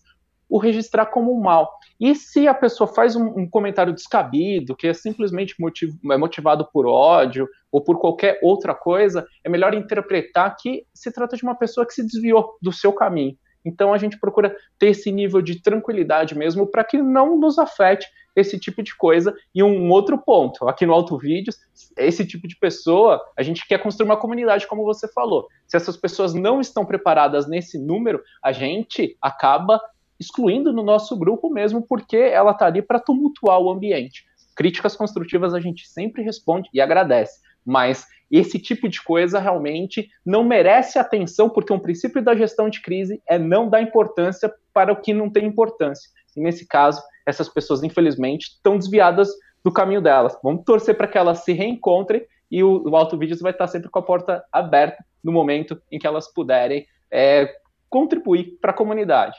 o 0.51 0.58
registrar 0.58 1.05
como 1.05 1.34
um 1.34 1.39
mal. 1.39 1.79
E 1.98 2.13
se 2.13 2.46
a 2.46 2.53
pessoa 2.53 2.86
faz 2.86 3.15
um, 3.15 3.25
um 3.39 3.50
comentário 3.50 3.93
descabido, 3.93 4.75
que 4.75 4.86
é 4.86 4.93
simplesmente 4.93 5.55
motiv 5.58 5.93
é 6.12 6.17
motivado 6.17 6.67
por 6.74 6.86
ódio 6.86 7.48
ou 7.72 7.81
por 7.81 7.98
qualquer 8.00 8.38
outra 8.43 8.75
coisa, 8.75 9.25
é 9.46 9.50
melhor 9.50 9.74
interpretar 9.74 10.53
que 10.58 10.86
se 10.93 11.10
trata 11.10 11.38
de 11.38 11.43
uma 11.43 11.55
pessoa 11.55 11.88
que 11.88 11.93
se 11.93 12.05
desviou 12.05 12.58
do 12.62 12.74
seu 12.74 12.91
caminho. 12.91 13.38
Então 13.63 13.93
a 13.93 13.98
gente 13.98 14.20
procura 14.20 14.53
ter 14.77 14.88
esse 14.88 15.10
nível 15.10 15.41
de 15.41 15.62
tranquilidade 15.62 16.36
mesmo 16.38 16.67
para 16.67 16.84
que 16.84 16.98
não 16.98 17.39
nos 17.39 17.58
afete 17.58 18.08
esse 18.36 18.60
tipo 18.60 18.84
de 18.84 18.96
coisa. 18.98 19.34
E 19.55 19.63
um 19.63 19.89
outro 19.89 20.17
ponto, 20.17 20.67
aqui 20.67 20.86
no 20.86 20.93
Auto 20.93 21.17
Vídeos, 21.17 21.58
esse 21.98 22.25
tipo 22.25 22.46
de 22.46 22.58
pessoa, 22.58 23.22
a 23.38 23.43
gente 23.43 23.65
quer 23.65 23.78
construir 23.78 24.06
uma 24.06 24.17
comunidade, 24.17 24.67
como 24.67 24.84
você 24.84 25.08
falou. 25.13 25.47
Se 25.65 25.78
essas 25.78 25.95
pessoas 25.95 26.34
não 26.34 26.60
estão 26.60 26.86
preparadas 26.86 27.47
nesse 27.47 27.78
número, 27.78 28.21
a 28.43 28.52
gente 28.52 29.15
acaba 29.21 29.80
excluindo 30.21 30.71
no 30.71 30.84
nosso 30.84 31.17
grupo 31.17 31.49
mesmo, 31.49 31.81
porque 31.81 32.15
ela 32.15 32.51
está 32.51 32.67
ali 32.67 32.81
para 32.81 32.99
tumultuar 32.99 33.60
o 33.60 33.71
ambiente. 33.71 34.23
Críticas 34.55 34.95
construtivas 34.95 35.53
a 35.53 35.60
gente 35.60 35.88
sempre 35.88 36.21
responde 36.21 36.69
e 36.71 36.79
agradece, 36.79 37.39
mas 37.65 38.05
esse 38.29 38.60
tipo 38.60 38.88
de 38.88 39.01
coisa 39.03 39.39
realmente 39.39 40.10
não 40.25 40.43
merece 40.43 40.99
atenção, 40.99 41.49
porque 41.49 41.73
um 41.73 41.79
princípio 41.79 42.23
da 42.23 42.36
gestão 42.36 42.69
de 42.69 42.81
crise 42.81 43.21
é 43.27 43.38
não 43.39 43.67
dar 43.67 43.81
importância 43.81 44.53
para 44.71 44.93
o 44.93 45.01
que 45.01 45.13
não 45.13 45.29
tem 45.29 45.45
importância. 45.45 46.10
E 46.38 46.39
nesse 46.39 46.65
caso, 46.67 47.01
essas 47.25 47.49
pessoas, 47.49 47.84
infelizmente, 47.84 48.43
estão 48.43 48.77
desviadas 48.77 49.29
do 49.63 49.71
caminho 49.71 50.01
delas. 50.01 50.38
Vamos 50.43 50.63
torcer 50.63 50.95
para 50.95 51.07
que 51.07 51.17
elas 51.17 51.43
se 51.43 51.51
reencontrem 51.51 52.25
e 52.49 52.63
o, 52.63 52.88
o 52.88 52.95
Auto 52.95 53.17
Vídeos 53.17 53.41
vai 53.41 53.51
estar 53.51 53.67
sempre 53.67 53.89
com 53.89 53.99
a 53.99 54.03
porta 54.03 54.43
aberta 54.51 55.03
no 55.23 55.31
momento 55.31 55.81
em 55.91 55.99
que 55.99 56.07
elas 56.07 56.31
puderem 56.31 56.86
é, 57.12 57.53
contribuir 57.89 58.57
para 58.62 58.71
a 58.71 58.75
comunidade. 58.75 59.38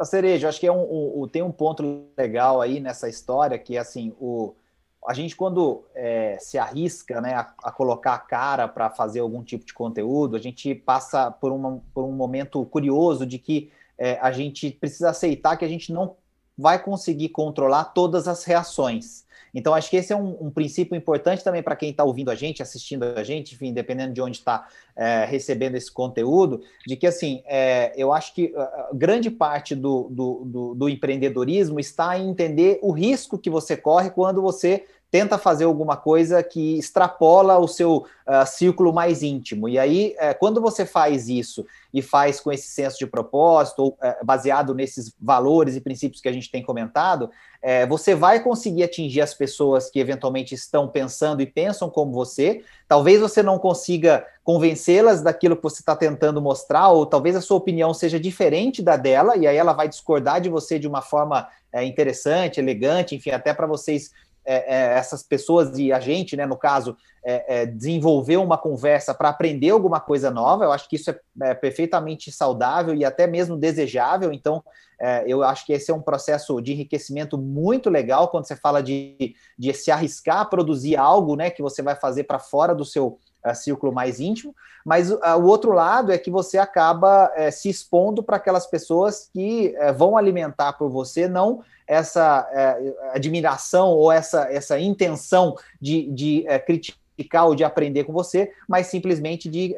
A 0.00 0.04
cereja, 0.06 0.48
acho 0.48 0.58
que 0.58 0.66
é 0.66 0.72
um, 0.72 1.22
um, 1.22 1.28
tem 1.28 1.42
um 1.42 1.52
ponto 1.52 2.06
legal 2.16 2.62
aí 2.62 2.80
nessa 2.80 3.06
história 3.06 3.58
que 3.58 3.76
assim 3.76 4.14
o 4.18 4.54
a 5.06 5.14
gente 5.14 5.34
quando 5.34 5.84
é, 5.94 6.36
se 6.38 6.58
arrisca 6.58 7.20
né, 7.20 7.34
a, 7.34 7.52
a, 7.64 7.72
colocar 7.72 8.14
a 8.14 8.18
cara 8.18 8.68
para 8.68 8.90
fazer 8.90 9.20
algum 9.20 9.42
tipo 9.42 9.64
de 9.64 9.72
conteúdo, 9.72 10.36
a 10.36 10.38
gente 10.38 10.74
passa 10.74 11.30
por, 11.30 11.52
uma, 11.52 11.82
por 11.94 12.04
um 12.04 12.12
momento 12.12 12.64
curioso 12.66 13.24
de 13.24 13.38
que 13.38 13.70
é, 13.96 14.18
a 14.20 14.30
gente 14.30 14.70
precisa 14.70 15.10
aceitar 15.10 15.56
que 15.56 15.64
a 15.64 15.68
gente 15.68 15.92
não 15.92 16.16
vai 16.56 16.82
conseguir 16.82 17.30
controlar 17.30 17.84
todas 17.86 18.28
as 18.28 18.44
reações. 18.44 19.24
Então, 19.54 19.74
acho 19.74 19.90
que 19.90 19.96
esse 19.96 20.12
é 20.12 20.16
um, 20.16 20.36
um 20.46 20.50
princípio 20.50 20.96
importante 20.96 21.42
também 21.42 21.62
para 21.62 21.76
quem 21.76 21.90
está 21.90 22.04
ouvindo 22.04 22.30
a 22.30 22.34
gente, 22.34 22.62
assistindo 22.62 23.04
a 23.04 23.24
gente, 23.24 23.54
enfim, 23.54 23.72
dependendo 23.72 24.12
de 24.12 24.20
onde 24.20 24.38
está 24.38 24.68
é, 24.96 25.24
recebendo 25.24 25.76
esse 25.76 25.90
conteúdo, 25.90 26.62
de 26.86 26.96
que, 26.96 27.06
assim, 27.06 27.42
é, 27.46 27.92
eu 27.96 28.12
acho 28.12 28.34
que 28.34 28.52
grande 28.94 29.30
parte 29.30 29.74
do, 29.74 30.08
do, 30.10 30.42
do, 30.44 30.74
do 30.74 30.88
empreendedorismo 30.88 31.80
está 31.80 32.18
em 32.18 32.30
entender 32.30 32.78
o 32.82 32.92
risco 32.92 33.38
que 33.38 33.50
você 33.50 33.76
corre 33.76 34.10
quando 34.10 34.42
você 34.42 34.84
tenta 35.10 35.36
fazer 35.36 35.64
alguma 35.64 35.96
coisa 35.96 36.42
que 36.42 36.78
extrapola 36.78 37.58
o 37.58 37.66
seu 37.66 37.98
uh, 37.98 38.46
círculo 38.46 38.92
mais 38.92 39.22
íntimo. 39.22 39.68
E 39.68 39.78
aí, 39.78 40.14
uh, 40.18 40.38
quando 40.38 40.60
você 40.60 40.86
faz 40.86 41.28
isso 41.28 41.66
e 41.92 42.00
faz 42.00 42.40
com 42.40 42.52
esse 42.52 42.68
senso 42.68 42.98
de 42.98 43.06
propósito, 43.06 43.82
ou, 43.82 43.88
uh, 43.90 44.24
baseado 44.24 44.74
nesses 44.74 45.12
valores 45.20 45.74
e 45.74 45.80
princípios 45.80 46.22
que 46.22 46.28
a 46.28 46.32
gente 46.32 46.50
tem 46.50 46.62
comentado, 46.62 47.30
é, 47.62 47.86
você 47.86 48.14
vai 48.14 48.40
conseguir 48.40 48.84
atingir 48.84 49.20
as 49.20 49.34
pessoas 49.34 49.90
que 49.90 49.98
eventualmente 49.98 50.54
estão 50.54 50.88
pensando 50.88 51.42
e 51.42 51.46
pensam 51.46 51.90
como 51.90 52.12
você. 52.12 52.62
Talvez 52.88 53.20
você 53.20 53.42
não 53.42 53.58
consiga 53.58 54.24
convencê-las 54.42 55.20
daquilo 55.20 55.56
que 55.56 55.62
você 55.62 55.82
está 55.82 55.94
tentando 55.94 56.40
mostrar, 56.40 56.88
ou 56.88 57.04
talvez 57.04 57.36
a 57.36 57.40
sua 57.40 57.58
opinião 57.58 57.92
seja 57.92 58.18
diferente 58.18 58.82
da 58.82 58.96
dela, 58.96 59.36
e 59.36 59.46
aí 59.46 59.56
ela 59.56 59.74
vai 59.74 59.88
discordar 59.88 60.40
de 60.40 60.48
você 60.48 60.78
de 60.78 60.88
uma 60.88 61.02
forma 61.02 61.48
é, 61.72 61.84
interessante, 61.84 62.58
elegante, 62.58 63.14
enfim, 63.14 63.30
até 63.30 63.52
para 63.52 63.66
vocês 63.66 64.10
é, 64.44 64.74
é, 64.74 64.94
essas 64.94 65.22
pessoas 65.22 65.78
e 65.78 65.92
a 65.92 66.00
gente, 66.00 66.36
né, 66.36 66.46
no 66.46 66.56
caso, 66.56 66.96
é, 67.24 67.62
é 67.62 67.66
desenvolver 67.66 68.36
uma 68.36 68.56
conversa 68.56 69.14
para 69.14 69.28
aprender 69.28 69.70
alguma 69.70 70.00
coisa 70.00 70.30
nova. 70.30 70.64
Eu 70.64 70.72
acho 70.72 70.88
que 70.88 70.96
isso 70.96 71.10
é, 71.10 71.18
é 71.42 71.54
perfeitamente 71.54 72.32
saudável 72.32 72.94
e 72.94 73.04
até 73.04 73.26
mesmo 73.26 73.56
desejável. 73.56 74.32
Então, 74.32 74.62
é, 75.00 75.24
eu 75.26 75.42
acho 75.42 75.64
que 75.64 75.72
esse 75.72 75.90
é 75.90 75.94
um 75.94 76.02
processo 76.02 76.60
de 76.60 76.72
enriquecimento 76.72 77.38
muito 77.38 77.88
legal 77.88 78.28
quando 78.28 78.46
você 78.46 78.54
fala 78.54 78.82
de, 78.82 79.34
de 79.58 79.72
se 79.72 79.90
arriscar 79.90 80.40
a 80.40 80.44
produzir 80.44 80.96
algo, 80.96 81.36
né, 81.36 81.50
que 81.50 81.62
você 81.62 81.80
vai 81.80 81.96
fazer 81.96 82.24
para 82.24 82.38
fora 82.38 82.74
do 82.74 82.84
seu 82.84 83.18
círculo 83.54 83.90
mais 83.90 84.20
íntimo, 84.20 84.54
mas 84.84 85.10
o 85.10 85.44
outro 85.44 85.72
lado 85.72 86.12
é 86.12 86.18
que 86.18 86.30
você 86.30 86.58
acaba 86.58 87.32
se 87.50 87.70
expondo 87.70 88.22
para 88.22 88.36
aquelas 88.36 88.66
pessoas 88.66 89.30
que 89.32 89.74
vão 89.96 90.14
alimentar 90.14 90.74
por 90.74 90.90
você, 90.90 91.26
não 91.26 91.62
essa 91.86 92.46
admiração 93.14 93.88
ou 93.88 94.12
essa, 94.12 94.42
essa 94.52 94.78
intenção 94.78 95.56
de, 95.80 96.10
de 96.12 96.44
criticar 96.66 97.46
ou 97.46 97.54
de 97.54 97.64
aprender 97.64 98.04
com 98.04 98.12
você, 98.12 98.52
mas 98.68 98.88
simplesmente 98.88 99.48
de 99.48 99.74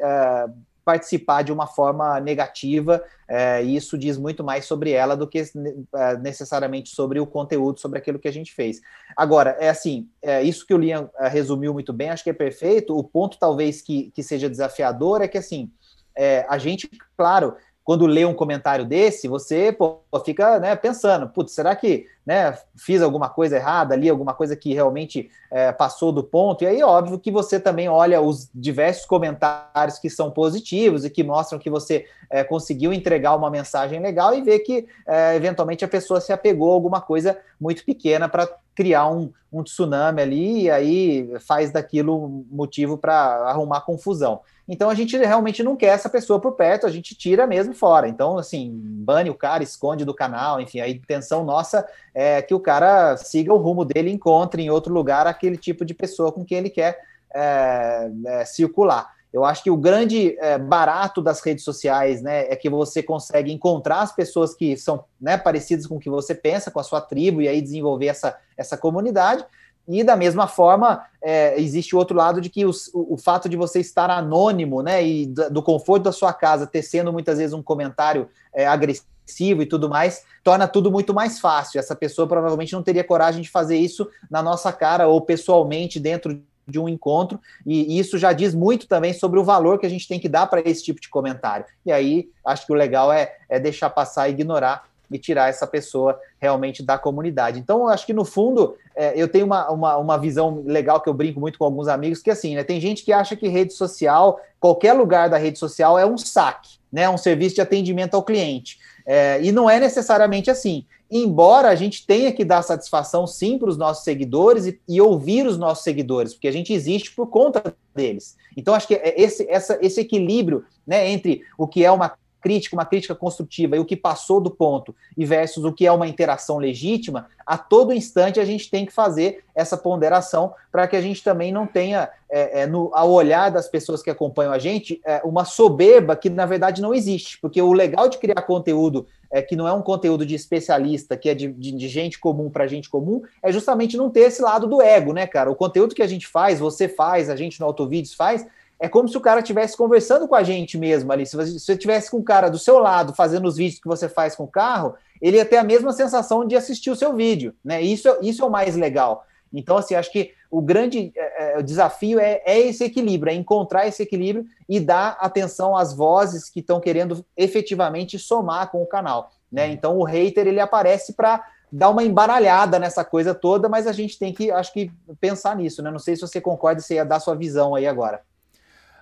participar 0.83 1.43
de 1.43 1.51
uma 1.51 1.67
forma 1.67 2.19
negativa, 2.19 3.03
é, 3.27 3.63
e 3.63 3.75
isso 3.75 3.97
diz 3.97 4.17
muito 4.17 4.43
mais 4.43 4.65
sobre 4.65 4.91
ela 4.91 5.15
do 5.15 5.27
que 5.27 5.39
é, 5.39 6.17
necessariamente 6.17 6.89
sobre 6.89 7.19
o 7.19 7.25
conteúdo, 7.25 7.79
sobre 7.79 7.99
aquilo 7.99 8.19
que 8.19 8.27
a 8.27 8.33
gente 8.33 8.53
fez. 8.53 8.81
Agora, 9.15 9.57
é 9.59 9.69
assim, 9.69 10.09
é, 10.21 10.43
isso 10.43 10.65
que 10.65 10.73
o 10.73 10.77
Liam 10.77 11.09
é, 11.17 11.27
resumiu 11.27 11.73
muito 11.73 11.93
bem, 11.93 12.09
acho 12.09 12.23
que 12.23 12.29
é 12.29 12.33
perfeito. 12.33 12.97
O 12.97 13.03
ponto 13.03 13.37
talvez 13.39 13.81
que, 13.81 14.11
que 14.11 14.21
seja 14.21 14.49
desafiador 14.49 15.21
é 15.21 15.27
que 15.27 15.37
assim, 15.37 15.71
é, 16.15 16.45
a 16.47 16.57
gente, 16.57 16.89
claro, 17.17 17.55
quando 17.83 18.05
lê 18.05 18.23
um 18.23 18.33
comentário 18.33 18.85
desse, 18.85 19.27
você 19.27 19.71
pô, 19.71 19.99
fica 20.23 20.59
né, 20.59 20.75
pensando, 20.75 21.27
putz, 21.27 21.51
será 21.51 21.75
que 21.75 22.07
né, 22.25 22.57
fiz 22.77 23.01
alguma 23.01 23.27
coisa 23.27 23.57
errada 23.57 23.93
ali, 23.93 24.09
alguma 24.09 24.33
coisa 24.33 24.55
que 24.55 24.73
realmente 24.73 25.29
é, 25.51 25.71
passou 25.71 26.11
do 26.13 26.23
ponto? 26.23 26.63
E 26.63 26.67
aí, 26.67 26.81
óbvio 26.81 27.19
que 27.19 27.29
você 27.29 27.59
também 27.59 27.89
olha 27.89 28.21
os 28.21 28.49
diversos 28.55 29.05
comentários 29.05 29.99
que 29.99 30.09
são 30.09 30.31
positivos 30.31 31.03
e 31.03 31.09
que 31.09 31.23
mostram 31.23 31.59
que 31.59 31.69
você 31.69 32.05
é, 32.29 32.41
conseguiu 32.43 32.93
entregar 32.93 33.35
uma 33.35 33.49
mensagem 33.49 33.99
legal 33.99 34.33
e 34.33 34.41
vê 34.41 34.59
que 34.59 34.87
é, 35.05 35.35
eventualmente 35.35 35.83
a 35.83 35.89
pessoa 35.89 36.21
se 36.21 36.31
apegou 36.31 36.71
a 36.71 36.75
alguma 36.75 37.01
coisa 37.01 37.37
muito 37.59 37.83
pequena 37.83 38.29
para 38.29 38.47
criar 38.73 39.07
um, 39.07 39.31
um 39.51 39.61
tsunami 39.61 40.21
ali 40.21 40.61
e 40.63 40.71
aí 40.71 41.33
faz 41.41 41.69
daquilo 41.69 42.45
motivo 42.49 42.97
para 42.97 43.13
arrumar 43.49 43.81
confusão. 43.81 44.41
Então 44.67 44.89
a 44.89 44.95
gente 44.95 45.17
realmente 45.17 45.61
não 45.61 45.75
quer 45.75 45.87
essa 45.87 46.09
pessoa 46.09 46.39
por 46.39 46.53
perto, 46.53 46.87
a 46.87 46.89
gente 46.89 47.15
tira 47.15 47.45
mesmo 47.45 47.73
fora. 47.73 48.07
Então, 48.07 48.37
assim, 48.37 48.71
bane 48.73 49.29
o 49.29 49.35
cara, 49.35 49.63
esconde 49.63 50.05
do 50.05 50.13
canal, 50.13 50.61
enfim, 50.61 50.79
a 50.79 50.87
intenção 50.87 51.43
nossa 51.43 51.85
é 52.13 52.41
que 52.41 52.53
o 52.53 52.59
cara 52.59 53.17
siga 53.17 53.53
o 53.53 53.57
rumo 53.57 53.83
dele, 53.83 54.09
encontre 54.11 54.63
em 54.63 54.69
outro 54.69 54.93
lugar 54.93 55.27
aquele 55.27 55.57
tipo 55.57 55.83
de 55.83 55.93
pessoa 55.93 56.31
com 56.31 56.45
quem 56.45 56.59
ele 56.59 56.69
quer 56.69 56.99
é, 57.33 58.09
é, 58.25 58.45
circular. 58.45 59.11
Eu 59.33 59.43
acho 59.43 59.63
que 59.63 59.71
o 59.71 59.75
grande 59.75 60.37
é, 60.39 60.59
barato 60.59 61.19
das 61.19 61.41
redes 61.41 61.63
sociais 61.63 62.21
né, 62.21 62.45
é 62.47 62.55
que 62.55 62.69
você 62.69 63.01
consegue 63.01 63.51
encontrar 63.51 64.01
as 64.01 64.15
pessoas 64.15 64.53
que 64.53 64.77
são 64.77 65.05
né, 65.19 65.37
parecidas 65.37 65.87
com 65.87 65.95
o 65.95 65.99
que 65.99 66.09
você 66.09 66.35
pensa, 66.35 66.69
com 66.69 66.79
a 66.79 66.83
sua 66.83 67.01
tribo, 67.01 67.41
e 67.41 67.47
aí 67.47 67.59
desenvolver 67.59 68.07
essa, 68.07 68.37
essa 68.55 68.77
comunidade. 68.77 69.43
E 69.87 70.03
da 70.03 70.15
mesma 70.15 70.47
forma, 70.47 71.03
é, 71.21 71.59
existe 71.59 71.95
o 71.95 71.99
outro 71.99 72.15
lado 72.15 72.39
de 72.39 72.49
que 72.49 72.65
os, 72.65 72.87
o, 72.93 73.15
o, 73.15 73.17
fato 73.17 73.49
de 73.49 73.57
você 73.57 73.79
estar 73.79 74.09
anônimo, 74.09 74.81
né, 74.81 75.05
e 75.05 75.25
do, 75.25 75.49
do, 75.49 75.63
conforto 75.63 76.03
da 76.03 76.11
sua 76.11 76.31
casa, 76.31 76.65
tecendo 76.65 77.11
muitas 77.11 77.37
vezes 77.37 77.53
um 77.53 77.61
comentário 77.61 78.29
é, 78.53 78.65
agressivo 78.65 79.61
e 79.61 79.65
tudo 79.65 79.89
mais, 79.89 80.23
torna 80.43 80.67
tudo 80.67 80.89
muito 80.89 81.13
mais 81.13 81.39
fácil. 81.39 81.79
Essa 81.79 81.95
pessoa 81.95 82.27
provavelmente 82.27 82.73
não 82.73 82.83
teria 82.83 83.03
coragem 83.03 83.41
de 83.41 83.49
fazer 83.49 83.77
isso 83.77 84.07
na 84.31 84.41
nossa 84.41 84.71
cara 84.71 85.07
ou 85.07 85.19
pessoalmente 85.19 85.99
dentro 85.99 86.41
de 86.65 86.79
um 86.79 86.87
encontro, 86.87 87.41
e 87.65 87.99
isso 87.99 88.17
já 88.17 88.31
diz 88.31 88.55
muito 88.55 88.87
também 88.87 89.11
sobre 89.11 89.37
o 89.37 89.43
valor 89.43 89.77
que 89.77 89.85
a 89.85 89.89
gente 89.89 90.07
tem 90.07 90.17
que 90.17 90.29
dar 90.29 90.47
para 90.47 90.61
esse 90.61 90.81
tipo 90.81 91.01
de 91.01 91.09
comentário. 91.09 91.65
E 91.85 91.91
aí, 91.91 92.29
acho 92.45 92.65
que 92.65 92.71
o 92.71 92.75
legal 92.75 93.11
é, 93.11 93.35
é 93.49 93.59
deixar 93.59 93.89
passar 93.89 94.29
e 94.29 94.31
ignorar 94.31 94.85
e 95.13 95.19
tirar 95.19 95.49
essa 95.49 95.67
pessoa 95.67 96.19
realmente 96.41 96.83
da 96.83 96.97
comunidade. 96.97 97.59
Então, 97.59 97.81
eu 97.81 97.87
acho 97.89 98.05
que 98.05 98.13
no 98.13 98.25
fundo, 98.25 98.75
é, 98.95 99.13
eu 99.15 99.27
tenho 99.27 99.45
uma, 99.45 99.69
uma, 99.69 99.97
uma, 99.97 100.17
visão 100.17 100.63
legal 100.65 100.99
que 100.99 101.07
eu 101.07 101.13
brinco 101.13 101.39
muito 101.39 101.59
com 101.59 101.65
alguns 101.65 101.87
amigos, 101.87 102.21
que 102.21 102.31
assim, 102.31 102.55
né, 102.55 102.63
tem 102.63 102.81
gente 102.81 103.05
que 103.05 103.13
acha 103.13 103.35
que 103.35 103.47
rede 103.47 103.73
social, 103.73 104.39
qualquer 104.59 104.93
lugar 104.93 105.29
da 105.29 105.37
rede 105.37 105.59
social 105.59 105.97
é 105.99 106.05
um 106.05 106.17
saque, 106.17 106.79
né, 106.91 107.07
um 107.07 107.17
serviço 107.17 107.55
de 107.55 107.61
atendimento 107.61 108.15
ao 108.15 108.23
cliente. 108.23 108.79
É, 109.05 109.39
e 109.41 109.51
não 109.51 109.69
é 109.69 109.79
necessariamente 109.79 110.49
assim. 110.49 110.85
Embora 111.11 111.69
a 111.69 111.75
gente 111.75 112.07
tenha 112.07 112.31
que 112.31 112.43
dar 112.43 112.63
satisfação 112.63 113.27
sim 113.27 113.59
para 113.59 113.69
os 113.69 113.77
nossos 113.77 114.03
seguidores 114.03 114.65
e, 114.65 114.81
e, 114.89 114.99
ouvir 114.99 115.45
os 115.45 115.59
nossos 115.59 115.83
seguidores, 115.83 116.33
porque 116.33 116.47
a 116.47 116.51
gente 116.51 116.73
existe 116.73 117.11
por 117.11 117.27
conta 117.27 117.75
deles. 117.93 118.35
Então, 118.57 118.73
acho 118.73 118.87
que 118.87 118.95
é 118.95 119.21
esse, 119.21 119.47
essa, 119.47 119.77
esse 119.79 120.01
equilíbrio 120.01 120.65
né, 120.87 121.07
entre 121.09 121.43
o 121.55 121.67
que 121.67 121.85
é 121.85 121.91
uma 121.91 122.13
crítica, 122.43 122.75
uma 122.75 122.85
crítica 122.85 123.15
construtiva 123.15 123.77
e 123.77 123.79
o 123.79 123.85
que 123.85 123.95
passou 123.95 124.41
do 124.41 124.51
ponto 124.51 124.93
e 125.17 125.25
versus 125.25 125.63
o 125.63 125.71
que 125.71 125.87
é 125.87 125.91
uma 125.91 126.07
interação 126.07 126.57
legítima, 126.57 127.27
a 127.45 127.57
todo 127.57 127.93
instante 127.93 128.39
a 128.39 128.45
gente 128.45 128.69
tem 128.69 128.85
que 128.85 128.91
fazer 128.91 129.45
essa 129.55 129.77
ponderação 129.77 130.53
para 130.69 130.85
que 130.87 130.95
a 130.97 131.01
gente 131.01 131.23
também 131.23 131.51
não 131.51 131.65
tenha, 131.65 132.09
é, 132.29 132.61
é, 132.61 132.67
no, 132.67 132.91
ao 132.93 133.09
olhar 133.11 133.49
das 133.49 133.69
pessoas 133.69 134.03
que 134.03 134.09
acompanham 134.09 134.51
a 134.51 134.59
gente, 134.59 134.99
é, 135.05 135.21
uma 135.23 135.45
soberba 135.45 136.15
que 136.17 136.29
na 136.29 136.45
verdade 136.45 136.81
não 136.81 136.93
existe, 136.93 137.39
porque 137.39 137.61
o 137.61 137.71
legal 137.71 138.09
de 138.09 138.17
criar 138.17 138.41
conteúdo 138.41 139.07
é, 139.31 139.41
que 139.41 139.55
não 139.55 139.67
é 139.67 139.73
um 139.73 139.81
conteúdo 139.81 140.25
de 140.25 140.35
especialista, 140.35 141.15
que 141.15 141.29
é 141.29 141.33
de, 141.33 141.47
de, 141.47 141.71
de 141.71 141.87
gente 141.87 142.19
comum 142.19 142.49
para 142.49 142.67
gente 142.67 142.89
comum, 142.89 143.21
é 143.41 143.51
justamente 143.51 143.95
não 143.95 144.09
ter 144.09 144.21
esse 144.21 144.41
lado 144.41 144.67
do 144.67 144.81
ego, 144.81 145.13
né, 145.13 145.25
cara? 145.25 145.49
O 145.49 145.55
conteúdo 145.55 145.95
que 145.95 146.03
a 146.03 146.07
gente 146.07 146.27
faz, 146.27 146.59
você 146.59 146.87
faz, 146.89 147.29
a 147.29 147.35
gente 147.35 147.59
no 147.59 147.65
Autovídeos 147.65 148.13
faz, 148.13 148.45
é 148.83 148.89
como 148.89 149.07
se 149.07 149.15
o 149.15 149.21
cara 149.21 149.39
estivesse 149.39 149.77
conversando 149.77 150.27
com 150.27 150.35
a 150.35 150.43
gente 150.43 150.77
mesmo 150.77 151.09
ali. 151.09 151.25
Se 151.25 151.37
você, 151.37 151.57
se 151.57 151.77
tivesse 151.77 152.11
com 152.11 152.17
o 152.17 152.23
cara 152.23 152.49
do 152.49 152.59
seu 152.59 152.79
lado 152.79 153.13
fazendo 153.13 153.47
os 153.47 153.55
vídeos 153.55 153.79
que 153.79 153.87
você 153.87 154.09
faz 154.09 154.35
com 154.35 154.43
o 154.43 154.47
carro, 154.47 154.95
ele 155.21 155.37
ia 155.37 155.45
ter 155.45 155.55
a 155.55 155.63
mesma 155.63 155.93
sensação 155.93 156.45
de 156.45 156.53
assistir 156.53 156.91
o 156.91 156.95
seu 156.95 157.13
vídeo, 157.13 157.55
né? 157.63 157.81
Isso, 157.81 158.09
isso 158.21 158.43
é 158.43 158.45
o 158.45 158.51
mais 158.51 158.75
legal. 158.75 159.25
Então, 159.53 159.77
assim, 159.77 159.95
acho 159.95 160.11
que 160.11 160.33
o 160.51 160.61
grande 160.61 161.13
é, 161.15 161.53
é, 161.53 161.57
o 161.57 161.63
desafio 161.63 162.19
é, 162.19 162.41
é, 162.45 162.59
esse 162.59 162.83
equilíbrio, 162.83 163.31
é 163.31 163.33
encontrar 163.33 163.87
esse 163.87 164.03
equilíbrio 164.03 164.45
e 164.67 164.81
dar 164.81 165.15
atenção 165.21 165.77
às 165.77 165.93
vozes 165.93 166.49
que 166.49 166.59
estão 166.59 166.81
querendo 166.81 167.25
efetivamente 167.37 168.19
somar 168.19 168.69
com 168.69 168.83
o 168.83 168.85
canal, 168.85 169.31
né? 169.49 169.67
Uhum. 169.67 169.71
Então, 169.71 169.97
o 169.97 170.03
hater 170.03 170.45
ele 170.45 170.59
aparece 170.59 171.13
para 171.13 171.41
dar 171.71 171.89
uma 171.89 172.03
embaralhada 172.03 172.77
nessa 172.77 173.05
coisa 173.05 173.33
toda, 173.33 173.69
mas 173.69 173.87
a 173.87 173.93
gente 173.93 174.19
tem 174.19 174.33
que, 174.33 174.51
acho 174.51 174.73
que, 174.73 174.91
pensar 175.21 175.55
nisso, 175.55 175.81
né? 175.81 175.89
Não 175.89 175.99
sei 175.99 176.17
se 176.17 176.21
você 176.21 176.41
concorda, 176.41 176.81
se 176.81 176.95
ia 176.95 177.05
dar 177.05 177.21
sua 177.21 177.33
visão 177.33 177.75
aí 177.75 177.87
agora. 177.87 178.21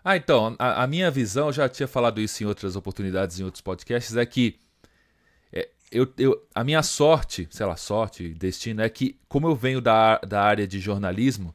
Ah, 0.03 0.17
então, 0.17 0.55
a, 0.57 0.83
a, 0.83 0.87
minha 0.87 1.11
visão, 1.11 1.47
eu 1.47 1.53
já 1.53 1.69
tinha 1.69 1.87
falado 1.87 2.19
isso 2.19 2.43
em 2.43 2.47
outras 2.47 2.75
oportunidades, 2.75 3.39
em 3.39 3.43
outros 3.43 3.61
podcasts, 3.61 4.15
é 4.17 4.25
que 4.25 4.59
é, 5.53 5.69
eu, 5.91 6.11
eu, 6.17 6.47
a 6.55 6.63
minha 6.63 6.81
sorte, 6.81 7.47
sei 7.51 7.65
lá, 7.65 7.75
sorte, 7.77 8.29
destino, 8.33 8.81
é 8.81 8.89
que, 8.89 9.19
como 9.27 9.47
eu 9.47 9.55
venho 9.55 9.79
da, 9.79 10.17
da 10.19 10.41
área 10.41 10.67
de 10.67 10.79
jornalismo, 10.79 11.53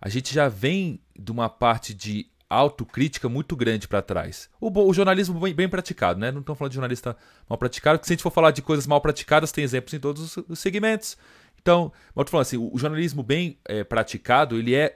a 0.00 0.08
gente 0.10 0.34
já 0.34 0.48
vem 0.48 1.00
de 1.18 1.32
uma 1.32 1.48
parte 1.48 1.94
de 1.94 2.26
autocrítica 2.48 3.26
muito 3.28 3.56
grande 3.56 3.88
para 3.88 4.02
trás. 4.02 4.50
O, 4.60 4.70
o, 4.70 4.92
jornalismo 4.92 5.40
bem, 5.40 5.54
bem 5.54 5.68
praticado, 5.68 6.20
né? 6.20 6.30
Não 6.30 6.40
estamos 6.40 6.58
falando 6.58 6.70
de 6.70 6.76
jornalista 6.76 7.16
mal 7.48 7.58
praticado, 7.58 7.98
porque 7.98 8.06
se 8.06 8.12
a 8.12 8.16
gente 8.16 8.22
for 8.22 8.30
falar 8.30 8.50
de 8.50 8.60
coisas 8.60 8.86
mal 8.86 9.00
praticadas, 9.00 9.50
tem 9.50 9.64
exemplos 9.64 9.94
em 9.94 9.98
todos 9.98 10.36
os, 10.36 10.44
os 10.46 10.58
segmentos. 10.58 11.16
Então, 11.60 11.90
eu 12.14 12.26
falando 12.26 12.42
assim, 12.42 12.56
o, 12.58 12.70
o 12.72 12.78
jornalismo 12.78 13.22
bem 13.22 13.58
é, 13.64 13.82
praticado, 13.82 14.56
ele 14.56 14.74
é 14.74 14.94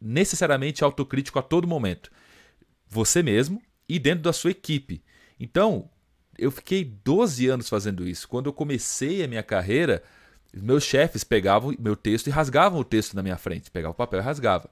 necessariamente 0.00 0.84
autocrítico 0.84 1.38
a 1.38 1.42
todo 1.42 1.66
momento 1.66 2.10
você 2.88 3.22
mesmo 3.22 3.60
e 3.88 3.98
dentro 3.98 4.22
da 4.22 4.32
sua 4.32 4.50
equipe. 4.50 5.02
Então, 5.38 5.88
eu 6.38 6.50
fiquei 6.50 6.84
12 6.84 7.48
anos 7.48 7.68
fazendo 7.68 8.06
isso. 8.06 8.28
Quando 8.28 8.46
eu 8.46 8.52
comecei 8.52 9.22
a 9.24 9.28
minha 9.28 9.42
carreira, 9.42 10.02
meus 10.54 10.84
chefes 10.84 11.24
pegavam 11.24 11.74
meu 11.78 11.96
texto 11.96 12.28
e 12.28 12.30
rasgavam 12.30 12.80
o 12.80 12.84
texto 12.84 13.14
na 13.14 13.22
minha 13.22 13.36
frente, 13.36 13.70
pegavam 13.70 13.92
o 13.92 13.96
papel 13.96 14.20
e 14.20 14.22
rasgava. 14.22 14.70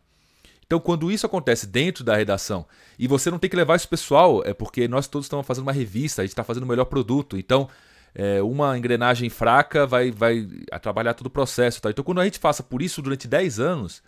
Então, 0.65 0.81
quando 0.81 1.13
isso 1.13 1.25
acontece 1.25 1.67
dentro 1.67 2.03
da 2.03 2.17
redação 2.17 2.67
e 2.99 3.07
você 3.07 3.31
não 3.31 3.39
tem 3.39 3.49
que 3.49 3.57
levar 3.57 3.77
isso 3.77 3.89
pessoal, 3.89 4.43
é 4.45 4.53
porque 4.53 4.89
nós 4.89 5.07
todos 5.07 5.27
estamos 5.27 5.47
fazendo 5.47 5.63
uma 5.63 5.73
revista, 5.73 6.23
a 6.23 6.25
gente 6.25 6.33
está 6.33 6.43
fazendo 6.43 6.65
o 6.65 6.67
melhor 6.67 6.87
produto. 6.87 7.39
Então, 7.39 7.69
é, 8.15 8.43
uma 8.43 8.77
engrenagem 8.77 9.29
fraca 9.29 9.87
vai, 9.87 10.11
vai 10.11 10.49
atrapalhar 10.73 11.15
todo 11.15 11.27
o 11.27 11.31
processo. 11.31 11.81
Tá? 11.81 11.91
Então, 11.91 12.05
quando 12.05 12.21
a 12.21 12.25
gente 12.25 12.41
passa 12.41 12.63
por 12.63 12.83
isso 12.83 13.01
durante 13.01 13.29
10 13.29 13.61
anos, 13.61 14.03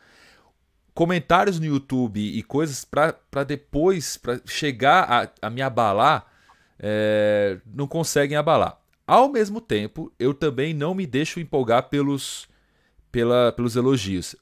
comentários 0.99 1.61
no 1.61 1.67
YouTube 1.67 2.19
e 2.19 2.43
coisas 2.43 2.85
para 2.85 3.45
depois, 3.45 4.17
para 4.17 4.41
chegar 4.45 5.05
a, 5.09 5.47
a, 5.47 5.49
me 5.49 5.63
abalar, 5.63 6.27
é, 6.77 7.61
não 7.65 7.87
conseguem 7.87 8.37
abalar. 8.37 8.77
Ao 9.07 9.29
mesmo 9.29 9.61
tempo, 9.61 10.13
eu 10.19 10.35
também 10.35 10.75
não 10.75 10.95
me 10.95 11.07
deixo 11.07 11.39
empolgar 11.39 11.85
pelos, 11.85 12.49
pela, 13.13 13.53
pelos 13.53 13.77
elogios. 13.77 14.35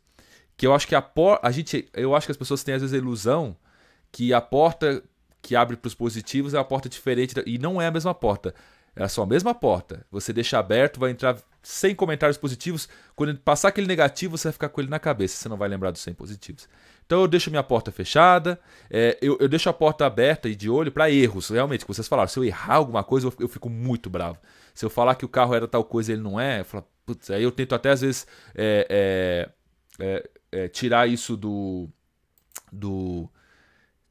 Que 0.56 0.66
eu 0.66 0.74
acho 0.74 0.88
que 0.88 0.94
a, 0.94 1.02
por, 1.02 1.38
a 1.42 1.50
gente, 1.50 1.90
eu 1.92 2.16
acho 2.16 2.26
que 2.26 2.32
as 2.32 2.38
pessoas 2.38 2.64
têm 2.64 2.74
às 2.74 2.80
vezes 2.80 2.94
a 2.94 2.96
ilusão 2.96 3.54
que 4.10 4.32
a 4.32 4.40
porta 4.40 5.02
que 5.42 5.54
abre 5.54 5.76
para 5.76 5.88
os 5.88 5.94
positivos 5.94 6.54
é 6.54 6.58
uma 6.58 6.64
porta 6.64 6.88
diferente 6.88 7.34
e 7.44 7.58
não 7.58 7.82
é 7.82 7.86
a 7.86 7.90
mesma 7.90 8.14
porta. 8.14 8.54
É 8.94 9.06
só 9.08 9.24
a 9.24 9.26
mesma 9.26 9.54
porta. 9.54 10.06
Você 10.10 10.32
deixa 10.32 10.58
aberto, 10.58 10.98
vai 11.00 11.10
entrar 11.10 11.36
100 11.66 11.96
comentários 11.96 12.38
positivos. 12.38 12.88
Quando 13.16 13.36
passar 13.38 13.68
aquele 13.68 13.88
negativo, 13.88 14.38
você 14.38 14.48
vai 14.48 14.52
ficar 14.52 14.68
com 14.68 14.80
ele 14.80 14.88
na 14.88 15.00
cabeça. 15.00 15.36
Você 15.36 15.48
não 15.48 15.56
vai 15.56 15.68
lembrar 15.68 15.90
dos 15.90 16.00
100 16.00 16.14
positivos. 16.14 16.68
Então 17.04 17.20
eu 17.20 17.28
deixo 17.28 17.50
minha 17.50 17.62
porta 17.62 17.90
fechada, 17.90 18.58
é, 18.90 19.16
eu, 19.20 19.36
eu, 19.40 19.48
deixo 19.48 19.68
a 19.68 19.72
porta 19.72 20.04
aberta 20.06 20.48
e 20.48 20.54
de 20.54 20.70
olho 20.70 20.92
para 20.92 21.10
erros. 21.10 21.50
Realmente, 21.50 21.84
como 21.84 21.94
vocês 21.94 22.06
falaram, 22.06 22.28
se 22.28 22.38
eu 22.38 22.44
errar 22.44 22.74
alguma 22.74 23.02
coisa, 23.02 23.26
eu, 23.26 23.34
eu, 23.40 23.48
fico 23.48 23.68
muito 23.68 24.08
bravo. 24.08 24.38
Se 24.74 24.84
eu 24.84 24.90
falar 24.90 25.14
que 25.16 25.24
o 25.24 25.28
carro 25.28 25.54
era 25.54 25.66
tal 25.66 25.84
coisa 25.84 26.12
e 26.12 26.14
ele 26.14 26.22
não 26.22 26.38
é, 26.38 26.60
eu 26.60 26.64
falo, 26.64 26.86
putz, 27.04 27.30
aí 27.30 27.42
eu 27.42 27.52
tento 27.52 27.74
até 27.74 27.90
às 27.90 28.00
vezes 28.00 28.26
é, 28.54 29.48
é, 30.00 30.24
é, 30.52 30.64
é 30.64 30.68
tirar 30.68 31.08
isso 31.08 31.36
do. 31.36 31.88
do 32.72 33.28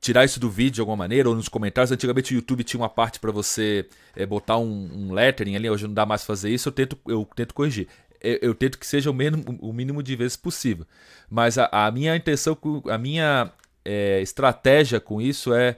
tirar 0.05 0.23
isso 0.23 0.39
do 0.39 0.51
vídeo 0.51 0.75
de 0.75 0.81
alguma 0.81 0.97
maneira, 0.97 1.27
ou 1.27 1.35
nos 1.35 1.49
comentários. 1.49 1.91
Antigamente 1.91 2.31
o 2.31 2.35
YouTube 2.35 2.63
tinha 2.63 2.79
uma 2.79 2.89
parte 2.89 3.19
para 3.19 3.31
você 3.31 3.87
é, 4.15 4.23
botar 4.23 4.59
um, 4.59 4.89
um, 4.93 5.11
lettering 5.11 5.55
ali, 5.55 5.67
hoje 5.67 5.87
não 5.87 5.95
dá 5.95 6.05
mais 6.05 6.23
fazer 6.23 6.51
isso, 6.51 6.69
eu 6.69 6.71
tento, 6.71 6.97
eu 7.07 7.27
tento 7.35 7.55
corrigir. 7.55 7.87
Eu, 8.21 8.37
eu 8.41 8.55
tento 8.55 8.77
que 8.77 8.85
seja 8.85 9.09
o 9.09 9.13
mínimo, 9.13 9.43
o 9.59 9.73
mínimo 9.73 10.03
de 10.03 10.15
vezes 10.15 10.37
possível. 10.37 10.85
Mas 11.27 11.57
a, 11.57 11.67
a 11.71 11.89
minha 11.89 12.15
intenção, 12.15 12.55
a 12.87 12.99
minha 12.99 13.51
é, 13.83 14.21
estratégia 14.21 14.99
com 14.99 15.19
isso 15.19 15.51
é 15.55 15.75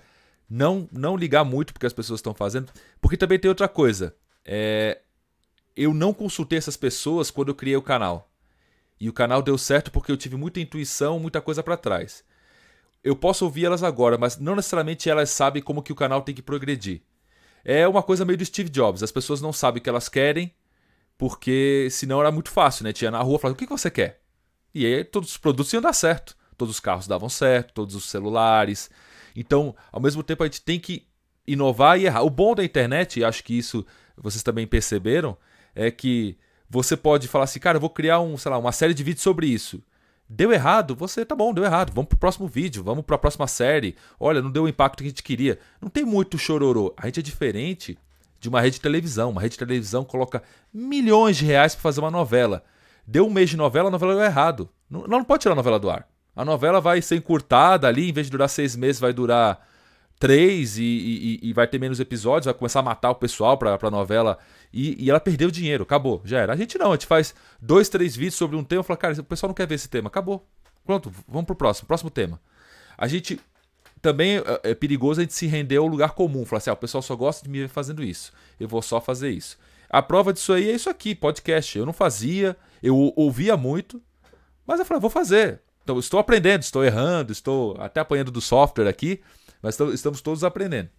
não, 0.50 0.90
não 0.92 1.16
ligar 1.16 1.46
muito 1.46 1.72
porque 1.72 1.86
as 1.86 1.94
pessoas 1.94 2.20
estão 2.20 2.34
fazendo. 2.34 2.70
Porque 3.00 3.16
também 3.16 3.40
tem 3.40 3.48
outra 3.48 3.70
coisa. 3.70 4.14
É, 4.44 5.00
eu 5.74 5.94
não 5.94 6.14
consultei 6.14 6.58
essas 6.58 6.76
pessoas 6.76 7.32
quando 7.32 7.48
eu 7.48 7.56
criei 7.56 7.78
o 7.78 7.82
canal. 7.82 8.30
E 9.00 9.08
o 9.08 9.14
canal 9.14 9.42
deu 9.42 9.58
certo 9.58 9.90
porque 9.90 10.12
eu 10.12 10.18
tive 10.18 10.36
muita 10.36 10.60
intuição, 10.60 11.18
muita 11.18 11.40
coisa 11.40 11.64
para 11.64 11.78
trás 11.78 12.26
eu 13.08 13.16
posso 13.16 13.46
ouvir 13.46 13.66
elas 13.66 13.84
agora, 13.84 14.18
mas 14.18 14.38
não 14.38 14.56
necessariamente 14.56 15.10
elas 15.10 15.30
sabem 15.30 15.62
como 15.62 15.82
que 15.82 15.94
o 15.94 15.96
canal 15.96 16.22
tem 16.22 16.36
que 16.36 16.42
progredir. 16.42 17.02
é 17.64 17.88
uma 17.88 18.04
coisa 18.04 18.26
meio 18.26 18.38
do 18.38 18.46
Steve 18.46 18.70
Jobs. 18.70 19.02
As 19.02 19.12
pessoas 19.12 19.42
não 19.42 19.54
sabem 19.54 19.80
o 19.80 19.84
que 19.84 19.90
elas 19.90 20.10
querem, 20.10 20.54
porque 21.18 21.88
senão 21.90 22.20
era 22.20 22.32
muito 22.32 22.50
fácil, 22.50 22.84
né? 22.84 22.94
Tinha 22.94 23.10
na 23.10 23.22
rua 23.22 23.40
falando, 23.40 23.56
o 23.56 23.58
que 23.58 23.66
você 23.66 23.90
quer? 23.90 24.22
E 24.74 24.86
aí 24.86 25.04
todos 25.04 25.32
os 25.32 25.38
produtos 25.38 25.72
iam 25.74 25.82
dar 25.82 25.94
certo. 25.94 26.36
Todos 26.58 26.76
os 26.76 26.80
carros 26.80 27.08
davam 27.08 27.30
certo, 27.30 27.74
todos 27.74 27.96
os 27.96 28.06
celulares. 28.10 28.90
Então, 29.36 29.76
ao 29.92 30.02
mesmo 30.02 30.24
tempo, 30.24 30.44
a 30.44 30.48
gente 30.48 30.62
tem 30.62 30.80
que 30.80 31.08
inovar 31.46 32.00
e 32.00 32.06
errar. 32.06 32.24
O 32.24 32.30
bom 32.30 32.56
da 32.56 32.64
internet, 32.64 33.20
e 33.20 33.24
acho 33.24 33.44
que 33.44 33.58
isso 33.58 33.86
vocês 34.18 34.44
também 34.44 34.68
perceberam, 34.68 35.38
é 35.76 35.92
que 35.92 36.38
você 36.70 36.98
pode 36.98 37.28
falar 37.28 37.46
assim, 37.46 37.60
cara, 37.60 37.78
eu 37.78 37.82
vou 37.82 37.90
criar 37.90 38.20
um, 38.20 38.38
sei 38.38 38.52
lá, 38.52 38.58
uma 38.58 38.72
série 38.72 38.94
de 38.94 39.04
vídeos 39.04 39.24
sobre 39.24 39.48
isso. 39.48 39.82
Deu 40.30 40.52
errado, 40.52 40.94
você 40.94 41.26
tá 41.26 41.36
bom, 41.36 41.54
deu 41.54 41.64
errado. 41.64 41.94
Vamos 41.94 42.10
pro 42.10 42.18
próximo 42.18 42.48
vídeo, 42.48 42.84
vamos 42.84 43.06
para 43.06 43.16
a 43.16 43.20
próxima 43.20 43.48
série. 43.48 43.96
Olha, 44.20 44.42
não 44.42 44.52
deu 44.52 44.64
o 44.64 44.68
impacto 44.68 44.98
que 44.98 45.06
a 45.06 45.10
gente 45.10 45.24
queria. 45.24 45.58
Não 45.82 45.90
tem 45.90 46.04
muito 46.04 46.38
chororô. 46.38 46.94
A 46.98 47.06
gente 47.06 47.22
é 47.22 47.24
diferente 47.24 47.98
de 48.40 48.50
uma 48.50 48.60
rede 48.60 48.76
de 48.76 48.82
televisão. 48.82 49.30
Uma 49.30 49.42
rede 49.42 49.54
de 49.54 49.60
televisão 49.60 50.04
coloca 50.04 50.44
milhões 50.74 51.38
de 51.38 51.46
reais 51.46 51.74
para 51.74 51.82
fazer 51.82 52.02
uma 52.02 52.12
novela. 52.12 52.64
Deu 53.06 53.26
um 53.26 53.30
mês 53.30 53.50
de 53.50 53.58
novela, 53.58 53.88
a 53.88 53.92
novela 53.92 54.16
deu 54.16 54.24
errado. 54.24 54.70
Não, 54.90 55.08
não 55.08 55.24
pode 55.24 55.42
tirar 55.42 55.54
a 55.54 55.56
novela 55.56 55.80
do 55.80 55.90
ar. 55.90 56.06
A 56.36 56.44
novela 56.44 56.82
vai 56.82 57.02
ser 57.02 57.16
encurtada 57.16 57.88
ali, 57.88 58.10
em 58.10 58.14
vez 58.14 58.28
de 58.28 58.32
durar 58.32 58.50
seis 58.50 58.76
meses, 58.76 59.00
vai 59.00 59.14
durar 59.14 59.67
três 60.20 60.78
e, 60.78 60.84
e, 60.84 61.40
e, 61.44 61.54
vai 61.54 61.68
ter 61.68 61.80
menos 61.80 62.00
episódios, 62.00 62.46
vai 62.46 62.54
começar 62.54 62.80
a 62.80 62.84
matar 62.84 63.12
o 63.12 63.16
pessoal 63.16 63.58
pra, 63.58 63.78
pra 63.78 63.92
novela. 63.92 64.38
E, 64.74 65.06
e, 65.06 65.10
ela 65.10 65.20
perdeu 65.20 65.52
dinheiro, 65.52 65.84
acabou, 65.84 66.22
já 66.26 66.40
era. 66.40 66.54
A 66.54 66.56
gente 66.56 66.78
não, 66.78 66.92
a 66.92 66.96
gente 66.96 67.06
faz 67.06 67.36
dois, 67.62 67.90
três 67.90 68.16
vídeos 68.16 68.36
sobre 68.36 68.58
um 68.58 68.64
tema 68.64 68.82
e 68.82 68.84
fala, 68.84 68.98
cara, 68.98 69.20
o 69.20 69.24
pessoal 69.24 69.50
não 69.50 69.56
quer 69.56 69.68
ver 69.68 69.76
esse 69.76 69.90
tema, 69.90 70.08
acabou. 70.08 70.48
Pronto, 70.86 71.12
vamos 71.28 71.46
pro 71.46 71.56
próximo, 71.56 71.88
próximo 71.88 72.10
tema. 72.10 72.40
A 72.98 73.08
gente 73.08 73.40
também 74.02 74.38
é, 74.38 74.72
é 74.72 74.76
perigoso 74.76 75.20
a 75.20 75.24
gente 75.24 75.34
se 75.34 75.48
render 75.48 75.78
ao 75.78 75.88
lugar 75.88 76.12
comum, 76.12 76.46
falar 76.46 76.58
assim, 76.58 76.70
ah, 76.70 76.74
o 76.74 76.78
pessoal 76.78 77.02
só 77.02 77.16
gosta 77.16 77.44
de 77.44 77.50
me 77.50 77.60
ver 77.60 77.70
fazendo 77.70 78.04
isso, 78.04 78.32
eu 78.60 78.68
vou 78.68 78.82
só 78.82 79.00
fazer 79.00 79.30
isso. 79.30 79.58
A 79.90 80.02
prova 80.02 80.34
disso 80.34 80.52
aí 80.52 80.70
é 80.70 80.74
isso 80.74 80.90
aqui, 80.90 81.16
podcast. 81.16 81.78
Eu 81.78 81.86
não 81.86 81.94
fazia, 81.94 82.58
eu 82.84 83.14
ouvia 83.16 83.56
muito, 83.56 84.02
mas 84.66 84.80
eu 84.80 84.86
falei, 84.86 85.00
vou 85.00 85.10
fazer. 85.10 85.62
Então, 85.82 85.98
estou 85.98 86.20
aprendendo, 86.20 86.62
estou 86.62 86.84
errando, 86.84 87.32
estou 87.32 87.78
até 87.80 88.02
apanhando 88.02 88.30
do 88.30 88.42
software 88.42 88.90
aqui, 88.90 89.22
mas 89.62 89.80
estamos 89.94 90.22
todos 90.22 90.44
aprendendo. 90.44 90.90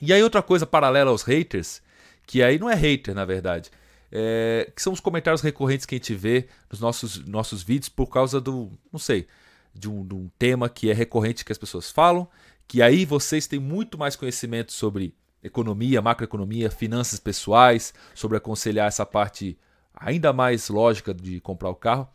E 0.00 0.12
aí, 0.12 0.22
outra 0.22 0.42
coisa 0.42 0.66
paralela 0.66 1.10
aos 1.10 1.22
haters, 1.22 1.80
que 2.26 2.42
aí 2.42 2.58
não 2.58 2.68
é 2.68 2.74
hater, 2.74 3.14
na 3.14 3.24
verdade, 3.24 3.70
é, 4.10 4.70
que 4.74 4.82
são 4.82 4.92
os 4.92 5.00
comentários 5.00 5.40
recorrentes 5.40 5.86
que 5.86 5.94
a 5.94 5.98
gente 5.98 6.14
vê 6.14 6.48
nos 6.70 6.80
nossos, 6.80 7.24
nossos 7.26 7.62
vídeos 7.62 7.88
por 7.88 8.06
causa 8.06 8.40
do, 8.40 8.70
não 8.92 8.98
sei, 8.98 9.26
de 9.74 9.88
um, 9.88 10.06
de 10.06 10.14
um 10.14 10.30
tema 10.38 10.68
que 10.68 10.90
é 10.90 10.94
recorrente 10.94 11.44
que 11.44 11.52
as 11.52 11.58
pessoas 11.58 11.90
falam, 11.90 12.28
que 12.66 12.80
aí 12.80 13.04
vocês 13.04 13.46
têm 13.46 13.58
muito 13.58 13.98
mais 13.98 14.16
conhecimento 14.16 14.72
sobre 14.72 15.14
economia, 15.42 16.00
macroeconomia, 16.00 16.70
finanças 16.70 17.20
pessoais, 17.20 17.92
sobre 18.14 18.36
aconselhar 18.36 18.88
essa 18.88 19.04
parte 19.04 19.58
ainda 19.94 20.32
mais 20.32 20.68
lógica 20.68 21.12
de 21.12 21.40
comprar 21.40 21.70
o 21.70 21.74
carro, 21.74 22.08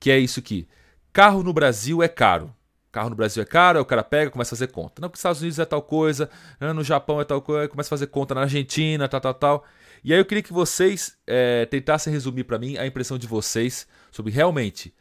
que 0.00 0.10
é 0.10 0.18
isso 0.18 0.42
que 0.42 0.66
carro 1.12 1.42
no 1.42 1.52
Brasil 1.52 2.02
é 2.02 2.08
caro. 2.08 2.54
Carro 2.92 3.10
no 3.10 3.16
Brasil 3.16 3.42
é 3.42 3.46
caro, 3.46 3.78
aí 3.78 3.82
o 3.82 3.86
cara 3.86 4.04
pega, 4.04 4.30
começa 4.30 4.54
a 4.54 4.56
fazer 4.56 4.68
conta. 4.68 5.00
Não, 5.00 5.08
que 5.08 5.14
nos 5.14 5.20
Estados 5.20 5.40
Unidos 5.40 5.58
é 5.58 5.64
tal 5.64 5.82
coisa, 5.82 6.30
né, 6.60 6.72
no 6.72 6.84
Japão 6.84 7.20
é 7.20 7.24
tal 7.24 7.40
coisa, 7.40 7.66
começa 7.68 7.88
a 7.88 7.90
fazer 7.90 8.06
conta 8.08 8.34
na 8.34 8.42
Argentina, 8.42 9.08
tal, 9.08 9.20
tal, 9.20 9.34
tal. 9.34 9.64
E 10.04 10.12
aí 10.12 10.20
eu 10.20 10.24
queria 10.24 10.42
que 10.42 10.52
vocês 10.52 11.16
é, 11.26 11.66
tentassem 11.66 12.12
resumir 12.12 12.44
para 12.44 12.58
mim 12.58 12.76
a 12.76 12.86
impressão 12.86 13.16
de 13.16 13.26
vocês 13.26 13.86
sobre 14.10 14.30
realmente 14.30 14.94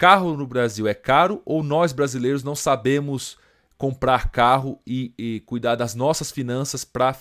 carro 0.00 0.34
no 0.34 0.46
Brasil 0.46 0.88
é 0.88 0.94
caro 0.94 1.42
ou 1.44 1.62
nós 1.62 1.92
brasileiros 1.92 2.42
não 2.42 2.54
sabemos 2.54 3.36
comprar 3.76 4.30
carro 4.30 4.80
e, 4.86 5.12
e 5.18 5.40
cuidar 5.40 5.74
das 5.74 5.94
nossas 5.94 6.30
finanças 6.30 6.84
para 6.84 7.12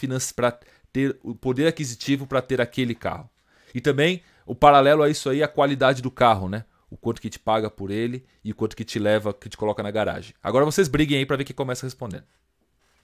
ter 0.94 1.20
o 1.22 1.36
poder 1.36 1.68
aquisitivo 1.68 2.26
para 2.26 2.42
ter 2.42 2.62
aquele 2.62 2.96
carro. 2.96 3.30
E 3.76 3.82
também 3.82 4.24
o 4.46 4.56
paralelo 4.56 5.04
a 5.04 5.10
isso 5.10 5.30
aí, 5.30 5.44
a 5.44 5.48
qualidade 5.48 6.02
do 6.02 6.10
carro, 6.10 6.48
né? 6.48 6.64
O 6.90 6.98
quanto 6.98 7.22
que 7.22 7.30
te 7.30 7.40
paga 7.40 7.70
por 7.70 7.92
ele 7.92 8.26
e 8.44 8.52
o 8.52 8.56
quanto 8.56 8.76
que 8.76 8.84
te 8.84 9.00
leva, 9.00 9.34
que 9.34 9.50
te 9.50 9.58
coloca 9.58 9.84
na 9.84 9.92
garagem. 9.92 10.34
Agora 10.44 10.66
vocês 10.66 10.88
briguem 10.88 11.20
aí 11.20 11.26
para 11.26 11.38
ver 11.38 11.44
quem 11.44 11.56
começa 11.56 11.86
respondendo. 11.86 12.24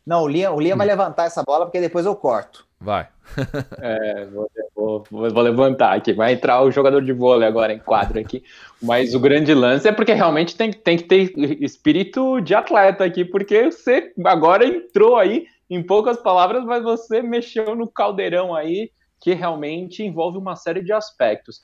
Não, 0.06 0.24
o 0.24 0.28
Liam, 0.28 0.56
o 0.56 0.60
Liam 0.60 0.76
hum. 0.76 0.78
vai 0.78 0.88
levantar 0.88 1.26
essa 1.26 1.44
bola 1.44 1.66
porque 1.66 1.82
depois 1.82 2.06
eu 2.06 2.16
corto. 2.16 2.66
Vai. 2.80 3.08
é, 3.82 4.26
vou, 4.26 4.50
vou, 4.76 5.04
vou, 5.10 5.42
levantar 5.42 5.96
aqui. 5.96 6.14
Vai 6.14 6.34
entrar 6.34 6.62
o 6.62 6.70
jogador 6.70 7.02
de 7.02 7.12
vôlei 7.12 7.48
agora 7.48 7.74
em 7.74 7.80
quadro 7.80 8.20
aqui. 8.20 8.44
Mas 8.82 9.16
o 9.16 9.20
grande 9.20 9.54
lance 9.54 9.88
é 9.88 9.92
porque 9.92 10.14
realmente 10.14 10.56
tem, 10.56 10.72
tem 10.72 10.98
que 10.98 11.06
ter 11.06 11.34
espírito 11.64 12.40
de 12.42 12.54
atleta 12.54 13.04
aqui, 13.04 13.26
porque 13.26 13.72
você 13.72 14.14
agora 14.26 14.66
entrou 14.66 15.18
aí, 15.18 15.48
em 15.68 15.82
poucas 15.82 16.18
palavras, 16.18 16.64
mas 16.64 16.84
você 16.84 17.24
mexeu 17.24 17.76
no 17.76 17.88
caldeirão 17.88 18.54
aí 18.54 18.92
que 19.20 19.34
realmente 19.34 20.04
envolve 20.04 20.38
uma 20.38 20.56
série 20.56 20.84
de 20.84 20.94
aspectos. 20.94 21.62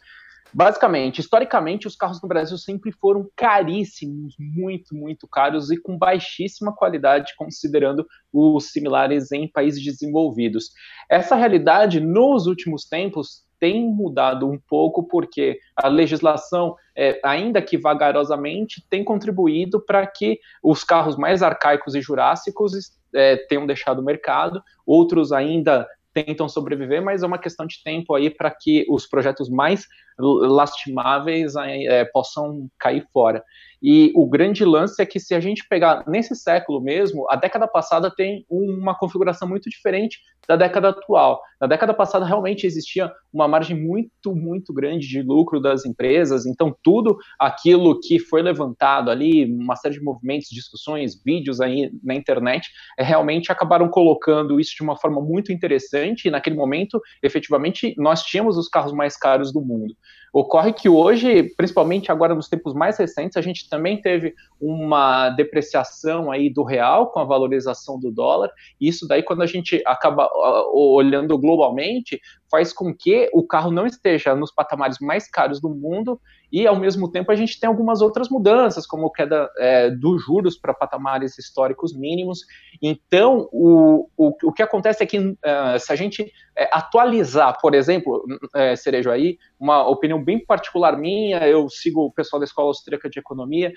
Basicamente, 0.54 1.20
historicamente, 1.20 1.88
os 1.88 1.96
carros 1.96 2.22
no 2.22 2.28
Brasil 2.28 2.58
sempre 2.58 2.92
foram 2.92 3.30
caríssimos, 3.36 4.36
muito, 4.38 4.94
muito 4.94 5.28
caros 5.28 5.72
e 5.72 5.78
com 5.78 5.98
baixíssima 5.98 6.76
qualidade, 6.76 7.34
considerando 7.38 8.06
os 8.34 8.72
similares 8.72 9.32
em 9.32 9.48
países 9.48 9.84
desenvolvidos. 9.84 10.72
Essa 11.10 11.36
realidade, 11.36 12.00
nos 12.00 12.48
últimos 12.48 12.86
tempos, 12.86 13.46
tem 13.62 13.88
mudado 13.88 14.50
um 14.50 14.58
pouco 14.58 15.08
porque 15.08 15.60
a 15.76 15.88
legislação, 15.88 16.76
é, 16.98 17.22
ainda 17.24 17.62
que 17.62 17.78
vagarosamente, 17.78 18.84
tem 18.90 19.04
contribuído 19.04 19.80
para 19.80 20.06
que 20.08 20.40
os 20.64 20.84
carros 20.84 21.16
mais 21.16 21.44
arcaicos 21.44 21.94
e 21.94 22.02
jurássicos 22.02 22.74
é, 23.14 23.38
tenham 23.38 23.68
deixado 23.68 24.00
o 24.00 24.04
mercado, 24.04 24.64
outros 24.86 25.32
ainda 25.32 25.88
tentam 26.14 26.50
sobreviver, 26.50 27.02
mas 27.02 27.24
é 27.24 27.28
uma 27.28 27.38
questão 27.38 27.66
de 27.66 27.82
tempo 27.84 28.14
aí 28.16 28.30
para 28.30 28.52
que 28.52 28.86
os 28.90 29.08
projetos 29.08 29.50
mais 29.50 29.86
lastimáveis 30.20 31.56
é, 31.56 32.06
possam 32.06 32.68
cair 32.80 33.06
fora. 33.12 33.44
E 33.82 34.12
o 34.16 34.28
grande 34.28 34.64
lance 34.64 35.02
é 35.02 35.06
que 35.06 35.20
se 35.20 35.34
a 35.34 35.40
gente 35.40 35.68
pegar 35.68 36.04
nesse 36.08 36.36
século 36.36 36.80
mesmo, 36.80 37.26
a 37.32 37.36
década 37.36 37.68
passada 37.68 38.14
tem 38.16 38.46
uma 38.48 38.94
configuração 38.94 39.48
muito 39.48 39.70
diferente 39.70 40.20
da 40.48 40.56
década 40.56 40.90
atual. 40.90 41.42
Na 41.60 41.66
década 41.66 41.94
passada 41.94 42.26
realmente 42.26 42.68
existia 42.68 43.12
uma 43.34 43.48
margem 43.48 43.80
muito, 43.80 44.36
muito 44.36 44.74
grande 44.74 45.08
de 45.08 45.22
lucro 45.22 45.60
das 45.60 45.86
empresas, 45.86 46.46
então 46.46 46.76
tudo 46.84 47.18
aquilo 47.40 48.00
que 48.00 48.20
foi 48.20 48.42
levantado 48.42 49.10
ali, 49.10 49.46
uma 49.46 49.76
série 49.76 49.96
de 49.96 50.04
movimentos, 50.04 50.50
discussões, 50.52 51.22
vídeos 51.24 51.60
aí 51.60 51.92
na 52.04 52.14
internet, 52.14 52.70
é, 53.00 53.04
realmente 53.04 53.52
acabaram 53.52 53.90
colocando 53.90 54.60
isso 54.60 54.76
de 54.76 54.84
uma 54.84 54.98
forma 54.98 55.22
muito 55.22 55.52
interessante 55.52 56.28
e 56.28 56.32
naquele 56.32 56.56
momento, 56.56 57.02
efetivamente, 57.24 57.96
nós 57.98 58.24
tínhamos 58.24 58.58
os 58.58 58.68
carros 58.68 58.94
mais 58.94 59.18
caros 59.18 59.52
do 59.52 59.62
mundo. 59.62 59.96
Ocorre 60.34 60.72
que 60.72 60.88
hoje, 60.88 61.54
principalmente 61.58 62.10
agora 62.10 62.34
nos 62.34 62.48
tempos 62.48 62.74
mais 62.74 62.98
recentes, 62.98 63.36
a 63.36 63.42
gente 63.42 63.70
também 63.70 64.02
teve 64.02 64.34
uma 64.62 65.30
depreciação 65.30 66.32
aí 66.32 66.50
do 66.50 66.64
real 66.64 67.12
com 67.12 67.20
a 67.20 67.26
valorização 67.26 68.00
do 68.00 68.12
dólar. 68.12 68.50
E 68.80 68.88
isso 68.88 69.06
daí, 69.08 69.22
quando 69.22 69.42
a 69.42 69.46
gente 69.46 69.82
acaba 69.86 70.30
olhando 70.74 71.38
globalmente, 71.38 72.20
faz 72.50 72.72
com 72.72 72.94
que 72.96 73.30
o 73.34 73.46
carro 73.46 73.72
não 73.72 73.86
esteja 73.86 74.34
nos 74.34 74.54
patamares 74.54 75.00
mais 75.00 75.30
caros 75.30 75.60
do 75.60 75.70
mundo 75.70 76.20
e, 76.52 76.68
ao 76.68 76.76
mesmo 76.76 77.10
tempo, 77.10 77.32
a 77.32 77.36
gente 77.36 77.60
tem 77.60 77.68
algumas 77.68 78.02
outras 78.02 78.30
mudanças, 78.30 78.86
como 78.86 79.12
queda 79.12 79.50
é, 79.58 79.90
dos 79.90 80.24
juros 80.24 80.58
para 80.58 80.74
patamares 80.74 81.38
históricos 81.38 81.96
mínimos. 81.96 82.40
Então, 82.82 83.48
o, 83.52 84.10
o, 84.18 84.34
o 84.44 84.52
que 84.52 84.62
acontece 84.62 85.04
é 85.04 85.06
que, 85.06 85.18
uh, 85.18 85.80
se 85.80 85.92
a 85.92 85.96
gente 85.96 86.32
é, 86.58 86.70
atualizar, 86.74 87.58
por 87.62 87.74
exemplo, 87.74 88.24
é, 88.56 88.76
Cerejo 88.76 89.10
aí, 89.10 89.38
uma 89.60 89.88
opinião 89.88 90.22
bem 90.22 90.44
particular 90.44 90.98
minha, 90.98 91.48
eu 91.48 91.70
sigo 91.70 92.02
o 92.02 92.12
pessoal 92.12 92.40
da 92.40 92.46
Escola 92.46 92.68
Austríaca 92.68 93.10
de 93.10 93.20
Economia, 93.20 93.72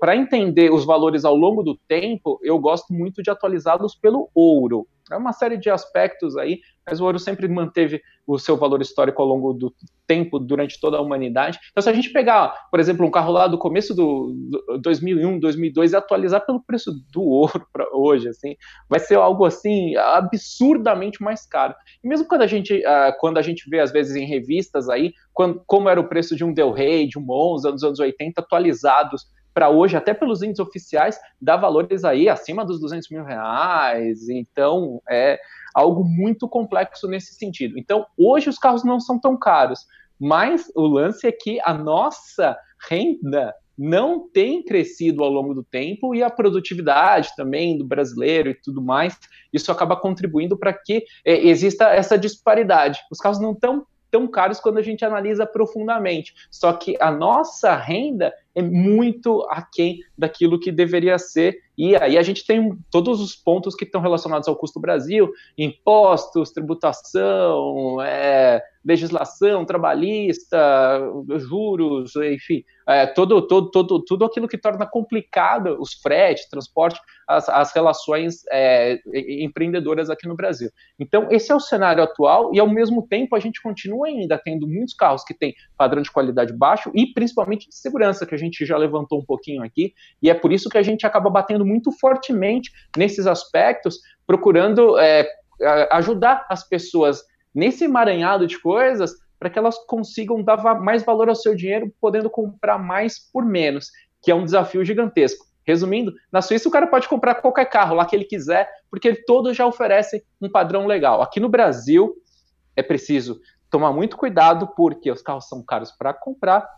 para 0.00 0.16
entender 0.16 0.72
os 0.72 0.84
valores 0.84 1.24
ao 1.24 1.36
longo 1.36 1.62
do 1.62 1.78
tempo, 1.86 2.40
eu 2.42 2.58
gosto 2.58 2.92
muito 2.92 3.22
de 3.22 3.30
atualizá-los 3.30 3.94
pelo 3.94 4.28
ouro. 4.34 4.86
É 5.10 5.16
uma 5.16 5.32
série 5.32 5.56
de 5.56 5.70
aspectos 5.70 6.36
aí, 6.36 6.60
mas 6.86 7.00
o 7.00 7.04
ouro 7.04 7.18
sempre 7.18 7.46
manteve 7.48 8.00
o 8.26 8.38
seu 8.38 8.56
valor 8.56 8.80
histórico 8.80 9.20
ao 9.20 9.28
longo 9.28 9.52
do 9.52 9.74
tempo, 10.06 10.38
durante 10.38 10.80
toda 10.80 10.96
a 10.96 11.00
humanidade. 11.00 11.58
Então, 11.70 11.82
se 11.82 11.88
a 11.88 11.92
gente 11.92 12.10
pegar, 12.10 12.68
por 12.70 12.80
exemplo, 12.80 13.06
um 13.06 13.10
carro 13.10 13.32
lá 13.32 13.46
do 13.46 13.58
começo 13.58 13.94
do, 13.94 14.32
do 14.32 14.78
2001, 14.78 15.38
2002 15.38 15.92
e 15.92 15.96
atualizar 15.96 16.44
pelo 16.44 16.62
preço 16.62 16.92
do 17.12 17.22
ouro 17.22 17.66
para 17.72 17.86
hoje, 17.92 18.28
assim, 18.28 18.56
vai 18.88 18.98
ser 18.98 19.16
algo 19.16 19.44
assim 19.44 19.96
absurdamente 19.96 21.22
mais 21.22 21.46
caro. 21.46 21.74
E 22.02 22.08
mesmo 22.08 22.26
quando 22.26 22.42
a 22.42 22.46
gente, 22.46 22.74
uh, 22.74 23.12
quando 23.18 23.38
a 23.38 23.42
gente 23.42 23.68
vê 23.68 23.80
às 23.80 23.92
vezes 23.92 24.16
em 24.16 24.26
revistas 24.26 24.88
aí, 24.88 25.12
quando, 25.32 25.62
como 25.66 25.88
era 25.88 26.00
o 26.00 26.08
preço 26.08 26.34
de 26.34 26.44
um 26.44 26.52
Del 26.52 26.72
Rey, 26.72 27.06
de 27.06 27.18
um 27.18 27.22
Monza 27.22 27.70
nos 27.70 27.84
anos 27.84 28.00
80 28.00 28.40
atualizados 28.40 29.26
para 29.60 29.68
hoje, 29.68 29.94
até 29.94 30.14
pelos 30.14 30.42
índices 30.42 30.66
oficiais, 30.66 31.20
dá 31.38 31.54
valores 31.54 32.02
aí 32.02 32.30
acima 32.30 32.64
dos 32.64 32.80
200 32.80 33.10
mil 33.10 33.22
reais. 33.22 34.26
Então, 34.30 35.02
é 35.06 35.38
algo 35.74 36.02
muito 36.02 36.48
complexo 36.48 37.06
nesse 37.06 37.34
sentido. 37.34 37.78
Então, 37.78 38.06
hoje 38.16 38.48
os 38.48 38.56
carros 38.56 38.82
não 38.84 38.98
são 38.98 39.20
tão 39.20 39.36
caros, 39.36 39.80
mas 40.18 40.72
o 40.74 40.86
lance 40.86 41.26
é 41.26 41.30
que 41.30 41.60
a 41.62 41.74
nossa 41.74 42.56
renda 42.88 43.54
não 43.76 44.26
tem 44.30 44.62
crescido 44.62 45.22
ao 45.22 45.30
longo 45.30 45.52
do 45.52 45.62
tempo 45.62 46.14
e 46.14 46.22
a 46.22 46.30
produtividade 46.30 47.28
também 47.36 47.76
do 47.76 47.84
brasileiro 47.84 48.48
e 48.48 48.54
tudo 48.54 48.80
mais, 48.80 49.18
isso 49.52 49.70
acaba 49.70 49.94
contribuindo 49.94 50.56
para 50.56 50.72
que 50.72 51.04
é, 51.22 51.48
exista 51.48 51.90
essa 51.90 52.16
disparidade. 52.16 52.98
Os 53.10 53.18
carros 53.18 53.38
não 53.38 53.52
estão 53.52 53.84
tão 54.10 54.26
caros 54.26 54.60
quando 54.60 54.78
a 54.78 54.82
gente 54.82 55.04
analisa 55.04 55.46
profundamente. 55.46 56.34
Só 56.50 56.72
que 56.72 56.96
a 57.00 57.10
nossa 57.10 57.74
renda 57.76 58.34
é 58.54 58.62
muito 58.62 59.46
aquém 59.50 59.98
daquilo 60.16 60.58
que 60.58 60.72
deveria 60.72 61.18
ser. 61.18 61.58
E 61.80 61.96
aí 61.96 62.18
a 62.18 62.22
gente 62.22 62.44
tem 62.46 62.76
todos 62.90 63.22
os 63.22 63.34
pontos 63.34 63.74
que 63.74 63.86
estão 63.86 64.02
relacionados 64.02 64.46
ao 64.46 64.54
custo 64.54 64.78
Brasil, 64.78 65.32
impostos, 65.56 66.50
tributação, 66.50 68.02
é, 68.02 68.62
legislação 68.84 69.64
trabalhista, 69.64 71.00
juros, 71.38 72.16
enfim, 72.16 72.64
é, 72.86 73.06
todo, 73.06 73.46
todo, 73.46 73.70
todo, 73.70 74.04
tudo 74.04 74.24
aquilo 74.24 74.48
que 74.48 74.58
torna 74.58 74.86
complicado 74.86 75.76
os 75.78 75.94
fretes, 75.94 76.48
transporte, 76.48 77.00
as, 77.28 77.48
as 77.48 77.72
relações 77.72 78.42
é, 78.50 78.98
empreendedoras 79.14 80.10
aqui 80.10 80.26
no 80.26 80.34
Brasil. 80.34 80.70
Então, 80.98 81.28
esse 81.30 81.52
é 81.52 81.54
o 81.54 81.60
cenário 81.60 82.02
atual, 82.02 82.50
e 82.54 82.58
ao 82.58 82.68
mesmo 82.68 83.06
tempo 83.06 83.36
a 83.36 83.40
gente 83.40 83.62
continua 83.62 84.08
ainda 84.08 84.40
tendo 84.42 84.66
muitos 84.66 84.94
carros 84.94 85.22
que 85.24 85.34
têm 85.34 85.54
padrão 85.76 86.02
de 86.02 86.10
qualidade 86.10 86.52
baixo 86.52 86.90
e 86.94 87.06
principalmente 87.06 87.68
de 87.68 87.74
segurança, 87.74 88.26
que 88.26 88.34
a 88.34 88.38
gente 88.38 88.64
já 88.64 88.76
levantou 88.76 89.20
um 89.20 89.24
pouquinho 89.24 89.62
aqui, 89.62 89.94
e 90.22 90.30
é 90.30 90.34
por 90.34 90.52
isso 90.52 90.68
que 90.68 90.78
a 90.78 90.82
gente 90.82 91.06
acaba 91.06 91.30
batendo 91.30 91.64
muito 91.70 91.92
fortemente 91.92 92.70
nesses 92.96 93.26
aspectos, 93.26 93.98
procurando 94.26 94.98
é, 94.98 95.28
ajudar 95.90 96.46
as 96.48 96.68
pessoas 96.68 97.22
nesse 97.54 97.84
emaranhado 97.84 98.46
de 98.46 98.58
coisas 98.58 99.12
para 99.38 99.48
que 99.48 99.58
elas 99.58 99.78
consigam 99.86 100.42
dar 100.42 100.58
mais 100.80 101.02
valor 101.02 101.28
ao 101.28 101.34
seu 101.34 101.54
dinheiro, 101.54 101.92
podendo 102.00 102.28
comprar 102.28 102.78
mais 102.78 103.18
por 103.32 103.44
menos, 103.44 103.90
que 104.22 104.30
é 104.30 104.34
um 104.34 104.44
desafio 104.44 104.84
gigantesco. 104.84 105.46
Resumindo, 105.66 106.12
na 106.32 106.42
Suíça 106.42 106.68
o 106.68 106.72
cara 106.72 106.86
pode 106.86 107.08
comprar 107.08 107.36
qualquer 107.36 107.66
carro 107.66 107.94
lá 107.94 108.04
que 108.04 108.14
ele 108.14 108.24
quiser, 108.24 108.68
porque 108.90 109.14
todos 109.14 109.56
já 109.56 109.66
oferecem 109.66 110.22
um 110.40 110.50
padrão 110.50 110.86
legal. 110.86 111.22
Aqui 111.22 111.40
no 111.40 111.48
Brasil 111.48 112.14
é 112.76 112.82
preciso 112.82 113.40
tomar 113.70 113.92
muito 113.92 114.16
cuidado, 114.16 114.68
porque 114.76 115.10
os 115.10 115.22
carros 115.22 115.48
são 115.48 115.62
caros 115.62 115.92
para 115.92 116.12
comprar, 116.12 116.68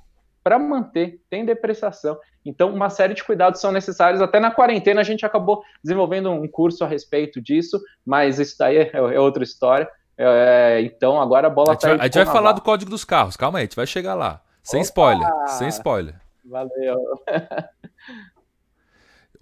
para 0.43 0.59
manter, 0.59 1.21
tem 1.31 1.45
depreciação. 1.45 2.19
Então, 2.45 2.75
uma 2.75 2.91
série 2.91 3.15
de 3.15 3.23
cuidados 3.23 3.61
são 3.61 3.71
necessários. 3.71 4.21
Até 4.21 4.41
na 4.41 4.51
quarentena 4.51 5.01
a 5.01 5.05
gente 5.05 5.25
acabou 5.25 5.63
desenvolvendo 5.83 6.31
um 6.31 6.49
curso 6.49 6.85
a 6.85 6.89
respeito 6.89 7.41
disso, 7.41 7.81
mas 8.05 8.39
isso 8.39 8.57
daí 8.59 8.77
é, 8.79 8.91
é 8.93 9.21
outra 9.21 9.45
história. 9.45 9.89
É, 10.19 10.81
então 10.83 11.21
agora 11.21 11.47
a 11.47 11.51
bola 11.51 11.73
a 11.73 11.77
tá. 11.77 11.89
Vai, 11.89 12.01
a 12.01 12.05
gente 12.05 12.15
vai 12.15 12.27
falar 12.27 12.53
do 12.53 12.61
código 12.61 12.91
dos 12.91 13.05
carros. 13.05 13.37
Calma 13.37 13.59
aí, 13.59 13.63
a 13.63 13.67
gente 13.67 13.77
vai 13.77 13.87
chegar 13.87 14.15
lá. 14.15 14.43
Sem 14.63 14.81
Opa! 14.81 14.87
spoiler. 14.87 15.29
Sem 15.49 15.69
spoiler. 15.69 16.15
Valeu. 16.45 16.99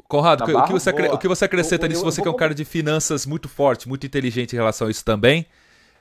Conrado, 0.08 0.42
o, 0.42 0.64
que 0.64 0.72
você, 0.72 0.90
o 0.90 1.18
que 1.18 1.28
você 1.28 1.44
acrescenta 1.44 1.86
nisso? 1.86 2.02
Você 2.02 2.20
que 2.20 2.26
é 2.26 2.30
um 2.30 2.36
cara 2.36 2.52
de 2.52 2.64
finanças 2.64 3.24
muito 3.24 3.48
forte, 3.48 3.88
muito 3.88 4.04
inteligente 4.04 4.54
em 4.54 4.56
relação 4.56 4.88
a 4.88 4.90
isso 4.90 5.04
também. 5.04 5.46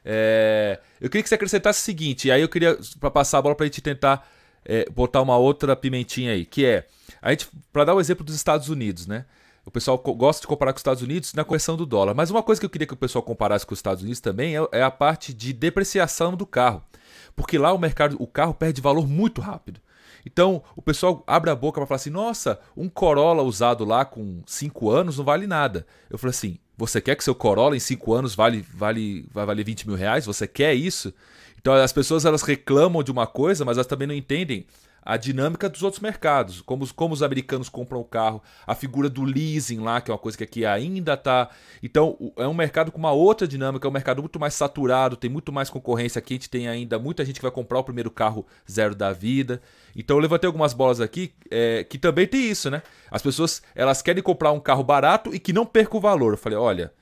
É, 0.04 0.80
eu 1.00 1.10
queria 1.10 1.22
que 1.22 1.30
você 1.30 1.36
acrescentasse 1.36 1.80
o 1.80 1.84
seguinte, 1.84 2.32
aí 2.32 2.42
eu 2.42 2.50
queria 2.50 2.76
para 3.00 3.12
passar 3.12 3.38
a 3.38 3.42
bola 3.42 3.54
para 3.54 3.66
a 3.66 3.68
gente 3.68 3.82
tentar 3.82 4.28
é, 4.66 4.90
botar 4.90 5.22
uma 5.22 5.38
outra 5.38 5.76
pimentinha 5.76 6.34
aí, 6.34 6.46
que 6.46 6.66
é 6.66 6.88
a 7.22 7.32
gente 7.32 7.48
para 7.72 7.86
dar 7.86 7.96
o 7.96 8.00
exemplo 8.00 8.24
dos 8.24 8.36
Estados 8.36 8.70
Unidos, 8.70 9.08
né? 9.08 9.26
O 9.66 9.72
pessoal 9.72 9.98
gosta 9.98 10.42
de 10.42 10.48
comparar 10.48 10.74
com 10.74 10.78
os 10.78 10.80
Estados 10.80 11.04
Unidos 11.04 11.34
na 11.34 11.44
correção 11.44 11.78
do 11.78 11.86
dólar. 11.86 12.16
Mas 12.16 12.32
uma 12.32 12.42
coisa 12.42 12.60
que 12.60 12.66
eu 12.66 12.70
queria 12.70 12.88
que 12.88 12.94
o 12.94 12.98
pessoal 12.98 13.22
comparasse 13.22 13.66
com 13.66 13.74
os 13.74 13.80
Estados 13.80 14.02
Unidos 14.02 14.20
também 14.20 14.58
é, 14.58 14.68
é 14.72 14.82
a 14.82 14.90
parte 14.90 15.32
de 15.32 15.54
depreciação 15.54 16.36
do 16.36 16.46
carro. 16.46 16.84
Porque 17.36 17.58
lá 17.58 17.72
o 17.72 17.78
mercado, 17.78 18.16
o 18.20 18.26
carro 18.26 18.54
perde 18.54 18.82
valor 18.82 19.08
muito 19.08 19.42
rápido. 19.42 19.80
Então 20.26 20.64
o 20.76 20.82
pessoal 20.82 21.24
abre 21.28 21.50
a 21.50 21.56
boca 21.56 21.80
para 21.80 21.88
falar 21.88 21.98
assim: 21.98 22.10
nossa, 22.10 22.60
um 22.76 22.90
Corolla 22.90 23.44
usado 23.44 23.86
lá 23.86 24.04
com 24.04 24.42
5 24.46 24.90
anos 24.90 25.18
não 25.18 25.26
vale 25.26 25.46
nada. 25.46 25.86
Eu 26.10 26.18
falei 26.18 26.32
assim: 26.32 26.58
você 26.78 27.00
quer 27.00 27.16
que 27.16 27.24
seu 27.24 27.36
Corolla 27.36 27.76
em 27.76 27.80
5 27.80 28.14
anos 28.14 28.36
vale, 28.36 28.66
vale, 28.74 29.28
vai 29.32 29.46
valer 29.46 29.64
20 29.64 29.88
mil 29.88 29.96
reais? 29.96 30.26
Você 30.26 30.48
quer 30.48 30.74
isso? 30.74 31.14
Então 31.60 31.74
as 31.74 31.94
pessoas 31.94 32.26
elas 32.26 32.42
reclamam 32.42 33.04
de 33.04 33.12
uma 33.12 33.28
coisa, 33.28 33.64
mas 33.64 33.78
elas 33.78 33.88
também 33.88 34.08
não 34.08 34.16
entendem 34.16 34.66
a 35.02 35.18
dinâmica 35.18 35.70
dos 35.70 35.82
outros 35.82 36.02
mercados, 36.02 36.62
como, 36.62 36.92
como 36.94 37.14
os 37.14 37.24
americanos 37.24 37.70
compram 37.70 38.00
o 38.00 38.04
carro, 38.04 38.44
a 38.68 38.76
figura 38.76 39.10
do 39.10 39.24
leasing 39.24 39.80
lá, 39.80 40.02
que 40.02 40.12
é 40.12 40.14
uma 40.14 40.20
coisa 40.20 40.38
que 40.38 40.44
aqui 40.44 40.66
ainda 40.66 41.14
está. 41.14 41.50
Então, 41.82 42.18
é 42.38 42.48
um 42.48 42.54
mercado 42.54 42.92
com 42.92 42.98
uma 42.98 43.12
outra 43.12 43.48
dinâmica, 43.48 43.88
é 43.88 43.90
um 43.90 43.94
mercado 43.94 44.22
muito 44.22 44.40
mais 44.40 44.54
saturado, 44.54 45.16
tem 45.16 45.30
muito 45.30 45.52
mais 45.52 45.70
concorrência. 45.70 46.20
Aqui 46.20 46.34
a 46.34 46.36
gente 46.36 46.50
tem 46.50 46.68
ainda 46.68 47.00
muita 47.00 47.24
gente 47.26 47.38
que 47.38 47.42
vai 47.42 47.52
comprar 47.52 47.80
o 47.80 47.84
primeiro 47.84 48.12
carro 48.12 48.46
zero 48.70 48.94
da 48.94 49.12
vida. 49.12 49.62
Então, 49.96 50.18
eu 50.18 50.22
levantei 50.22 50.48
algumas 50.48 50.74
bolas 50.74 51.00
aqui 51.00 51.34
é, 51.50 51.84
que 51.84 51.98
também 51.98 52.28
tem 52.28 52.50
isso, 52.50 52.70
né? 52.70 52.84
As 53.10 53.22
pessoas 53.22 53.62
elas 53.74 54.02
querem 54.02 54.22
comprar 54.22 54.52
um 54.52 54.60
carro 54.60 54.84
barato 54.84 55.34
e 55.34 55.40
que 55.40 55.54
não 55.54 55.66
perca 55.66 55.98
o 55.98 56.02
valor. 56.02 56.34
Eu 56.34 56.38
falei, 56.38 56.58
olha, 56.58 56.94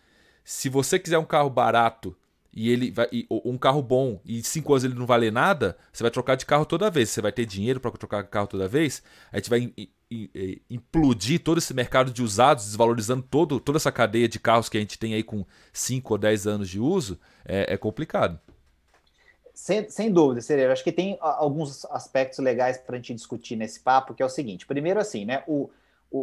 se 0.44 0.70
você 0.70 0.98
quiser 0.98 1.18
um 1.18 1.26
carro 1.26 1.50
barato 1.50 2.16
e 2.60 2.72
ele 2.72 2.90
vai 2.90 3.08
e, 3.12 3.28
um 3.30 3.56
carro 3.56 3.84
bom 3.84 4.20
e 4.26 4.42
cinco 4.42 4.74
anos 4.74 4.84
ele 4.84 4.96
não 4.96 5.06
vale 5.06 5.30
nada, 5.30 5.78
você 5.94 6.02
vai 6.02 6.10
trocar 6.10 6.34
de 6.34 6.44
carro 6.44 6.66
toda 6.66 6.90
vez. 6.90 7.12
Você 7.12 7.22
vai 7.22 7.32
ter 7.32 7.46
dinheiro 7.46 7.80
para 7.80 7.92
trocar 7.92 8.24
de 8.24 8.30
carro 8.30 8.48
toda 8.48 8.68
vez. 8.68 9.04
A 9.32 9.38
gente 9.38 9.48
vai 9.48 9.72
implodir 10.68 11.44
todo 11.44 11.60
esse 11.60 11.72
mercado 11.72 12.12
de 12.12 12.24
usados, 12.24 12.66
desvalorizando 12.66 13.22
todo, 13.22 13.60
toda 13.60 13.78
essa 13.78 13.92
cadeia 13.92 14.28
de 14.28 14.40
carros 14.40 14.70
que 14.70 14.78
a 14.78 14.80
gente 14.80 14.98
tem 14.98 15.14
aí 15.14 15.22
com 15.22 15.46
5 15.72 16.12
ou 16.12 16.18
10 16.18 16.48
anos 16.48 16.68
de 16.68 16.80
uso, 16.80 17.20
é, 17.46 17.76
é 17.76 17.78
complicado. 17.78 18.40
Sem, 19.54 19.88
sem 19.88 20.12
dúvida, 20.12 20.42
Cereiro. 20.42 20.72
Acho 20.72 20.84
que 20.84 20.92
tem 20.92 21.16
alguns 21.22 21.86
aspectos 21.86 22.40
legais 22.40 22.80
para 22.80 22.96
a 22.96 22.98
gente 22.98 23.14
discutir 23.14 23.56
nesse 23.56 23.82
papo, 23.82 24.16
que 24.16 24.24
é 24.24 24.26
o 24.26 24.30
seguinte: 24.30 24.66
primeiro, 24.66 25.00
assim, 25.00 25.26
né? 25.26 25.44
O, 25.48 25.70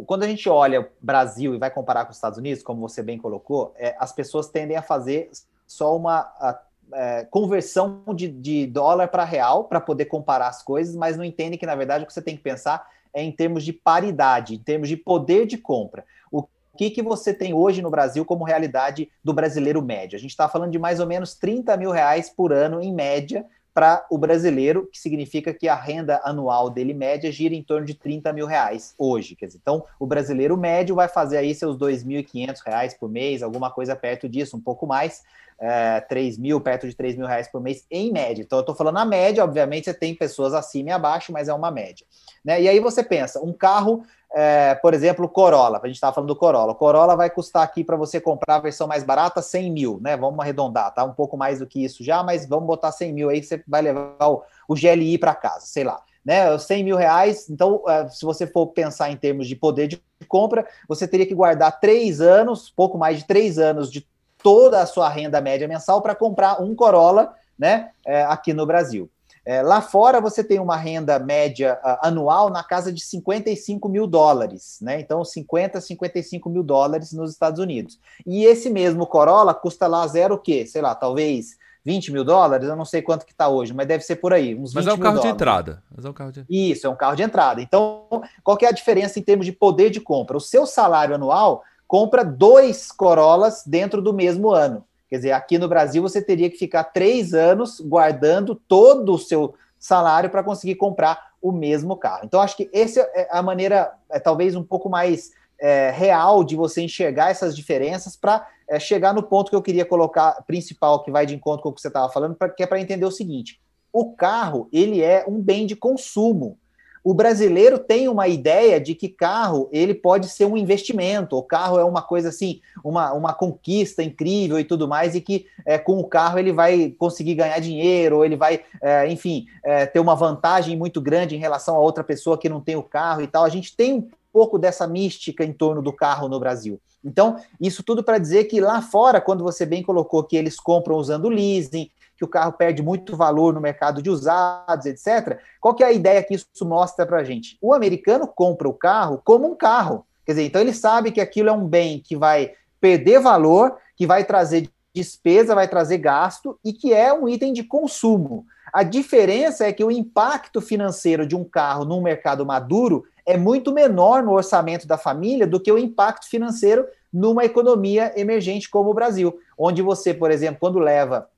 quando 0.05 0.23
a 0.23 0.27
gente 0.27 0.49
olha 0.49 0.81
o 0.81 0.87
Brasil 0.99 1.55
e 1.55 1.57
vai 1.57 1.71
comparar 1.71 2.03
com 2.03 2.11
os 2.11 2.17
Estados 2.17 2.37
Unidos, 2.37 2.61
como 2.61 2.81
você 2.81 3.01
bem 3.01 3.17
colocou, 3.17 3.73
é, 3.77 3.95
as 3.99 4.11
pessoas 4.11 4.49
tendem 4.49 4.75
a 4.75 4.81
fazer 4.81 5.29
só 5.67 5.95
uma 5.95 6.19
a, 6.19 6.59
é, 6.93 7.25
conversão 7.25 8.03
de, 8.15 8.27
de 8.27 8.67
dólar 8.67 9.07
para 9.07 9.23
real 9.23 9.65
para 9.65 9.81
poder 9.81 10.05
comparar 10.05 10.47
as 10.47 10.61
coisas, 10.61 10.95
mas 10.95 11.17
não 11.17 11.23
entende 11.23 11.57
que, 11.57 11.65
na 11.65 11.75
verdade, 11.75 12.03
o 12.03 12.07
que 12.07 12.13
você 12.13 12.21
tem 12.21 12.35
que 12.35 12.43
pensar 12.43 12.87
é 13.13 13.23
em 13.23 13.31
termos 13.31 13.63
de 13.63 13.73
paridade, 13.73 14.55
em 14.55 14.59
termos 14.59 14.89
de 14.89 14.97
poder 14.97 15.45
de 15.45 15.57
compra. 15.57 16.03
O 16.31 16.45
que, 16.77 16.89
que 16.89 17.01
você 17.01 17.33
tem 17.33 17.53
hoje 17.53 17.81
no 17.81 17.89
Brasil 17.89 18.25
como 18.25 18.43
realidade 18.43 19.09
do 19.23 19.33
brasileiro 19.33 19.81
médio? 19.81 20.17
A 20.17 20.19
gente 20.19 20.31
está 20.31 20.49
falando 20.49 20.71
de 20.71 20.79
mais 20.79 20.99
ou 20.99 21.07
menos 21.07 21.33
30 21.33 21.77
mil 21.77 21.91
reais 21.91 22.29
por 22.29 22.51
ano, 22.51 22.81
em 22.81 22.93
média, 22.93 23.45
para 23.75 24.05
o 24.09 24.17
brasileiro, 24.17 24.87
que 24.89 24.97
significa 24.97 25.53
que 25.53 25.67
a 25.67 25.75
renda 25.75 26.21
anual 26.23 26.69
dele 26.69 26.93
média 26.93 27.29
gira 27.29 27.53
em 27.53 27.61
torno 27.61 27.85
de 27.85 27.93
30 27.93 28.31
mil 28.31 28.45
reais 28.45 28.95
hoje. 28.97 29.35
Quer 29.35 29.47
dizer, 29.47 29.59
então, 29.61 29.83
o 29.99 30.05
brasileiro 30.05 30.55
médio 30.55 30.95
vai 30.95 31.09
fazer 31.09 31.37
aí 31.37 31.53
seus 31.53 31.77
2.500 31.77 32.59
reais 32.65 32.93
por 32.93 33.09
mês, 33.09 33.43
alguma 33.43 33.69
coisa 33.69 33.93
perto 33.93 34.29
disso, 34.29 34.55
um 34.55 34.61
pouco 34.61 34.87
mais 34.87 35.23
é, 35.59 36.01
3 36.01 36.37
mil, 36.37 36.59
perto 36.59 36.87
de 36.87 36.95
3 36.95 37.15
mil 37.15 37.27
reais 37.27 37.47
por 37.47 37.61
mês, 37.61 37.85
em 37.89 38.11
média. 38.11 38.41
Então, 38.41 38.59
eu 38.59 38.61
estou 38.61 38.75
falando 38.75 38.97
a 38.97 39.05
média, 39.05 39.43
obviamente, 39.43 39.85
você 39.85 39.93
tem 39.93 40.13
pessoas 40.13 40.53
acima 40.53 40.89
e 40.89 40.91
abaixo, 40.91 41.31
mas 41.31 41.47
é 41.47 41.53
uma 41.53 41.71
média. 41.71 42.05
Né? 42.43 42.61
E 42.61 42.69
aí 42.69 42.79
você 42.79 43.03
pensa, 43.03 43.41
um 43.41 43.53
carro, 43.53 44.03
é, 44.33 44.75
por 44.75 44.93
exemplo, 44.93 45.29
Corolla, 45.29 45.79
a 45.81 45.87
gente 45.87 45.95
estava 45.95 46.13
falando 46.13 46.27
do 46.27 46.35
Corolla. 46.35 46.73
O 46.73 46.75
Corolla 46.75 47.15
vai 47.15 47.29
custar 47.29 47.63
aqui 47.63 47.83
para 47.83 47.95
você 47.95 48.19
comprar 48.19 48.55
a 48.55 48.59
versão 48.59 48.87
mais 48.87 49.03
barata 49.03 49.41
100 49.41 49.71
mil, 49.71 49.99
né? 50.01 50.17
Vamos 50.17 50.39
arredondar, 50.39 50.93
tá? 50.93 51.03
Um 51.03 51.13
pouco 51.13 51.37
mais 51.37 51.59
do 51.59 51.67
que 51.67 51.83
isso 51.83 52.03
já, 52.03 52.21
mas 52.21 52.45
vamos 52.45 52.67
botar 52.67 52.91
100 52.91 53.13
mil 53.13 53.29
aí 53.29 53.39
que 53.39 53.47
você 53.47 53.63
vai 53.67 53.81
levar 53.81 54.27
o, 54.27 54.43
o 54.67 54.75
GLI 54.75 55.17
para 55.17 55.33
casa, 55.33 55.65
sei 55.65 55.83
lá. 55.83 56.01
Né, 56.25 56.57
100 56.57 56.83
mil 56.83 56.97
reais, 56.97 57.47
então, 57.51 57.83
é, 57.87 58.09
se 58.09 58.25
você 58.25 58.47
for 58.47 58.65
pensar 58.67 59.11
em 59.11 59.15
termos 59.15 59.47
de 59.47 59.55
poder 59.55 59.87
de 59.87 60.01
compra, 60.27 60.65
você 60.87 61.07
teria 61.07 61.27
que 61.27 61.35
guardar 61.35 61.79
três 61.79 62.19
anos, 62.19 62.67
pouco 62.67 62.97
mais 62.97 63.19
de 63.19 63.25
três 63.25 63.59
anos 63.59 63.91
de 63.91 64.07
toda 64.45 64.79
a 64.79 64.85
sua 64.85 65.09
renda 65.09 65.41
média 65.41 65.67
mensal 65.67 66.03
para 66.03 66.13
comprar 66.13 66.61
um 66.61 66.75
Corolla 66.75 67.33
né, 67.57 67.89
é, 68.05 68.21
aqui 68.25 68.53
no 68.53 68.63
Brasil. 68.63 69.09
É, 69.43 69.63
lá 69.63 69.81
fora 69.81 70.21
você 70.21 70.43
tem 70.43 70.59
uma 70.59 70.75
renda 70.75 71.17
média 71.17 71.79
uh, 71.83 72.07
anual 72.07 72.51
na 72.51 72.63
casa 72.63 72.93
de 72.93 73.03
55 73.03 73.89
mil 73.89 74.05
dólares, 74.05 74.77
né? 74.81 74.99
Então, 74.99 75.25
50, 75.25 75.81
55 75.81 76.47
mil 76.47 76.61
dólares 76.61 77.11
nos 77.11 77.31
Estados 77.31 77.59
Unidos. 77.59 77.99
E 78.23 78.43
esse 78.43 78.69
mesmo 78.69 79.07
Corolla 79.07 79.53
custa 79.53 79.87
lá 79.87 80.05
zero 80.05 80.35
o 80.35 80.39
quê? 80.39 80.67
Sei 80.67 80.81
lá, 80.81 80.93
talvez 80.93 81.57
20 81.83 82.11
mil 82.11 82.23
dólares, 82.23 82.67
eu 82.67 82.75
não 82.75 82.85
sei 82.85 83.01
quanto 83.01 83.25
que 83.25 83.31
está 83.31 83.47
hoje, 83.47 83.73
mas 83.73 83.87
deve 83.87 84.03
ser 84.03 84.17
por 84.17 84.31
aí, 84.31 84.53
uns 84.53 84.75
mas 84.75 84.85
é 84.85 84.93
um 84.93 84.97
carro 84.97 85.19
de 85.19 85.27
entrada. 85.27 85.83
Mas 85.95 86.05
é 86.05 86.09
um 86.09 86.13
carro 86.13 86.31
de... 86.31 86.45
Isso, 86.47 86.85
é 86.85 86.89
um 86.89 86.95
carro 86.95 87.15
de 87.15 87.23
entrada. 87.23 87.61
Então, 87.61 88.05
qual 88.43 88.57
que 88.57 88.65
é 88.65 88.69
a 88.69 88.71
diferença 88.71 89.17
em 89.17 89.23
termos 89.23 89.45
de 89.45 89.51
poder 89.51 89.89
de 89.89 89.99
compra? 89.99 90.37
O 90.37 90.41
seu 90.41 90.67
salário 90.67 91.15
anual 91.15 91.63
compra 91.87 92.23
dois 92.23 92.91
Corollas 92.91 93.63
dentro 93.65 94.01
do 94.01 94.13
mesmo 94.13 94.51
ano. 94.51 94.83
Quer 95.09 95.17
dizer, 95.17 95.31
aqui 95.31 95.57
no 95.57 95.67
Brasil 95.67 96.01
você 96.01 96.21
teria 96.21 96.49
que 96.49 96.57
ficar 96.57 96.85
três 96.85 97.33
anos 97.33 97.79
guardando 97.79 98.55
todo 98.55 99.13
o 99.13 99.19
seu 99.19 99.53
salário 99.77 100.29
para 100.29 100.43
conseguir 100.43 100.75
comprar 100.75 101.33
o 101.41 101.51
mesmo 101.51 101.95
carro. 101.95 102.21
Então, 102.23 102.41
acho 102.41 102.57
que 102.57 102.69
essa 102.73 103.01
é 103.13 103.27
a 103.29 103.41
maneira, 103.41 103.93
é, 104.09 104.19
talvez 104.19 104.55
um 104.55 104.63
pouco 104.63 104.89
mais 104.89 105.31
é, 105.59 105.91
real 105.91 106.43
de 106.43 106.55
você 106.55 106.81
enxergar 106.81 107.29
essas 107.29 107.55
diferenças 107.55 108.15
para 108.15 108.47
é, 108.67 108.79
chegar 108.79 109.13
no 109.13 109.21
ponto 109.21 109.49
que 109.49 109.55
eu 109.55 109.61
queria 109.61 109.85
colocar 109.85 110.43
principal, 110.47 111.03
que 111.03 111.11
vai 111.11 111.25
de 111.25 111.35
encontro 111.35 111.61
com 111.61 111.69
o 111.69 111.73
que 111.73 111.81
você 111.81 111.87
estava 111.87 112.11
falando, 112.11 112.35
pra, 112.35 112.49
que 112.49 112.63
é 112.63 112.67
para 112.67 112.81
entender 112.81 113.05
o 113.05 113.11
seguinte: 113.11 113.61
o 113.93 114.13
carro 114.13 114.67
ele 114.73 115.01
é 115.01 115.23
um 115.27 115.39
bem 115.39 115.67
de 115.67 115.75
consumo 115.75 116.57
o 117.05 117.13
brasileiro 117.13 117.77
tem 117.77 118.09
uma 118.09 118.27
ideia 118.27 118.81
de 118.81 118.95
que 118.95 119.07
carro 119.07 119.69
ele 119.71 119.93
pode 119.93 120.27
ser 120.27 120.45
um 120.45 120.57
investimento, 120.57 121.37
o 121.37 121.43
carro 121.43 121.77
é 121.77 121.83
uma 121.83 122.01
coisa 122.01 122.29
assim, 122.29 122.61
uma, 122.83 123.13
uma 123.13 123.31
conquista 123.31 124.01
incrível 124.01 124.59
e 124.59 124.63
tudo 124.63 124.87
mais, 124.87 125.13
e 125.13 125.21
que 125.21 125.45
é, 125.67 125.77
com 125.77 125.99
o 125.99 126.07
carro 126.07 126.39
ele 126.39 126.51
vai 126.51 126.95
conseguir 126.97 127.35
ganhar 127.35 127.59
dinheiro, 127.59 128.17
ou 128.17 128.25
ele 128.25 128.35
vai, 128.35 128.61
é, 128.81 129.07
enfim, 129.07 129.45
é, 129.63 129.85
ter 129.85 129.99
uma 129.99 130.15
vantagem 130.15 130.75
muito 130.75 130.99
grande 130.99 131.35
em 131.35 131.39
relação 131.39 131.75
a 131.75 131.79
outra 131.79 132.03
pessoa 132.03 132.39
que 132.39 132.49
não 132.49 132.59
tem 132.59 132.75
o 132.75 132.81
carro 132.81 133.21
e 133.21 133.27
tal. 133.27 133.43
A 133.43 133.49
gente 133.49 133.77
tem 133.77 133.93
um 133.93 134.09
pouco 134.33 134.57
dessa 134.57 134.87
mística 134.87 135.45
em 135.45 135.53
torno 135.53 135.83
do 135.83 135.93
carro 135.93 136.27
no 136.27 136.39
Brasil. 136.39 136.81
Então, 137.03 137.35
isso 137.61 137.83
tudo 137.83 138.03
para 138.03 138.17
dizer 138.17 138.45
que 138.45 138.59
lá 138.59 138.81
fora, 138.81 139.21
quando 139.21 139.43
você 139.43 139.63
bem 139.63 139.83
colocou 139.83 140.23
que 140.23 140.35
eles 140.35 140.59
compram 140.59 140.95
usando 140.95 141.29
leasing, 141.29 141.87
que 142.17 142.23
o 142.23 142.27
carro 142.27 142.53
perde 142.53 142.81
muito 142.81 143.15
valor 143.15 143.53
no 143.53 143.61
mercado 143.61 144.01
de 144.01 144.09
usados, 144.09 144.85
etc. 144.85 145.39
Qual 145.59 145.73
que 145.73 145.83
é 145.83 145.87
a 145.87 145.91
ideia 145.91 146.23
que 146.23 146.33
isso 146.33 146.65
mostra 146.65 147.05
para 147.05 147.19
a 147.19 147.23
gente? 147.23 147.57
O 147.61 147.73
americano 147.73 148.27
compra 148.27 148.67
o 148.67 148.73
carro 148.73 149.21
como 149.23 149.47
um 149.47 149.55
carro. 149.55 150.05
Quer 150.25 150.33
dizer, 150.33 150.45
então 150.45 150.61
ele 150.61 150.73
sabe 150.73 151.11
que 151.11 151.21
aquilo 151.21 151.49
é 151.49 151.51
um 151.51 151.67
bem 151.67 151.99
que 151.99 152.15
vai 152.15 152.53
perder 152.79 153.19
valor, 153.19 153.77
que 153.95 154.07
vai 154.07 154.23
trazer 154.23 154.69
despesa, 154.93 155.53
vai 155.53 155.67
trazer 155.67 155.97
gasto 155.97 156.57
e 156.63 156.71
que 156.71 156.93
é 156.93 157.13
um 157.13 157.27
item 157.27 157.51
de 157.51 157.63
consumo. 157.63 158.45
A 158.71 158.81
diferença 158.81 159.65
é 159.65 159.73
que 159.73 159.83
o 159.83 159.91
impacto 159.91 160.61
financeiro 160.61 161.27
de 161.27 161.35
um 161.35 161.43
carro 161.43 161.85
num 161.85 162.01
mercado 162.01 162.45
maduro 162.45 163.03
é 163.25 163.37
muito 163.37 163.73
menor 163.73 164.23
no 164.23 164.31
orçamento 164.31 164.87
da 164.87 164.97
família 164.97 165.45
do 165.45 165.59
que 165.59 165.71
o 165.71 165.77
impacto 165.77 166.29
financeiro 166.29 166.85
numa 167.11 167.45
economia 167.45 168.11
emergente 168.15 168.69
como 168.69 168.89
o 168.89 168.93
Brasil, 168.93 169.37
onde 169.57 169.81
você, 169.81 170.13
por 170.13 170.31
exemplo, 170.31 170.59
quando 170.59 170.79
leva 170.79 171.29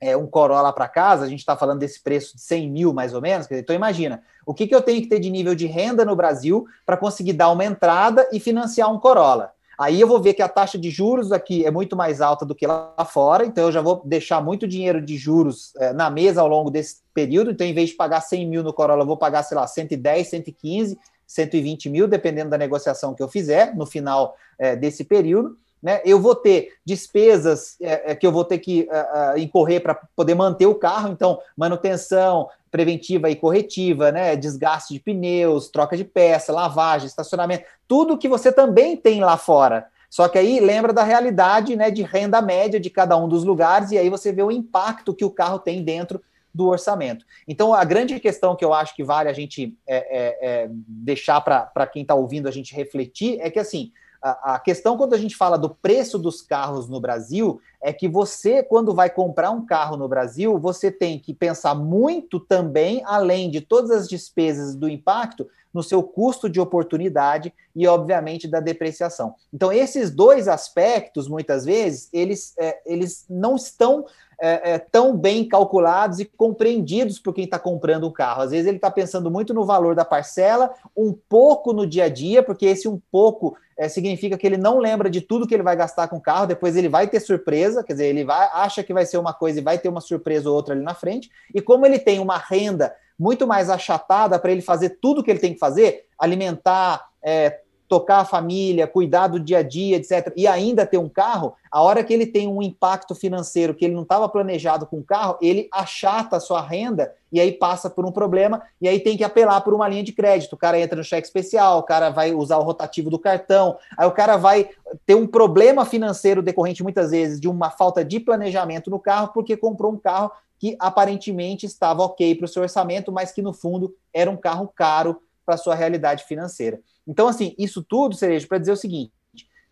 é, 0.00 0.16
um 0.16 0.26
Corolla 0.26 0.72
para 0.72 0.88
casa, 0.88 1.24
a 1.24 1.28
gente 1.28 1.40
está 1.40 1.56
falando 1.56 1.80
desse 1.80 2.00
preço 2.00 2.36
de 2.36 2.42
100 2.42 2.70
mil 2.70 2.92
mais 2.92 3.14
ou 3.14 3.20
menos. 3.20 3.46
Então, 3.50 3.74
imagina, 3.74 4.22
o 4.46 4.54
que, 4.54 4.66
que 4.66 4.74
eu 4.74 4.82
tenho 4.82 5.00
que 5.02 5.08
ter 5.08 5.18
de 5.18 5.30
nível 5.30 5.54
de 5.54 5.66
renda 5.66 6.04
no 6.04 6.16
Brasil 6.16 6.66
para 6.86 6.96
conseguir 6.96 7.32
dar 7.32 7.50
uma 7.50 7.64
entrada 7.64 8.28
e 8.32 8.40
financiar 8.40 8.92
um 8.92 8.98
Corolla? 8.98 9.52
Aí 9.78 10.00
eu 10.00 10.08
vou 10.08 10.20
ver 10.20 10.34
que 10.34 10.42
a 10.42 10.48
taxa 10.48 10.76
de 10.76 10.90
juros 10.90 11.30
aqui 11.30 11.64
é 11.64 11.70
muito 11.70 11.94
mais 11.94 12.20
alta 12.20 12.44
do 12.44 12.54
que 12.54 12.66
lá 12.66 12.92
fora, 13.08 13.44
então 13.44 13.66
eu 13.66 13.72
já 13.72 13.80
vou 13.80 14.02
deixar 14.04 14.42
muito 14.42 14.66
dinheiro 14.66 15.00
de 15.00 15.16
juros 15.16 15.72
é, 15.76 15.92
na 15.92 16.10
mesa 16.10 16.40
ao 16.40 16.48
longo 16.48 16.68
desse 16.68 16.96
período. 17.14 17.52
Então, 17.52 17.64
em 17.64 17.74
vez 17.74 17.90
de 17.90 17.94
pagar 17.94 18.20
100 18.20 18.46
mil 18.48 18.62
no 18.64 18.72
Corolla, 18.72 19.02
eu 19.02 19.06
vou 19.06 19.16
pagar, 19.16 19.44
sei 19.44 19.56
lá, 19.56 19.66
110, 19.66 20.26
115, 20.26 20.98
120 21.24 21.90
mil, 21.90 22.08
dependendo 22.08 22.50
da 22.50 22.58
negociação 22.58 23.14
que 23.14 23.22
eu 23.22 23.28
fizer 23.28 23.76
no 23.76 23.86
final 23.86 24.34
é, 24.58 24.74
desse 24.74 25.04
período 25.04 25.56
né? 25.82 26.00
Eu 26.04 26.20
vou 26.20 26.34
ter 26.34 26.74
despesas 26.84 27.76
é, 27.80 28.12
é 28.12 28.14
que 28.14 28.26
eu 28.26 28.32
vou 28.32 28.44
ter 28.44 28.58
que 28.58 28.88
uh, 28.90 29.38
incorrer 29.38 29.80
para 29.80 29.94
poder 29.94 30.34
manter 30.34 30.66
o 30.66 30.74
carro, 30.74 31.10
então 31.10 31.40
manutenção 31.56 32.48
preventiva 32.70 33.30
e 33.30 33.36
corretiva, 33.36 34.12
né? 34.12 34.36
Desgaste 34.36 34.94
de 34.94 35.00
pneus, 35.00 35.68
troca 35.68 35.96
de 35.96 36.04
peça, 36.04 36.52
lavagem, 36.52 37.06
estacionamento, 37.06 37.64
tudo 37.86 38.18
que 38.18 38.28
você 38.28 38.52
também 38.52 38.96
tem 38.96 39.20
lá 39.20 39.36
fora. 39.36 39.86
Só 40.10 40.26
que 40.28 40.38
aí 40.38 40.58
lembra 40.58 40.92
da 40.92 41.02
realidade, 41.02 41.76
né, 41.76 41.90
de 41.90 42.02
renda 42.02 42.40
média 42.40 42.80
de 42.80 42.88
cada 42.88 43.16
um 43.16 43.28
dos 43.28 43.44
lugares 43.44 43.90
e 43.90 43.98
aí 43.98 44.08
você 44.08 44.32
vê 44.32 44.42
o 44.42 44.50
impacto 44.50 45.14
que 45.14 45.24
o 45.24 45.30
carro 45.30 45.58
tem 45.58 45.82
dentro 45.82 46.22
do 46.52 46.66
orçamento. 46.66 47.24
Então, 47.46 47.74
a 47.74 47.84
grande 47.84 48.18
questão 48.18 48.56
que 48.56 48.64
eu 48.64 48.72
acho 48.72 48.96
que 48.96 49.04
vale 49.04 49.28
a 49.28 49.32
gente 49.32 49.76
é, 49.86 49.96
é, 49.96 50.38
é 50.40 50.68
deixar 50.70 51.40
para 51.40 51.86
quem 51.86 52.02
está 52.02 52.14
ouvindo 52.14 52.48
a 52.48 52.50
gente 52.50 52.74
refletir 52.74 53.38
é 53.40 53.50
que, 53.50 53.58
assim, 53.58 53.92
a, 54.22 54.58
questão 54.58 54.96
quando 54.96 55.14
a 55.14 55.18
gente 55.18 55.36
fala 55.36 55.56
do 55.56 55.70
preço 55.70 56.18
dos 56.18 56.42
carros 56.42 56.88
no 56.88 57.00
Brasil 57.00 57.60
é 57.80 57.92
que 57.92 58.08
você, 58.08 58.62
quando 58.62 58.94
vai 58.94 59.08
comprar 59.08 59.50
um 59.50 59.64
carro 59.64 59.96
no 59.96 60.08
Brasil, 60.08 60.58
você 60.58 60.90
tem 60.90 61.18
que 61.18 61.32
pensar 61.32 61.74
muito 61.74 62.40
também, 62.40 63.02
além 63.04 63.50
de 63.50 63.60
todas 63.60 63.90
as 63.90 64.08
despesas 64.08 64.74
do 64.74 64.88
impacto, 64.88 65.48
no 65.72 65.82
seu 65.82 66.02
custo 66.02 66.48
de 66.48 66.60
oportunidade 66.60 67.52
e, 67.76 67.86
obviamente, 67.86 68.48
da 68.48 68.58
depreciação. 68.58 69.34
Então, 69.52 69.72
esses 69.72 70.10
dois 70.10 70.48
aspectos, 70.48 71.28
muitas 71.28 71.64
vezes, 71.64 72.08
eles, 72.12 72.54
é, 72.58 72.80
eles 72.86 73.24
não 73.28 73.54
estão 73.54 74.06
é, 74.40 74.74
é, 74.74 74.78
tão 74.78 75.16
bem 75.16 75.46
calculados 75.46 76.20
e 76.20 76.24
compreendidos 76.24 77.18
por 77.18 77.34
quem 77.34 77.44
está 77.44 77.58
comprando 77.58 78.06
um 78.06 78.12
carro. 78.12 78.42
Às 78.42 78.52
vezes 78.52 78.66
ele 78.66 78.76
está 78.76 78.90
pensando 78.90 79.30
muito 79.30 79.52
no 79.52 79.64
valor 79.64 79.94
da 79.94 80.04
parcela, 80.04 80.72
um 80.96 81.12
pouco 81.12 81.72
no 81.72 81.86
dia 81.86 82.04
a 82.04 82.08
dia, 82.08 82.42
porque 82.42 82.66
esse 82.66 82.86
um 82.86 83.00
pouco 83.10 83.56
é, 83.76 83.88
significa 83.88 84.38
que 84.38 84.46
ele 84.46 84.56
não 84.56 84.78
lembra 84.78 85.10
de 85.10 85.20
tudo 85.20 85.46
que 85.46 85.54
ele 85.54 85.62
vai 85.62 85.74
gastar 85.74 86.06
com 86.06 86.16
o 86.16 86.20
carro, 86.20 86.46
depois 86.46 86.76
ele 86.76 86.88
vai 86.88 87.08
ter 87.08 87.18
surpresa, 87.18 87.67
quer 87.84 87.92
dizer, 87.92 88.06
ele 88.06 88.24
vai, 88.24 88.48
acha 88.52 88.82
que 88.82 88.92
vai 88.92 89.04
ser 89.06 89.18
uma 89.18 89.32
coisa 89.32 89.58
e 89.58 89.62
vai 89.62 89.78
ter 89.78 89.88
uma 89.88 90.00
surpresa 90.00 90.48
ou 90.48 90.56
outra 90.56 90.74
ali 90.74 90.82
na 90.82 90.94
frente, 90.94 91.30
e 91.54 91.60
como 91.60 91.86
ele 91.86 91.98
tem 91.98 92.18
uma 92.18 92.38
renda 92.38 92.94
muito 93.18 93.46
mais 93.46 93.68
achatada 93.68 94.38
para 94.38 94.52
ele 94.52 94.62
fazer 94.62 94.98
tudo 95.00 95.22
que 95.22 95.30
ele 95.30 95.40
tem 95.40 95.52
que 95.52 95.58
fazer, 95.58 96.06
alimentar, 96.18 97.08
é, 97.22 97.60
tocar 97.88 98.18
a 98.18 98.24
família, 98.24 98.86
cuidar 98.86 99.28
do 99.28 99.40
dia 99.40 99.58
a 99.58 99.62
dia, 99.62 99.96
etc., 99.96 100.32
e 100.36 100.46
ainda 100.46 100.84
ter 100.84 100.98
um 100.98 101.08
carro, 101.08 101.54
a 101.70 101.82
hora 101.82 102.04
que 102.04 102.12
ele 102.12 102.26
tem 102.26 102.46
um 102.46 102.62
impacto 102.62 103.14
financeiro 103.14 103.74
que 103.74 103.84
ele 103.84 103.94
não 103.94 104.02
estava 104.02 104.28
planejado 104.28 104.86
com 104.86 104.98
o 104.98 105.04
carro, 105.04 105.38
ele 105.40 105.68
achata 105.72 106.36
a 106.36 106.40
sua 106.40 106.60
renda 106.60 107.14
e 107.32 107.40
aí 107.40 107.52
passa 107.52 107.88
por 107.88 108.04
um 108.04 108.12
problema 108.12 108.62
e 108.80 108.88
aí 108.88 109.00
tem 109.00 109.16
que 109.16 109.24
apelar 109.24 109.60
por 109.62 109.72
uma 109.72 109.88
linha 109.88 110.02
de 110.02 110.12
crédito. 110.12 110.52
O 110.52 110.56
cara 110.56 110.78
entra 110.78 110.96
no 110.96 111.04
cheque 111.04 111.26
especial, 111.26 111.78
o 111.78 111.82
cara 111.82 112.10
vai 112.10 112.34
usar 112.34 112.58
o 112.58 112.62
rotativo 112.62 113.10
do 113.10 113.18
cartão, 113.18 113.76
aí 113.96 114.06
o 114.06 114.12
cara 114.12 114.36
vai 114.36 114.68
ter 115.06 115.14
um 115.14 115.26
problema 115.26 115.84
financeiro 115.84 116.42
decorrente 116.42 116.82
muitas 116.82 117.10
vezes 117.10 117.40
de 117.40 117.48
uma 117.48 117.70
falta 117.70 118.04
de 118.04 118.20
planejamento 118.20 118.90
no 118.90 118.98
carro 118.98 119.30
porque 119.32 119.56
comprou 119.56 119.92
um 119.92 119.98
carro 119.98 120.30
que 120.58 120.76
aparentemente 120.78 121.64
estava 121.64 122.02
ok 122.02 122.34
para 122.34 122.44
o 122.44 122.48
seu 122.48 122.62
orçamento, 122.62 123.12
mas 123.12 123.30
que 123.30 123.40
no 123.40 123.52
fundo 123.52 123.94
era 124.12 124.30
um 124.30 124.36
carro 124.36 124.68
caro 124.74 125.20
para 125.48 125.54
a 125.54 125.58
sua 125.58 125.74
realidade 125.74 126.24
financeira. 126.24 126.78
Então, 127.06 127.26
assim, 127.26 127.54
isso 127.58 127.82
tudo, 127.82 128.14
Cereja, 128.14 128.46
para 128.46 128.58
dizer 128.58 128.72
o 128.72 128.76
seguinte: 128.76 129.10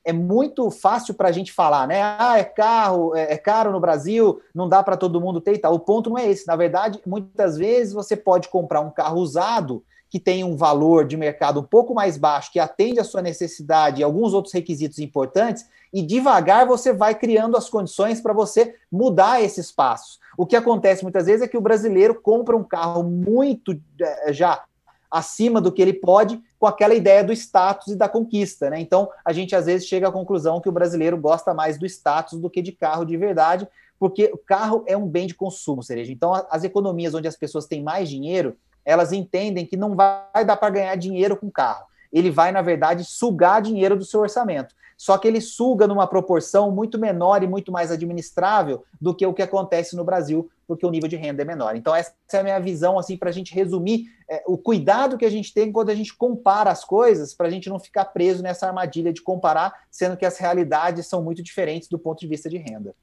é 0.03 0.11
muito 0.11 0.71
fácil 0.71 1.13
para 1.13 1.29
a 1.29 1.33
gente 1.33 1.53
falar, 1.53 1.87
né? 1.87 2.01
Ah, 2.01 2.39
é 2.39 2.45
carro, 2.45 3.15
é, 3.15 3.35
é 3.35 3.37
caro 3.37 3.71
no 3.71 3.79
Brasil, 3.79 4.41
não 4.55 4.71
dá 4.71 4.83
para 4.83 4.97
todo 4.97 5.21
mundo 5.21 5.39
ter 5.39 5.53
e 5.53 5.59
tal. 5.59 5.75
O 5.75 5.81
ponto 5.81 6.09
não 6.09 6.17
é 6.17 6.27
esse. 6.27 6.47
Na 6.47 6.57
verdade, 6.57 6.99
muitas 7.07 7.59
vezes 7.59 7.93
você 7.93 8.17
pode 8.17 8.49
comprar 8.49 8.81
um 8.81 8.91
carro 8.91 9.21
usado 9.21 9.85
que 10.09 10.19
tem 10.19 10.43
um 10.45 10.57
valor 10.57 11.05
de 11.05 11.15
mercado 11.15 11.61
um 11.61 11.65
pouco 11.65 11.93
mais 11.93 12.17
baixo, 12.17 12.51
que 12.51 12.59
atende 12.59 12.99
a 12.99 13.05
sua 13.05 13.21
necessidade 13.21 14.01
e 14.01 14.05
alguns 14.05 14.33
outros 14.33 14.55
requisitos 14.55 14.99
importantes, 14.99 15.67
e 15.93 16.01
devagar 16.01 16.67
você 16.67 16.91
vai 16.91 17.15
criando 17.15 17.55
as 17.55 17.69
condições 17.69 18.19
para 18.19 18.33
você 18.33 18.77
mudar 18.91 19.43
esses 19.43 19.71
passos. 19.71 20.19
O 20.39 20.47
que 20.47 20.57
acontece 20.57 21.03
muitas 21.03 21.27
vezes 21.27 21.43
é 21.43 21.49
que 21.49 21.59
o 21.59 21.61
brasileiro 21.61 22.15
compra 22.19 22.57
um 22.57 22.65
carro 22.65 23.03
muito 23.03 23.79
é, 24.01 24.33
já 24.33 24.65
acima 25.11 25.61
do 25.61 25.73
que 25.73 25.81
ele 25.81 25.93
pode, 25.93 26.41
com 26.59 26.67
aquela 26.67 26.95
ideia 26.95 27.23
do 27.23 27.33
status 27.33 27.89
e 27.89 27.97
da 27.97 28.09
conquista, 28.09 28.71
né? 28.71 28.81
Então, 28.81 29.09
a 29.25 29.33
gente 29.33 29.55
às 29.55 29.67
vezes 29.67 29.87
chega 29.87 30.09
à 30.09 30.13
conclusão 30.13 30.61
que 30.61 30.69
o 30.69 30.73
brasileiro 30.73 31.17
gosta 31.17 31.55
mais 31.55 31.79
do 31.79 31.87
status 31.87 32.39
do 32.39 32.51
que 32.51 32.63
de 32.63 32.73
carro 32.73 33.05
de 33.05 33.17
verdade, 33.17 33.69
porque 33.99 34.31
o 34.33 34.39
carro 34.39 34.85
é 34.87 34.97
um 34.97 35.07
bem 35.07 35.27
de 35.27 35.35
consumo, 35.35 35.83
cereja. 35.83 36.13
Então, 36.13 36.33
as 36.51 36.65
economias 36.65 37.15
onde 37.15 37.29
as 37.29 37.37
pessoas 37.37 37.67
têm 37.67 37.83
mais 37.83 38.09
dinheiro, 38.09 38.57
elas 38.85 39.13
entendem 39.13 39.67
que 39.67 39.77
não 39.77 39.95
vai 39.95 40.45
dar 40.45 40.57
para 40.57 40.71
ganhar 40.71 40.95
dinheiro 40.97 41.37
com 41.37 41.51
carro. 41.51 41.87
Ele 42.13 42.31
vai, 42.31 42.53
na 42.53 42.63
verdade, 42.63 43.05
sugar 43.05 43.61
dinheiro 43.61 43.97
do 43.97 44.05
seu 44.05 44.21
orçamento 44.21 44.75
só 44.97 45.19
que 45.19 45.29
ele 45.29 45.41
suga 45.41 45.87
numa 45.87 46.07
proporção 46.07 46.71
muito 46.71 46.99
menor 46.99 47.43
e 47.43 47.47
muito 47.47 47.71
mais 47.71 47.91
administrável 47.91 48.85
do 49.01 49.15
que 49.15 49.27
o 49.27 49.35
que 49.35 49.43
acontece 49.43 49.95
no 49.95 50.05
Brasil, 50.05 50.51
porque 50.67 50.85
o 50.85 50.91
nível 50.91 51.09
de 51.09 51.17
renda 51.17 51.43
é 51.43 51.45
menor. 51.45 51.77
Então, 51.77 51.95
essa 51.95 52.13
é 52.33 52.39
a 52.39 52.43
minha 52.43 52.59
visão, 52.59 52.99
assim, 52.99 53.17
para 53.17 53.31
a 53.31 53.33
gente 53.33 53.55
resumir 53.55 54.07
é, 54.29 54.43
o 54.47 54.59
cuidado 54.59 55.17
que 55.17 55.25
a 55.25 55.31
gente 55.31 55.55
tem 55.55 55.71
quando 55.71 55.91
a 55.91 55.95
gente 55.95 56.15
compara 56.15 56.71
as 56.71 56.85
coisas, 56.85 57.33
para 57.33 57.47
a 57.47 57.51
gente 57.51 57.69
não 57.69 57.79
ficar 57.79 58.07
preso 58.07 58.43
nessa 58.43 58.67
armadilha 58.67 59.13
de 59.13 59.23
comparar, 59.23 59.73
sendo 59.91 60.17
que 60.17 60.25
as 60.25 60.39
realidades 60.39 61.07
são 61.07 61.23
muito 61.23 61.43
diferentes 61.43 61.89
do 61.89 61.99
ponto 61.99 62.21
de 62.21 62.27
vista 62.27 62.51
de 62.51 62.59
renda. 62.59 62.95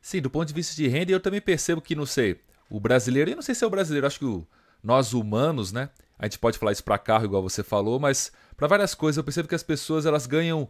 Sim, 0.00 0.20
do 0.20 0.30
ponto 0.30 0.48
de 0.48 0.54
vista 0.54 0.74
de 0.74 0.88
renda, 0.88 1.12
eu 1.12 1.20
também 1.20 1.40
percebo 1.40 1.80
que, 1.80 1.94
não 1.94 2.06
sei, 2.06 2.40
o 2.68 2.80
brasileiro, 2.80 3.30
e 3.30 3.34
não 3.34 3.42
sei 3.42 3.54
se 3.54 3.62
é 3.62 3.66
o 3.66 3.70
brasileiro, 3.70 4.06
acho 4.06 4.18
que 4.18 4.24
o, 4.24 4.46
nós 4.82 5.12
humanos, 5.12 5.72
né? 5.72 5.90
A 6.18 6.26
gente 6.26 6.38
pode 6.38 6.58
falar 6.58 6.72
isso 6.72 6.84
para 6.84 6.98
carro, 6.98 7.24
igual 7.24 7.42
você 7.42 7.62
falou, 7.62 7.98
mas 8.00 8.32
para 8.56 8.66
várias 8.66 8.94
coisas, 8.94 9.16
eu 9.16 9.24
percebo 9.24 9.48
que 9.48 9.54
as 9.54 9.62
pessoas 9.62 10.06
elas 10.06 10.26
ganham 10.26 10.68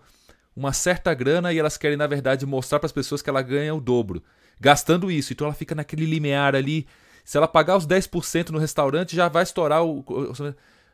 uma 0.55 0.73
certa 0.73 1.15
grana 1.15 1.53
e 1.53 1.59
elas 1.59 1.77
querem, 1.77 1.97
na 1.97 2.07
verdade, 2.07 2.45
mostrar 2.45 2.79
para 2.79 2.87
as 2.87 2.93
pessoas 2.93 3.23
que 3.23 3.31
ela 3.31 3.43
ganha 3.43 3.75
o 3.75 3.81
dobro, 3.81 4.23
gastando 4.61 5.11
isso. 5.11 5.33
Então 5.33 5.47
ela 5.47 5.55
fica 5.55 5.75
naquele 5.75 6.05
limiar 6.05 6.55
ali. 6.55 6.87
Se 7.25 7.37
ela 7.37 7.49
pagar 7.49 7.77
os 7.77 7.87
10% 7.87 8.51
no 8.51 8.59
restaurante, 8.59 9.15
já 9.15 9.29
vai 9.29 9.43
estourar 9.43 9.85
o. 9.85 10.05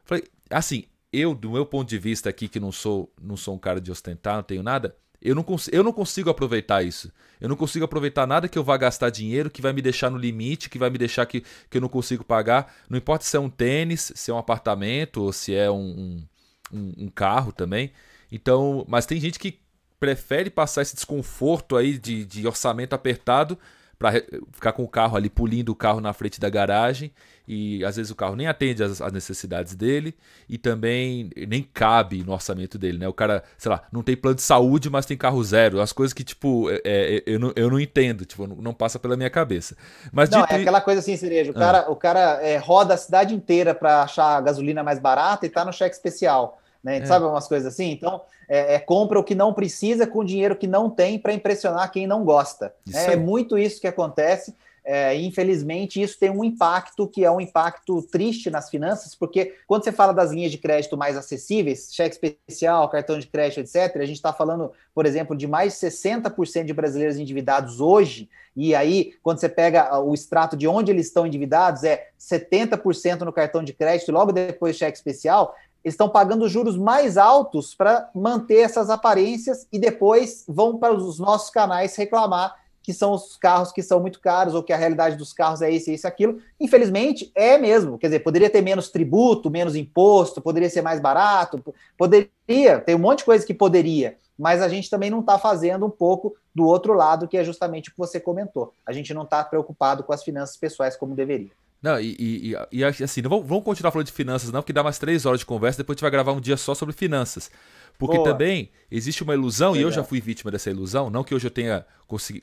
Falei, 0.04 0.24
assim, 0.50 0.84
eu, 1.12 1.34
do 1.34 1.50
meu 1.50 1.64
ponto 1.64 1.88
de 1.88 1.98
vista 1.98 2.28
aqui, 2.28 2.48
que 2.48 2.60
não 2.60 2.72
sou, 2.72 3.12
não 3.20 3.36
sou 3.36 3.54
um 3.54 3.58
cara 3.58 3.80
de 3.80 3.90
ostentar, 3.90 4.36
não 4.36 4.42
tenho 4.42 4.62
nada, 4.62 4.94
eu 5.20 5.34
não, 5.34 5.44
eu 5.72 5.82
não 5.82 5.92
consigo 5.92 6.30
aproveitar 6.30 6.82
isso. 6.82 7.12
Eu 7.40 7.48
não 7.48 7.56
consigo 7.56 7.84
aproveitar 7.84 8.26
nada 8.26 8.48
que 8.48 8.58
eu 8.58 8.62
vá 8.62 8.76
gastar 8.76 9.10
dinheiro, 9.10 9.50
que 9.50 9.60
vai 9.60 9.72
me 9.72 9.82
deixar 9.82 10.10
no 10.10 10.18
limite, 10.18 10.70
que 10.70 10.78
vai 10.78 10.90
me 10.90 10.98
deixar 10.98 11.26
que, 11.26 11.42
que 11.68 11.76
eu 11.76 11.80
não 11.80 11.88
consigo 11.88 12.24
pagar. 12.24 12.72
Não 12.88 12.96
importa 12.96 13.24
se 13.24 13.36
é 13.36 13.40
um 13.40 13.50
tênis, 13.50 14.12
se 14.14 14.30
é 14.30 14.34
um 14.34 14.38
apartamento 14.38 15.22
ou 15.22 15.32
se 15.32 15.54
é 15.54 15.70
um, 15.70 16.24
um, 16.72 16.92
um 16.98 17.08
carro 17.08 17.52
também. 17.52 17.92
Então, 18.30 18.84
mas 18.88 19.06
tem 19.06 19.20
gente 19.20 19.38
que 19.38 19.58
prefere 19.98 20.50
passar 20.50 20.82
esse 20.82 20.94
desconforto 20.94 21.76
aí 21.76 21.98
de, 21.98 22.24
de 22.24 22.46
orçamento 22.46 22.94
apertado 22.94 23.58
para 23.98 24.12
ficar 24.52 24.72
com 24.72 24.84
o 24.84 24.88
carro 24.88 25.16
ali, 25.16 25.28
pulindo 25.28 25.72
o 25.72 25.74
carro 25.74 26.00
na 26.00 26.12
frente 26.12 26.38
da 26.38 26.48
garagem 26.48 27.10
e 27.48 27.84
às 27.84 27.96
vezes 27.96 28.12
o 28.12 28.14
carro 28.14 28.36
nem 28.36 28.46
atende 28.46 28.82
às, 28.82 29.00
às, 29.00 29.12
necessidades 29.12 29.74
dele 29.74 30.14
e 30.48 30.56
também 30.56 31.30
nem 31.48 31.62
cabe 31.62 32.22
no 32.22 32.32
orçamento 32.32 32.78
dele, 32.78 32.98
né? 32.98 33.08
O 33.08 33.12
cara, 33.12 33.42
sei 33.56 33.72
lá, 33.72 33.82
não 33.90 34.02
tem 34.02 34.16
plano 34.16 34.36
de 34.36 34.42
saúde, 34.42 34.88
mas 34.88 35.04
tem 35.04 35.16
carro 35.16 35.42
zero. 35.42 35.80
As 35.80 35.92
coisas 35.92 36.12
que, 36.12 36.22
tipo, 36.22 36.70
é, 36.70 36.80
é, 36.84 37.22
eu, 37.26 37.40
não, 37.40 37.52
eu 37.56 37.70
não 37.70 37.80
entendo, 37.80 38.24
tipo, 38.24 38.46
não, 38.46 38.56
não, 38.56 38.74
passa 38.74 38.98
pela 38.98 39.16
minha 39.16 39.30
cabeça. 39.30 39.76
Mas 40.12 40.30
não, 40.30 40.42
dito... 40.42 40.52
é 40.52 40.60
aquela 40.60 40.80
coisa 40.80 41.00
assim, 41.00 41.16
Cereja, 41.16 41.50
o 41.50 41.56
ah. 41.56 41.58
cara, 41.58 41.90
o 41.90 41.96
cara 41.96 42.20
é, 42.42 42.58
roda 42.58 42.94
a 42.94 42.98
cidade 42.98 43.34
inteira 43.34 43.74
para 43.74 44.02
achar 44.02 44.36
a 44.36 44.40
gasolina 44.40 44.84
mais 44.84 44.98
barata 44.98 45.44
e 45.46 45.48
tá 45.48 45.64
no 45.64 45.72
cheque 45.72 45.96
especial. 45.96 46.60
Né? 46.88 46.98
É. 46.98 47.04
Sabe 47.04 47.26
umas 47.26 47.46
coisas 47.46 47.70
assim? 47.70 47.90
Então, 47.90 48.22
é, 48.48 48.76
é, 48.76 48.78
compra 48.78 49.18
o 49.18 49.24
que 49.24 49.34
não 49.34 49.52
precisa 49.52 50.06
com 50.06 50.24
dinheiro 50.24 50.56
que 50.56 50.66
não 50.66 50.88
tem 50.88 51.18
para 51.18 51.34
impressionar 51.34 51.92
quem 51.92 52.06
não 52.06 52.24
gosta. 52.24 52.74
É, 52.92 53.12
é 53.12 53.16
muito 53.16 53.58
isso 53.58 53.78
que 53.78 53.86
acontece. 53.86 54.54
É, 54.90 55.14
infelizmente, 55.14 56.00
isso 56.00 56.18
tem 56.18 56.30
um 56.30 56.42
impacto 56.42 57.06
que 57.06 57.22
é 57.22 57.30
um 57.30 57.42
impacto 57.42 58.00
triste 58.00 58.48
nas 58.48 58.70
finanças, 58.70 59.14
porque 59.14 59.54
quando 59.66 59.84
você 59.84 59.92
fala 59.92 60.14
das 60.14 60.30
linhas 60.30 60.50
de 60.50 60.56
crédito 60.56 60.96
mais 60.96 61.14
acessíveis, 61.14 61.90
cheque 61.92 62.14
especial, 62.14 62.88
cartão 62.88 63.18
de 63.18 63.26
crédito, 63.26 63.60
etc., 63.60 63.94
a 63.96 64.06
gente 64.06 64.16
está 64.16 64.32
falando, 64.32 64.72
por 64.94 65.04
exemplo, 65.04 65.36
de 65.36 65.46
mais 65.46 65.78
de 65.78 65.86
60% 65.86 66.64
de 66.64 66.72
brasileiros 66.72 67.18
endividados 67.18 67.82
hoje, 67.82 68.30
e 68.56 68.74
aí, 68.74 69.12
quando 69.22 69.40
você 69.40 69.48
pega 69.48 70.00
o 70.00 70.14
extrato 70.14 70.56
de 70.56 70.66
onde 70.66 70.90
eles 70.90 71.06
estão 71.06 71.26
endividados, 71.26 71.84
é 71.84 72.08
70% 72.18 73.20
no 73.20 73.32
cartão 73.32 73.62
de 73.62 73.74
crédito, 73.74 74.08
e 74.08 74.12
logo 74.12 74.32
depois 74.32 74.74
cheque 74.74 74.96
especial, 74.96 75.54
eles 75.84 75.94
estão 75.94 76.08
pagando 76.08 76.48
juros 76.48 76.76
mais 76.76 77.16
altos 77.16 77.74
para 77.74 78.10
manter 78.14 78.58
essas 78.58 78.90
aparências 78.90 79.66
e 79.72 79.78
depois 79.78 80.44
vão 80.48 80.78
para 80.78 80.92
os 80.92 81.18
nossos 81.18 81.50
canais 81.50 81.96
reclamar 81.96 82.54
que 82.88 82.94
são 82.94 83.12
os 83.12 83.36
carros 83.36 83.70
que 83.70 83.82
são 83.82 84.00
muito 84.00 84.18
caros, 84.18 84.54
ou 84.54 84.62
que 84.62 84.72
a 84.72 84.76
realidade 84.78 85.14
dos 85.14 85.34
carros 85.34 85.60
é 85.60 85.70
isso, 85.70 85.90
isso, 85.90 86.08
aquilo. 86.08 86.40
Infelizmente, 86.58 87.30
é 87.34 87.58
mesmo. 87.58 87.98
Quer 87.98 88.06
dizer, 88.06 88.20
poderia 88.20 88.48
ter 88.48 88.62
menos 88.62 88.88
tributo, 88.88 89.50
menos 89.50 89.76
imposto, 89.76 90.40
poderia 90.40 90.70
ser 90.70 90.80
mais 90.80 90.98
barato, 90.98 91.62
poderia, 91.98 92.80
tem 92.86 92.94
um 92.94 92.98
monte 92.98 93.18
de 93.18 93.24
coisa 93.26 93.44
que 93.44 93.52
poderia, 93.52 94.16
mas 94.38 94.62
a 94.62 94.68
gente 94.70 94.88
também 94.88 95.10
não 95.10 95.20
está 95.20 95.38
fazendo 95.38 95.84
um 95.84 95.90
pouco 95.90 96.34
do 96.54 96.64
outro 96.64 96.94
lado, 96.94 97.28
que 97.28 97.36
é 97.36 97.44
justamente 97.44 97.90
o 97.90 97.92
que 97.92 97.98
você 97.98 98.18
comentou. 98.18 98.72
A 98.86 98.92
gente 98.94 99.12
não 99.12 99.24
está 99.24 99.44
preocupado 99.44 100.02
com 100.02 100.14
as 100.14 100.22
finanças 100.22 100.56
pessoais 100.56 100.96
como 100.96 101.14
deveria. 101.14 101.50
Não, 101.80 102.00
e, 102.00 102.16
e, 102.18 102.54
e 102.72 102.84
assim, 102.84 103.22
não 103.22 103.42
vamos, 103.42 103.64
continuar 103.64 103.92
falando 103.92 104.06
de 104.06 104.12
finanças, 104.12 104.50
não, 104.50 104.60
porque 104.60 104.72
dá 104.72 104.82
mais 104.82 104.98
três 104.98 105.24
horas 105.24 105.40
de 105.40 105.46
conversa, 105.46 105.78
depois 105.78 105.94
a 105.94 105.96
gente 105.96 106.02
vai 106.02 106.10
gravar 106.10 106.32
um 106.32 106.40
dia 106.40 106.56
só 106.56 106.74
sobre 106.74 106.94
finanças. 106.94 107.50
Porque 107.96 108.16
Boa. 108.16 108.32
também 108.32 108.70
existe 108.90 109.22
uma 109.22 109.34
ilusão, 109.34 109.72
Legal. 109.72 109.88
e 109.88 109.90
eu 109.90 109.94
já 109.94 110.02
fui 110.02 110.20
vítima 110.20 110.50
dessa 110.50 110.70
ilusão, 110.70 111.08
não 111.08 111.22
que 111.22 111.34
hoje 111.34 111.46
eu 111.46 111.50
tenha 111.50 111.86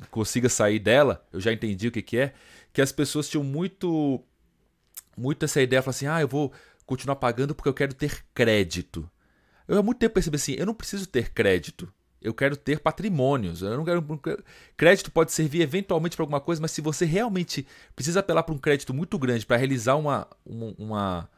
consiga 0.10 0.48
sair 0.48 0.80
dela, 0.80 1.26
eu 1.34 1.40
já 1.40 1.52
entendi 1.52 1.88
o 1.88 1.92
que, 1.92 2.02
que 2.02 2.18
é, 2.18 2.34
que 2.72 2.82
as 2.82 2.92
pessoas 2.92 3.28
tinham 3.28 3.44
muito 3.44 4.22
muito 5.18 5.46
essa 5.46 5.62
ideia, 5.62 5.82
falar 5.82 5.92
assim, 5.92 6.08
ah, 6.08 6.22
eu 6.22 6.28
vou 6.28 6.52
continuar 6.86 7.16
pagando 7.16 7.56
porque 7.56 7.70
eu 7.70 7.74
quero 7.74 7.94
ter 7.94 8.24
crédito. 8.34 9.10
Eu 9.68 9.80
há 9.80 9.84
muito 9.84 9.98
tempo 9.98 10.14
percebi 10.14 10.36
assim, 10.36 10.54
eu 10.54 10.66
não 10.66 10.74
preciso 10.74 11.08
ter 11.08 11.32
crédito. 11.32 11.92
Eu 12.26 12.34
quero 12.34 12.58
ter 12.58 12.80
patrimônios. 12.80 13.62
Eu 13.62 13.78
não 13.78 13.86
quero. 13.86 14.04
Crédito 14.76 15.12
pode 15.12 15.32
servir 15.32 15.62
eventualmente 15.62 16.16
para 16.16 16.24
alguma 16.24 16.42
coisa, 16.42 16.60
mas 16.60 16.72
se 16.72 16.82
você 16.82 17.06
realmente 17.06 17.68
precisa 17.96 18.20
apelar 18.20 18.42
para 18.42 18.56
um 18.56 18.58
crédito 18.58 18.94
muito 18.94 19.18
grande 19.20 19.46
para 19.46 19.58
realizar 19.58 19.96
uma, 19.96 20.28
uma, 20.44 21.30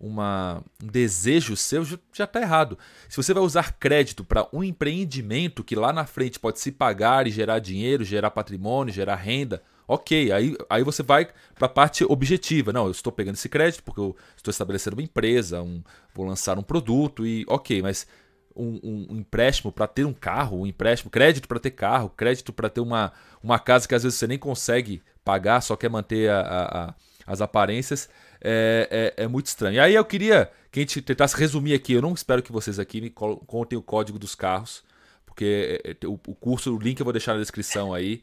uma, 0.00 0.64
um 0.82 0.86
desejo 0.86 1.56
seu, 1.56 1.84
já 1.84 2.24
está 2.24 2.40
errado. 2.40 2.76
Se 3.08 3.16
você 3.16 3.32
vai 3.32 3.42
usar 3.42 3.74
crédito 3.74 4.24
para 4.24 4.48
um 4.52 4.64
empreendimento 4.64 5.62
que 5.62 5.76
lá 5.76 5.92
na 5.92 6.04
frente 6.04 6.40
pode 6.40 6.58
se 6.58 6.72
pagar 6.72 7.28
e 7.28 7.30
gerar 7.30 7.60
dinheiro, 7.60 8.04
gerar 8.04 8.32
patrimônio, 8.32 8.92
gerar 8.92 9.14
renda, 9.14 9.62
ok. 9.86 10.32
Aí, 10.32 10.56
aí 10.68 10.82
você 10.82 11.04
vai 11.04 11.28
para 11.54 11.66
a 11.66 11.68
parte 11.68 12.04
objetiva. 12.04 12.72
Não, 12.72 12.86
eu 12.86 12.90
estou 12.90 13.12
pegando 13.12 13.36
esse 13.36 13.48
crédito 13.48 13.84
porque 13.84 14.00
eu 14.00 14.16
estou 14.36 14.50
estabelecendo 14.50 14.96
uma 14.96 15.02
empresa, 15.02 15.62
um, 15.62 15.80
vou 16.12 16.26
lançar 16.26 16.58
um 16.58 16.64
produto 16.64 17.24
e 17.24 17.44
ok, 17.48 17.80
mas 17.80 18.08
um, 18.54 19.06
um, 19.10 19.16
empréstimo 19.18 19.72
para 19.72 19.86
ter 19.86 20.04
um 20.04 20.12
carro, 20.12 20.60
um 20.60 20.66
empréstimo, 20.66 21.10
crédito 21.10 21.48
para 21.48 21.58
ter 21.58 21.70
carro, 21.70 22.10
crédito 22.10 22.52
para 22.52 22.68
ter 22.68 22.80
uma, 22.80 23.12
uma 23.42 23.58
casa 23.58 23.88
que 23.88 23.94
às 23.94 24.02
vezes 24.02 24.18
você 24.18 24.26
nem 24.26 24.38
consegue 24.38 25.02
pagar, 25.24 25.60
só 25.60 25.76
quer 25.76 25.88
manter 25.88 26.30
a, 26.30 26.40
a, 26.40 26.84
a, 26.84 26.94
as 27.26 27.40
aparências 27.40 28.08
é, 28.40 29.12
é, 29.16 29.24
é, 29.24 29.28
muito 29.28 29.46
estranho. 29.46 29.76
E 29.76 29.80
aí 29.80 29.94
eu 29.94 30.04
queria 30.04 30.50
que 30.70 30.80
a 30.80 30.82
gente 30.82 31.00
tentasse 31.00 31.36
resumir 31.36 31.74
aqui. 31.74 31.92
Eu 31.92 32.02
não 32.02 32.12
espero 32.12 32.42
que 32.42 32.52
vocês 32.52 32.78
aqui 32.78 33.00
me 33.00 33.10
contem 33.10 33.78
o 33.78 33.82
código 33.82 34.18
dos 34.18 34.34
carros, 34.34 34.82
porque 35.24 35.80
é, 35.84 35.90
é, 35.90 36.06
o, 36.06 36.14
o 36.14 36.34
curso, 36.34 36.74
o 36.74 36.78
link 36.78 36.98
eu 36.98 37.04
vou 37.04 37.12
deixar 37.12 37.34
na 37.34 37.40
descrição 37.40 37.94
aí, 37.94 38.22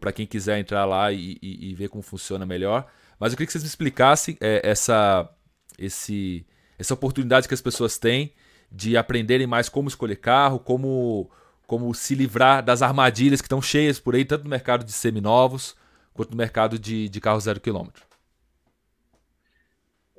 para 0.00 0.12
quem 0.12 0.26
quiser 0.26 0.58
entrar 0.58 0.84
lá 0.84 1.12
e, 1.12 1.38
e, 1.40 1.70
e, 1.70 1.74
ver 1.74 1.88
como 1.88 2.02
funciona 2.02 2.44
melhor. 2.44 2.90
Mas 3.20 3.32
eu 3.32 3.36
queria 3.36 3.46
que 3.46 3.52
vocês 3.52 3.62
me 3.62 3.68
explicassem 3.68 4.36
é, 4.40 4.60
essa, 4.64 5.30
esse, 5.78 6.44
essa 6.76 6.92
oportunidade 6.92 7.46
que 7.46 7.54
as 7.54 7.60
pessoas 7.60 7.96
têm 7.96 8.32
de 8.70 8.96
aprenderem 8.96 9.46
mais 9.46 9.68
como 9.68 9.88
escolher 9.88 10.16
carro, 10.16 10.58
como, 10.58 11.30
como 11.66 11.92
se 11.94 12.14
livrar 12.14 12.64
das 12.64 12.82
armadilhas 12.82 13.40
que 13.40 13.46
estão 13.46 13.62
cheias 13.62 13.98
por 13.98 14.14
aí, 14.14 14.24
tanto 14.24 14.44
no 14.44 14.50
mercado 14.50 14.84
de 14.84 14.92
seminovos 14.92 15.76
quanto 16.12 16.30
no 16.30 16.36
mercado 16.36 16.78
de, 16.78 17.08
de 17.08 17.20
carro 17.20 17.40
zero 17.40 17.60
quilômetro. 17.60 18.04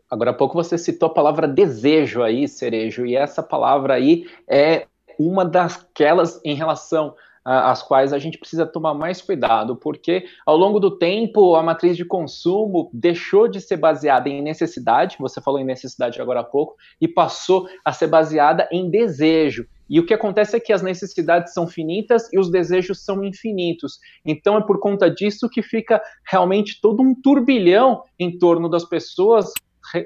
Agora 0.10 0.32
há 0.32 0.34
pouco 0.34 0.54
você 0.54 0.78
citou 0.78 1.08
a 1.08 1.14
palavra 1.14 1.48
desejo 1.48 2.24
aí, 2.24 2.48
Cerejo, 2.48 3.06
e 3.06 3.16
essa 3.16 3.44
palavra 3.44 3.96
aí 3.96 4.30
é 4.48 4.88
uma 5.20 5.44
daquelas 5.44 6.40
em 6.46 6.56
relação 6.56 7.16
às 7.48 7.82
quais 7.82 8.12
a 8.12 8.20
gente 8.20 8.38
precisa 8.38 8.66
tomar 8.66 8.94
mais 8.94 9.22
cuidado, 9.22 9.78
porque 9.78 10.26
ao 10.46 10.58
longo 10.58 10.82
do 10.82 10.92
tempo 10.92 11.56
a 11.56 11.64
matriz 11.64 11.96
de 11.96 12.04
consumo 12.04 12.90
deixou 12.92 13.48
de 13.48 13.62
ser 13.62 13.78
baseada 13.78 14.28
em 14.28 14.42
necessidade, 14.42 15.16
você 15.18 15.40
falou 15.40 15.58
em 15.58 15.64
necessidade 15.64 16.22
agora 16.22 16.42
há 16.42 16.44
pouco, 16.44 16.76
e 17.00 17.08
passou 17.08 17.70
a 17.86 17.94
ser 17.94 18.08
baseada 18.08 18.68
em 18.70 18.90
desejo. 18.90 19.66
E 19.90 19.98
o 19.98 20.06
que 20.06 20.14
acontece 20.14 20.58
é 20.58 20.60
que 20.60 20.74
as 20.74 20.82
necessidades 20.82 21.54
são 21.54 21.66
finitas 21.66 22.28
e 22.34 22.38
os 22.38 22.52
desejos 22.52 23.06
são 23.06 23.24
infinitos. 23.24 23.98
Então 24.26 24.58
é 24.58 24.62
por 24.62 24.82
conta 24.82 25.10
disso 25.10 25.50
que 25.50 25.62
fica 25.62 26.02
realmente 26.30 26.82
todo 26.82 27.02
um 27.02 27.16
turbilhão 27.16 28.04
em 28.20 28.38
torno 28.38 28.68
das 28.68 28.84
pessoas 28.84 29.54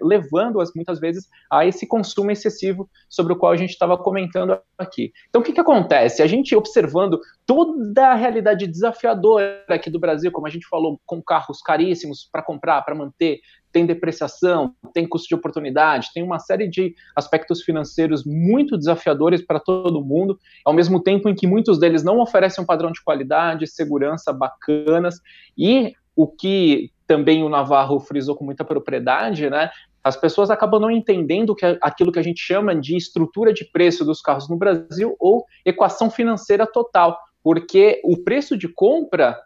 levando-as 0.01 0.73
muitas 0.75 0.99
vezes 0.99 1.27
a 1.49 1.65
esse 1.65 1.87
consumo 1.87 2.31
excessivo 2.31 2.89
sobre 3.09 3.33
o 3.33 3.35
qual 3.35 3.51
a 3.51 3.57
gente 3.57 3.71
estava 3.71 3.97
comentando 3.97 4.57
aqui. 4.77 5.11
Então, 5.29 5.41
o 5.41 5.43
que, 5.43 5.53
que 5.53 5.61
acontece? 5.61 6.21
A 6.21 6.27
gente 6.27 6.55
observando 6.55 7.19
toda 7.45 8.09
a 8.09 8.15
realidade 8.15 8.67
desafiadora 8.67 9.63
aqui 9.69 9.89
do 9.89 9.99
Brasil, 9.99 10.31
como 10.31 10.47
a 10.47 10.49
gente 10.49 10.67
falou, 10.67 10.99
com 11.05 11.21
carros 11.21 11.61
caríssimos 11.61 12.27
para 12.31 12.41
comprar, 12.41 12.81
para 12.83 12.95
manter, 12.95 13.39
tem 13.71 13.85
depreciação, 13.85 14.75
tem 14.93 15.07
custo 15.07 15.29
de 15.29 15.35
oportunidade, 15.35 16.09
tem 16.13 16.23
uma 16.23 16.39
série 16.39 16.67
de 16.67 16.93
aspectos 17.15 17.61
financeiros 17.61 18.25
muito 18.25 18.77
desafiadores 18.77 19.41
para 19.41 19.59
todo 19.59 20.03
mundo, 20.03 20.37
ao 20.65 20.73
mesmo 20.73 21.01
tempo 21.01 21.29
em 21.29 21.35
que 21.35 21.47
muitos 21.47 21.79
deles 21.79 22.03
não 22.03 22.19
oferecem 22.19 22.63
um 22.63 22.67
padrão 22.67 22.91
de 22.91 23.03
qualidade, 23.03 23.67
segurança 23.67 24.33
bacanas, 24.33 25.21
e 25.57 25.93
o 26.15 26.27
que 26.27 26.91
também 27.11 27.43
o 27.43 27.49
Navarro 27.49 27.99
frisou 27.99 28.37
com 28.37 28.45
muita 28.45 28.63
propriedade, 28.63 29.49
né? 29.49 29.69
As 30.01 30.15
pessoas 30.15 30.49
acabam 30.49 30.79
não 30.79 30.89
entendendo 30.89 31.53
que 31.53 31.77
aquilo 31.81 32.09
que 32.09 32.19
a 32.19 32.23
gente 32.23 32.39
chama 32.39 32.73
de 32.73 32.95
estrutura 32.95 33.53
de 33.53 33.65
preço 33.65 34.05
dos 34.05 34.21
carros 34.21 34.47
no 34.47 34.55
Brasil 34.55 35.13
ou 35.19 35.45
equação 35.65 36.09
financeira 36.09 36.65
total, 36.65 37.19
porque 37.43 37.99
o 38.05 38.15
preço 38.15 38.57
de 38.57 38.69
compra 38.69 39.37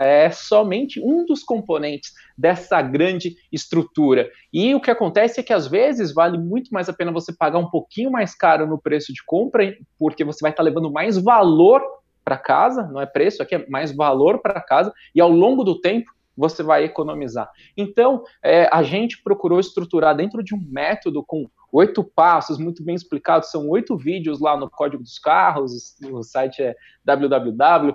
é 0.00 0.28
somente 0.32 1.00
um 1.00 1.24
dos 1.24 1.44
componentes 1.44 2.12
dessa 2.36 2.82
grande 2.82 3.36
estrutura. 3.52 4.28
E 4.52 4.74
o 4.74 4.80
que 4.80 4.90
acontece 4.90 5.38
é 5.38 5.44
que 5.44 5.52
às 5.52 5.68
vezes 5.68 6.12
vale 6.12 6.36
muito 6.36 6.70
mais 6.72 6.88
a 6.88 6.92
pena 6.92 7.12
você 7.12 7.32
pagar 7.32 7.60
um 7.60 7.70
pouquinho 7.70 8.10
mais 8.10 8.34
caro 8.34 8.66
no 8.66 8.80
preço 8.80 9.12
de 9.12 9.24
compra, 9.24 9.76
porque 9.96 10.24
você 10.24 10.40
vai 10.42 10.50
estar 10.50 10.64
levando 10.64 10.90
mais 10.90 11.16
valor 11.16 11.80
para 12.24 12.36
casa, 12.36 12.82
não 12.88 13.00
é 13.00 13.06
preço, 13.06 13.40
aqui 13.40 13.54
é 13.54 13.68
mais 13.68 13.94
valor 13.94 14.40
para 14.40 14.60
casa, 14.60 14.92
e 15.14 15.20
ao 15.20 15.30
longo 15.30 15.62
do 15.62 15.80
tempo 15.80 16.10
você 16.36 16.62
vai 16.62 16.84
economizar. 16.84 17.50
Então, 17.76 18.22
é, 18.42 18.68
a 18.72 18.82
gente 18.82 19.22
procurou 19.22 19.58
estruturar 19.58 20.14
dentro 20.16 20.42
de 20.42 20.54
um 20.54 20.60
método 20.68 21.24
com 21.24 21.48
oito 21.72 22.04
passos, 22.04 22.58
muito 22.58 22.82
bem 22.84 22.94
explicados, 22.94 23.50
são 23.50 23.68
oito 23.68 23.96
vídeos 23.96 24.40
lá 24.40 24.56
no 24.56 24.70
Código 24.70 25.02
dos 25.02 25.18
Carros, 25.18 25.96
o 26.10 26.22
site 26.22 26.62
é 26.62 26.76
www 27.04 27.94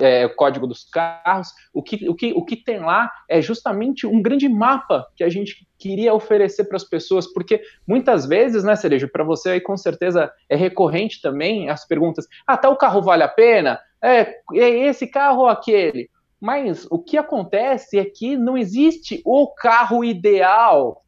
é, 0.00 0.28
código 0.28 0.66
dos 0.66 0.84
carros, 0.84 1.48
o 1.72 1.82
que, 1.82 2.08
o, 2.08 2.14
que, 2.14 2.32
o 2.32 2.44
que 2.44 2.56
tem 2.56 2.80
lá 2.80 3.10
é 3.28 3.40
justamente 3.40 4.06
um 4.06 4.22
grande 4.22 4.48
mapa 4.48 5.06
que 5.16 5.24
a 5.24 5.28
gente 5.28 5.66
queria 5.78 6.14
oferecer 6.14 6.64
para 6.64 6.76
as 6.76 6.84
pessoas, 6.84 7.26
porque 7.32 7.62
muitas 7.86 8.26
vezes, 8.26 8.62
né, 8.62 8.76
Cerejo, 8.76 9.08
para 9.08 9.24
você 9.24 9.50
aí 9.50 9.60
com 9.60 9.76
certeza 9.76 10.32
é 10.48 10.56
recorrente 10.56 11.20
também 11.20 11.68
as 11.68 11.86
perguntas, 11.86 12.26
ah, 12.46 12.56
tal 12.56 12.76
carro 12.76 13.02
vale 13.02 13.22
a 13.22 13.28
pena? 13.28 13.80
É, 14.00 14.40
é 14.54 14.68
esse 14.86 15.06
carro 15.06 15.42
ou 15.42 15.48
aquele? 15.48 16.10
Mas 16.42 16.88
o 16.90 16.98
que 16.98 17.16
acontece 17.16 17.96
é 17.96 18.04
que 18.04 18.36
não 18.36 18.58
existe 18.58 19.22
o 19.24 19.46
carro 19.46 20.04
ideal 20.04 21.04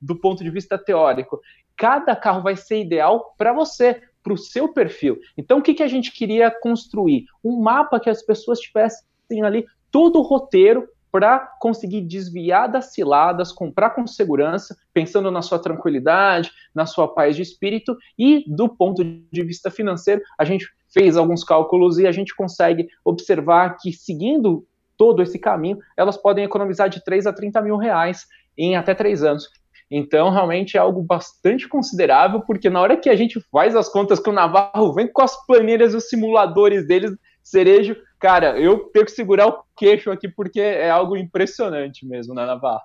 do 0.00 0.14
ponto 0.20 0.44
de 0.44 0.50
vista 0.50 0.78
teórico. 0.78 1.40
Cada 1.76 2.14
carro 2.14 2.42
vai 2.42 2.54
ser 2.54 2.80
ideal 2.80 3.34
para 3.36 3.52
você, 3.52 4.00
para 4.22 4.32
o 4.32 4.38
seu 4.38 4.72
perfil. 4.72 5.18
Então, 5.36 5.58
o 5.58 5.62
que, 5.62 5.74
que 5.74 5.82
a 5.82 5.88
gente 5.88 6.12
queria 6.12 6.48
construir? 6.48 7.24
Um 7.42 7.60
mapa 7.60 7.98
que 7.98 8.08
as 8.08 8.22
pessoas 8.22 8.60
tivessem 8.60 9.42
ali 9.42 9.66
todo 9.90 10.20
o 10.20 10.22
roteiro 10.22 10.88
para 11.10 11.40
conseguir 11.60 12.02
desviar 12.02 12.70
das 12.70 12.92
ciladas, 12.92 13.50
comprar 13.50 13.90
com 13.90 14.06
segurança, 14.06 14.76
pensando 14.92 15.28
na 15.28 15.42
sua 15.42 15.58
tranquilidade, 15.58 16.52
na 16.72 16.86
sua 16.86 17.12
paz 17.12 17.34
de 17.34 17.42
espírito 17.42 17.96
e 18.16 18.44
do 18.46 18.68
ponto 18.68 19.02
de 19.02 19.42
vista 19.42 19.72
financeiro, 19.72 20.22
a 20.38 20.44
gente 20.44 20.68
fez 20.96 21.14
alguns 21.14 21.44
cálculos 21.44 21.98
e 21.98 22.06
a 22.06 22.12
gente 22.12 22.34
consegue 22.34 22.88
observar 23.04 23.76
que 23.76 23.92
seguindo 23.92 24.66
todo 24.96 25.22
esse 25.22 25.38
caminho, 25.38 25.78
elas 25.94 26.16
podem 26.16 26.44
economizar 26.44 26.88
de 26.88 27.04
3 27.04 27.26
a 27.26 27.32
30 27.34 27.60
mil 27.60 27.76
reais 27.76 28.24
em 28.56 28.76
até 28.76 28.94
3 28.94 29.22
anos. 29.22 29.46
Então, 29.90 30.30
realmente 30.30 30.78
é 30.78 30.80
algo 30.80 31.02
bastante 31.02 31.68
considerável, 31.68 32.40
porque 32.40 32.70
na 32.70 32.80
hora 32.80 32.96
que 32.96 33.10
a 33.10 33.14
gente 33.14 33.38
faz 33.52 33.76
as 33.76 33.90
contas 33.90 34.18
que 34.18 34.30
o 34.30 34.32
Navarro 34.32 34.94
vem 34.94 35.06
com 35.06 35.20
as 35.20 35.36
planilhas 35.46 35.92
e 35.92 35.96
os 35.96 36.08
simuladores 36.08 36.86
deles, 36.86 37.12
cerejo, 37.42 37.94
cara, 38.18 38.58
eu 38.58 38.78
tenho 38.88 39.04
que 39.04 39.12
segurar 39.12 39.48
o 39.48 39.62
queixo 39.76 40.10
aqui 40.10 40.28
porque 40.28 40.60
é 40.60 40.88
algo 40.88 41.14
impressionante 41.14 42.06
mesmo, 42.06 42.34
né, 42.34 42.46
Navarro? 42.46 42.82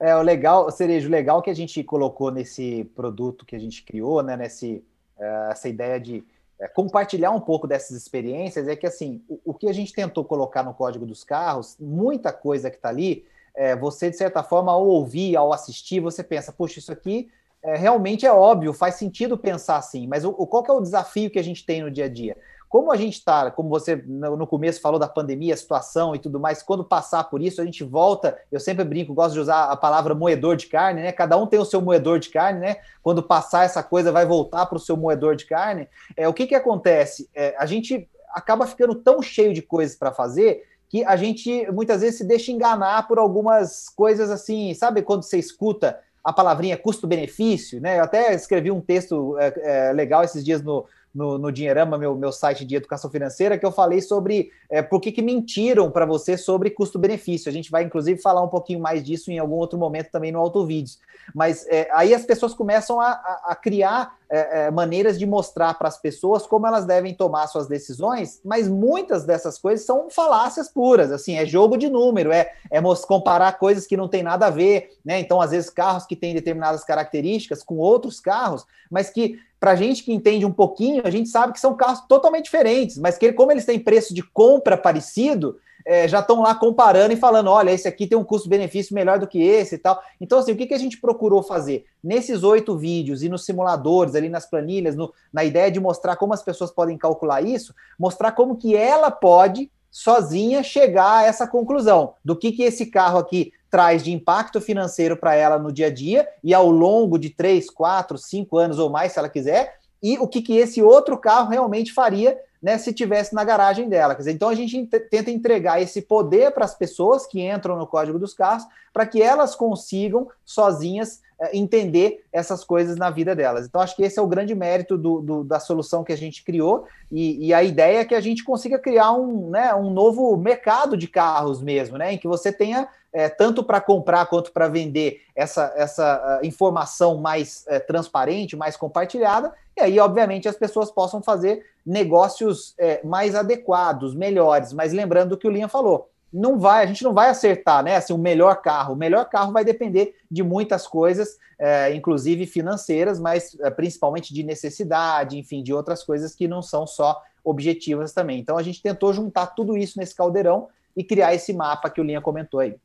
É, 0.00 0.16
o 0.16 0.20
legal, 0.20 0.68
Cerejo, 0.72 1.08
legal 1.08 1.40
que 1.40 1.48
a 1.48 1.54
gente 1.54 1.82
colocou 1.84 2.32
nesse 2.32 2.84
produto 2.96 3.46
que 3.46 3.54
a 3.54 3.58
gente 3.58 3.84
criou, 3.84 4.20
né, 4.22 4.36
nesse, 4.36 4.84
uh, 5.16 5.52
essa 5.52 5.68
ideia 5.68 6.00
de 6.00 6.24
compartilhar 6.68 7.30
um 7.30 7.40
pouco 7.40 7.66
dessas 7.66 7.96
experiências, 7.96 8.68
é 8.68 8.76
que, 8.76 8.86
assim, 8.86 9.22
o, 9.28 9.40
o, 9.46 9.54
que 9.54 9.68
a 9.68 9.72
gente 9.72 9.92
tentou 9.92 10.24
colocar 10.24 10.62
no 10.62 10.74
código 10.74 11.06
dos 11.06 11.24
carros, 11.24 11.76
muita 11.78 12.32
coisa 12.32 12.70
que 12.70 12.76
está 12.76 12.88
ali, 12.88 13.24
é, 13.54 13.76
você, 13.76 14.10
de 14.10 14.16
certa 14.16 14.42
forma, 14.42 14.72
ao 14.72 14.86
ouvir, 14.86 15.36
ao 15.36 15.52
assistir, 15.52 16.00
você 16.00 16.22
pensa, 16.22 16.52
puxa, 16.52 16.78
isso 16.78 16.92
aqui 16.92 17.28
é, 17.62 17.76
realmente 17.76 18.26
é 18.26 18.32
óbvio, 18.32 18.72
faz 18.72 18.96
sentido 18.96 19.38
pensar 19.38 19.78
assim, 19.78 20.06
mas 20.06 20.24
o, 20.24 20.30
o, 20.30 20.46
qual 20.46 20.62
que 20.62 20.70
é 20.70 20.74
o 20.74 20.80
desafio 20.80 21.30
que 21.30 21.38
a 21.38 21.42
gente 21.42 21.64
tem 21.64 21.82
no 21.82 21.90
dia 21.90 22.04
a 22.04 22.08
dia? 22.08 22.36
Como 22.74 22.90
a 22.90 22.96
gente 22.96 23.14
está, 23.14 23.52
como 23.52 23.68
você 23.68 23.94
no 23.94 24.48
começo 24.48 24.80
falou 24.80 24.98
da 24.98 25.06
pandemia, 25.06 25.54
a 25.54 25.56
situação 25.56 26.12
e 26.12 26.18
tudo 26.18 26.40
mais, 26.40 26.60
quando 26.60 26.82
passar 26.82 27.22
por 27.22 27.40
isso, 27.40 27.62
a 27.62 27.64
gente 27.64 27.84
volta. 27.84 28.36
Eu 28.50 28.58
sempre 28.58 28.82
brinco, 28.82 29.14
gosto 29.14 29.34
de 29.34 29.38
usar 29.38 29.70
a 29.70 29.76
palavra 29.76 30.12
moedor 30.12 30.56
de 30.56 30.66
carne, 30.66 31.00
né? 31.00 31.12
Cada 31.12 31.36
um 31.36 31.46
tem 31.46 31.60
o 31.60 31.64
seu 31.64 31.80
moedor 31.80 32.18
de 32.18 32.30
carne, 32.30 32.58
né? 32.58 32.78
Quando 33.00 33.22
passar 33.22 33.64
essa 33.64 33.80
coisa, 33.80 34.10
vai 34.10 34.26
voltar 34.26 34.66
para 34.66 34.74
o 34.74 34.80
seu 34.80 34.96
moedor 34.96 35.36
de 35.36 35.44
carne. 35.44 35.86
É, 36.16 36.26
o 36.26 36.34
que, 36.34 36.48
que 36.48 36.54
acontece? 36.56 37.30
É, 37.32 37.54
a 37.60 37.64
gente 37.64 38.08
acaba 38.30 38.66
ficando 38.66 38.96
tão 38.96 39.22
cheio 39.22 39.54
de 39.54 39.62
coisas 39.62 39.94
para 39.94 40.10
fazer 40.10 40.64
que 40.88 41.04
a 41.04 41.14
gente 41.14 41.70
muitas 41.70 42.00
vezes 42.00 42.18
se 42.18 42.24
deixa 42.24 42.50
enganar 42.50 43.06
por 43.06 43.20
algumas 43.20 43.88
coisas 43.88 44.32
assim, 44.32 44.74
sabe? 44.74 45.00
Quando 45.00 45.22
você 45.22 45.38
escuta 45.38 46.00
a 46.24 46.32
palavrinha 46.32 46.76
custo-benefício, 46.76 47.80
né? 47.80 48.00
Eu 48.00 48.02
até 48.02 48.34
escrevi 48.34 48.72
um 48.72 48.80
texto 48.80 49.38
é, 49.38 49.52
é, 49.58 49.92
legal 49.92 50.24
esses 50.24 50.44
dias 50.44 50.60
no, 50.60 50.86
no, 51.14 51.38
no 51.38 51.52
Dinheirama, 51.52 51.96
meu, 51.96 52.16
meu 52.16 52.32
site 52.32 52.64
de 52.64 52.74
educação 52.74 53.10
financeira, 53.10 53.56
que 53.56 53.64
eu 53.64 53.70
falei 53.70 54.00
sobre 54.00 54.50
é, 54.68 54.82
por 54.82 55.00
que, 55.00 55.12
que 55.12 55.22
mentiram 55.22 55.90
para 55.90 56.04
você 56.04 56.36
sobre 56.36 56.70
custo-benefício. 56.70 57.48
A 57.48 57.52
gente 57.52 57.70
vai, 57.70 57.84
inclusive, 57.84 58.20
falar 58.20 58.42
um 58.42 58.48
pouquinho 58.48 58.80
mais 58.80 59.02
disso 59.04 59.30
em 59.30 59.38
algum 59.38 59.54
outro 59.54 59.78
momento 59.78 60.10
também 60.10 60.32
no 60.32 60.40
Autovídeos. 60.40 60.98
Mas 61.32 61.66
é, 61.68 61.88
aí 61.92 62.12
as 62.12 62.24
pessoas 62.24 62.52
começam 62.52 63.00
a, 63.00 63.12
a, 63.12 63.42
a 63.50 63.54
criar 63.54 64.18
é, 64.28 64.66
é 64.66 64.70
maneiras 64.70 65.18
de 65.18 65.24
mostrar 65.24 65.74
para 65.74 65.86
as 65.86 65.98
pessoas 65.98 66.46
como 66.46 66.66
elas 66.66 66.84
devem 66.84 67.14
tomar 67.14 67.46
suas 67.46 67.68
decisões, 67.68 68.40
mas 68.44 68.68
muitas 68.68 69.24
dessas 69.24 69.58
coisas 69.58 69.86
são 69.86 70.10
falácias 70.10 70.68
puras, 70.68 71.12
assim, 71.12 71.36
é 71.36 71.46
jogo 71.46 71.76
de 71.76 71.88
número, 71.88 72.32
é, 72.32 72.52
é 72.70 72.80
comparar 73.06 73.58
coisas 73.58 73.86
que 73.86 73.96
não 73.96 74.08
tem 74.08 74.22
nada 74.22 74.46
a 74.46 74.50
ver, 74.50 74.98
né? 75.04 75.20
Então, 75.20 75.40
às 75.40 75.50
vezes, 75.50 75.70
carros 75.70 76.06
que 76.06 76.16
têm 76.16 76.34
determinadas 76.34 76.84
características 76.84 77.62
com 77.62 77.76
outros 77.76 78.18
carros, 78.18 78.66
mas 78.90 79.10
que 79.10 79.38
para 79.64 79.76
gente 79.76 80.02
que 80.02 80.12
entende 80.12 80.44
um 80.44 80.52
pouquinho, 80.52 81.00
a 81.06 81.10
gente 81.10 81.26
sabe 81.30 81.54
que 81.54 81.58
são 81.58 81.74
carros 81.74 82.02
totalmente 82.06 82.44
diferentes, 82.44 82.98
mas 82.98 83.16
que 83.16 83.32
como 83.32 83.50
eles 83.50 83.64
têm 83.64 83.78
preço 83.78 84.12
de 84.12 84.22
compra 84.22 84.76
parecido, 84.76 85.56
é, 85.86 86.06
já 86.06 86.20
estão 86.20 86.42
lá 86.42 86.54
comparando 86.54 87.14
e 87.14 87.16
falando: 87.16 87.48
olha, 87.48 87.70
esse 87.70 87.88
aqui 87.88 88.06
tem 88.06 88.18
um 88.18 88.22
custo-benefício 88.22 88.94
melhor 88.94 89.18
do 89.18 89.26
que 89.26 89.42
esse 89.42 89.76
e 89.76 89.78
tal. 89.78 90.02
Então, 90.20 90.38
assim, 90.38 90.52
o 90.52 90.56
que, 90.56 90.66
que 90.66 90.74
a 90.74 90.78
gente 90.78 91.00
procurou 91.00 91.42
fazer? 91.42 91.86
Nesses 92.02 92.44
oito 92.44 92.76
vídeos 92.76 93.22
e 93.22 93.28
nos 93.30 93.46
simuladores, 93.46 94.14
ali 94.14 94.28
nas 94.28 94.44
planilhas, 94.44 94.94
no, 94.94 95.10
na 95.32 95.42
ideia 95.42 95.70
de 95.70 95.80
mostrar 95.80 96.16
como 96.16 96.34
as 96.34 96.42
pessoas 96.42 96.70
podem 96.70 96.98
calcular 96.98 97.40
isso, 97.40 97.74
mostrar 97.98 98.32
como 98.32 98.58
que 98.58 98.76
ela 98.76 99.10
pode, 99.10 99.70
sozinha, 99.90 100.62
chegar 100.62 101.20
a 101.20 101.24
essa 101.24 101.48
conclusão 101.48 102.12
do 102.22 102.36
que, 102.36 102.52
que 102.52 102.64
esse 102.64 102.84
carro 102.84 103.18
aqui 103.18 103.50
traz 103.74 104.04
de 104.04 104.12
impacto 104.12 104.60
financeiro 104.60 105.16
para 105.16 105.34
ela 105.34 105.58
no 105.58 105.72
dia 105.72 105.88
a 105.88 105.90
dia 105.90 106.28
e 106.44 106.54
ao 106.54 106.70
longo 106.70 107.18
de 107.18 107.28
três, 107.28 107.68
quatro, 107.68 108.16
cinco 108.16 108.56
anos 108.56 108.78
ou 108.78 108.88
mais, 108.88 109.10
se 109.10 109.18
ela 109.18 109.28
quiser, 109.28 109.78
e 110.00 110.16
o 110.16 110.28
que, 110.28 110.40
que 110.40 110.56
esse 110.56 110.80
outro 110.80 111.18
carro 111.18 111.50
realmente 111.50 111.92
faria 111.92 112.38
né, 112.62 112.78
se 112.78 112.92
tivesse 112.92 113.34
na 113.34 113.42
garagem 113.42 113.88
dela. 113.88 114.14
Quer 114.14 114.20
dizer, 114.20 114.30
então 114.30 114.48
a 114.48 114.54
gente 114.54 114.86
tenta 115.10 115.28
entregar 115.28 115.82
esse 115.82 116.02
poder 116.02 116.52
para 116.52 116.64
as 116.64 116.72
pessoas 116.72 117.26
que 117.26 117.44
entram 117.44 117.76
no 117.76 117.84
código 117.84 118.16
dos 118.16 118.32
carros 118.32 118.64
para 118.92 119.06
que 119.06 119.20
elas 119.20 119.56
consigam 119.56 120.28
sozinhas 120.44 121.20
é, 121.36 121.56
entender 121.56 122.24
essas 122.32 122.62
coisas 122.62 122.96
na 122.96 123.10
vida 123.10 123.34
delas. 123.34 123.66
Então, 123.66 123.80
acho 123.80 123.96
que 123.96 124.04
esse 124.04 124.20
é 124.20 124.22
o 124.22 124.26
grande 124.28 124.54
mérito 124.54 124.96
do, 124.96 125.20
do, 125.20 125.42
da 125.42 125.58
solução 125.58 126.04
que 126.04 126.12
a 126.12 126.16
gente 126.16 126.44
criou, 126.44 126.86
e, 127.10 127.48
e, 127.48 127.52
a 127.52 127.62
ideia 127.64 127.98
é 127.98 128.04
que 128.04 128.14
a 128.14 128.20
gente 128.20 128.44
consiga 128.44 128.78
criar 128.78 129.10
um, 129.12 129.50
né, 129.50 129.74
um 129.74 129.90
novo 129.90 130.36
mercado 130.36 130.96
de 130.96 131.08
carros 131.08 131.60
mesmo, 131.60 131.98
né, 131.98 132.12
em 132.12 132.18
que 132.18 132.28
você 132.28 132.52
tenha 132.52 132.88
é, 133.14 133.28
tanto 133.28 133.62
para 133.62 133.80
comprar 133.80 134.26
quanto 134.26 134.50
para 134.50 134.66
vender 134.66 135.22
essa, 135.36 135.72
essa 135.76 136.40
uh, 136.42 136.44
informação 136.44 137.18
mais 137.18 137.64
é, 137.68 137.78
transparente, 137.78 138.56
mais 138.56 138.76
compartilhada, 138.76 139.54
e 139.76 139.80
aí, 139.80 140.00
obviamente, 140.00 140.48
as 140.48 140.56
pessoas 140.56 140.90
possam 140.90 141.22
fazer 141.22 141.64
negócios 141.86 142.74
é, 142.76 143.00
mais 143.04 143.36
adequados, 143.36 144.14
melhores. 144.14 144.72
Mas 144.72 144.92
lembrando 144.92 145.32
o 145.32 145.36
que 145.36 145.46
o 145.46 145.50
Linha 145.50 145.68
falou, 145.68 146.10
não 146.32 146.58
vai, 146.58 146.82
a 146.82 146.86
gente 146.86 147.04
não 147.04 147.14
vai 147.14 147.28
acertar, 147.28 147.84
né? 147.84 147.94
Assim, 147.94 148.12
o 148.12 148.18
melhor 148.18 148.60
carro. 148.60 148.94
O 148.94 148.96
melhor 148.96 149.26
carro 149.26 149.52
vai 149.52 149.64
depender 149.64 150.16
de 150.28 150.42
muitas 150.42 150.84
coisas, 150.84 151.38
é, 151.56 151.94
inclusive 151.94 152.46
financeiras, 152.46 153.20
mas 153.20 153.56
é, 153.60 153.70
principalmente 153.70 154.34
de 154.34 154.42
necessidade, 154.42 155.38
enfim, 155.38 155.62
de 155.62 155.72
outras 155.72 156.02
coisas 156.02 156.34
que 156.34 156.48
não 156.48 156.62
são 156.62 156.86
só 156.86 157.22
objetivas 157.44 158.12
também. 158.12 158.40
Então 158.40 158.58
a 158.58 158.62
gente 158.62 158.82
tentou 158.82 159.12
juntar 159.12 159.48
tudo 159.48 159.76
isso 159.76 159.98
nesse 159.98 160.14
caldeirão 160.14 160.68
e 160.96 161.04
criar 161.04 161.34
esse 161.34 161.52
mapa 161.52 161.90
que 161.90 162.00
o 162.00 162.04
Linha 162.04 162.20
comentou 162.20 162.58
aí. 162.58 162.76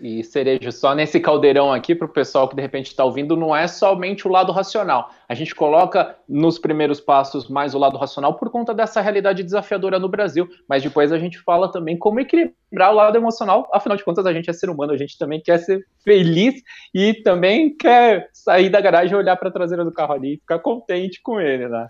E 0.00 0.22
cereja, 0.22 0.70
só 0.70 0.94
nesse 0.94 1.20
caldeirão 1.20 1.72
aqui, 1.72 1.94
para 1.94 2.06
o 2.06 2.12
pessoal 2.12 2.48
que 2.48 2.56
de 2.56 2.62
repente 2.62 2.86
está 2.86 3.04
ouvindo, 3.04 3.36
não 3.36 3.54
é 3.54 3.66
somente 3.66 4.26
o 4.26 4.30
lado 4.30 4.52
racional. 4.52 5.10
A 5.28 5.34
gente 5.34 5.54
coloca 5.54 6.16
nos 6.28 6.58
primeiros 6.58 7.00
passos 7.00 7.48
mais 7.48 7.74
o 7.74 7.78
lado 7.78 7.96
racional 7.96 8.34
por 8.34 8.50
conta 8.50 8.74
dessa 8.74 9.00
realidade 9.00 9.42
desafiadora 9.42 9.98
no 9.98 10.08
Brasil, 10.08 10.48
mas 10.68 10.82
depois 10.82 11.12
a 11.12 11.18
gente 11.18 11.38
fala 11.38 11.70
também 11.70 11.96
como 11.96 12.20
equilibrar 12.20 12.92
o 12.92 12.94
lado 12.94 13.16
emocional. 13.16 13.68
Afinal 13.72 13.96
de 13.96 14.04
contas, 14.04 14.26
a 14.26 14.32
gente 14.32 14.50
é 14.50 14.52
ser 14.52 14.70
humano, 14.70 14.92
a 14.92 14.98
gente 14.98 15.18
também 15.18 15.40
quer 15.40 15.58
ser 15.58 15.86
feliz 16.04 16.62
e 16.94 17.14
também 17.14 17.74
quer 17.74 18.28
sair 18.32 18.68
da 18.68 18.80
garagem, 18.80 19.16
olhar 19.16 19.36
para 19.36 19.48
a 19.48 19.52
traseira 19.52 19.84
do 19.84 19.92
carro 19.92 20.14
ali 20.14 20.34
e 20.34 20.38
ficar 20.38 20.58
contente 20.58 21.20
com 21.22 21.40
ele, 21.40 21.68
né? 21.68 21.88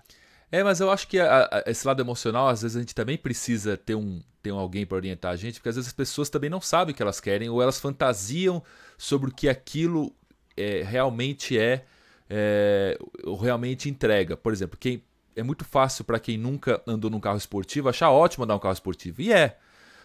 É, 0.51 0.63
mas 0.63 0.79
eu 0.79 0.89
acho 0.89 1.07
que 1.07 1.19
a, 1.19 1.49
a, 1.51 1.69
esse 1.69 1.85
lado 1.85 2.01
emocional, 2.01 2.47
às 2.47 2.61
vezes 2.61 2.77
a 2.77 2.79
gente 2.79 2.95
também 2.95 3.17
precisa 3.17 3.75
ter 3.75 3.95
um 3.95 4.21
ter 4.41 4.51
alguém 4.51 4.85
para 4.85 4.95
orientar 4.95 5.33
a 5.33 5.35
gente, 5.35 5.55
porque 5.55 5.69
às 5.69 5.75
vezes 5.75 5.89
as 5.89 5.93
pessoas 5.93 6.29
também 6.29 6.49
não 6.49 6.61
sabem 6.61 6.93
o 6.93 6.95
que 6.95 7.01
elas 7.01 7.19
querem 7.19 7.49
ou 7.49 7.61
elas 7.61 7.79
fantasiam 7.79 8.63
sobre 8.97 9.29
o 9.29 9.33
que 9.33 9.49
aquilo 9.49 10.15
é, 10.55 10.83
realmente 10.83 11.57
é, 11.57 11.83
é, 12.29 12.97
ou 13.23 13.35
realmente 13.35 13.89
entrega. 13.89 14.37
Por 14.37 14.53
exemplo, 14.53 14.77
quem 14.79 15.03
é 15.35 15.43
muito 15.43 15.65
fácil 15.65 16.03
para 16.03 16.19
quem 16.19 16.37
nunca 16.37 16.81
andou 16.87 17.11
num 17.11 17.19
carro 17.19 17.37
esportivo 17.37 17.89
achar 17.89 18.09
ótimo 18.09 18.43
andar 18.43 18.55
um 18.55 18.59
carro 18.59 18.73
esportivo. 18.73 19.21
E 19.21 19.31
é. 19.31 19.57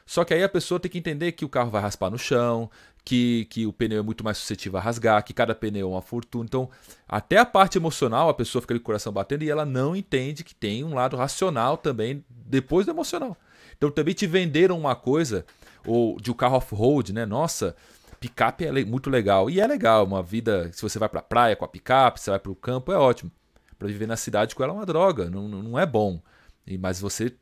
Só 0.05 0.25
que 0.25 0.35
aí 0.35 0.43
a 0.43 0.49
pessoa 0.49 0.81
tem 0.81 0.91
que 0.91 0.99
entender 0.99 1.33
que 1.33 1.45
o 1.45 1.49
carro 1.49 1.71
vai 1.71 1.81
raspar 1.81 2.11
no 2.11 2.19
chão, 2.19 2.71
que, 3.05 3.47
que 3.47 3.67
o 3.67 3.73
pneu 3.73 4.01
é 4.01 4.03
muito 4.03 4.25
mais 4.25 4.39
suscetível 4.39 4.79
a 4.79 4.83
rasgar, 4.83 5.23
que 5.25 5.33
cada 5.33 5.55
pneu 5.55 5.89
é 5.89 5.91
uma 5.91 6.03
fortuna. 6.03 6.45
Então, 6.45 6.69
até 7.09 7.39
a 7.39 7.47
parte 7.47 7.79
emocional, 7.79 8.29
a 8.29 8.35
pessoa 8.35 8.63
fica 8.63 8.75
com 8.75 8.81
o 8.81 8.85
coração 8.85 9.13
batendo 9.13 9.45
e 9.45 9.51
ela 9.51 9.65
não 9.65 9.97
entende 9.97 10.45
que 10.45 10.55
tem 10.55 10.85
um 10.85 10.95
lado 10.95 11.17
racional 11.17 11.77
também 11.77 12.25
depois 12.29 12.87
do 12.87 12.93
emocional. 12.93 13.37
Então, 13.77 13.91
também 13.91 14.15
te 14.15 14.27
venderam 14.27 14.79
uma 14.79 14.95
coisa, 14.95 15.45
ou 15.87 16.21
de 16.21 16.31
um 16.31 16.35
carro 16.35 16.57
off-road, 16.57 17.13
né? 17.13 17.27
Nossa, 17.27 17.75
picape 18.21 18.65
é 18.65 18.85
muito 18.85 19.11
legal. 19.11 19.51
E 19.51 19.61
é 19.61 19.67
legal, 19.67 20.05
uma 20.05 20.23
vida, 20.23 20.71
se 20.73 20.81
você 20.81 20.99
vai 20.99 21.09
pra 21.09 21.21
praia 21.21 21.57
com 21.57 21.65
a 21.65 21.69
picape, 21.69 22.21
você 22.21 22.31
vai 22.31 22.39
pro 22.39 22.55
campo, 22.55 22.93
é 22.93 22.97
ótimo. 22.97 23.31
Para 23.77 23.89
viver 23.89 24.07
na 24.07 24.17
cidade 24.17 24.55
com 24.55 24.63
ela 24.63 24.73
é 24.73 24.77
uma 24.77 24.87
droga, 24.87 25.29
não, 25.29 25.49
não 25.49 25.77
é 25.77 25.85
bom. 25.85 26.23
E, 26.67 26.79
mas 26.79 27.01
você, 27.01 27.35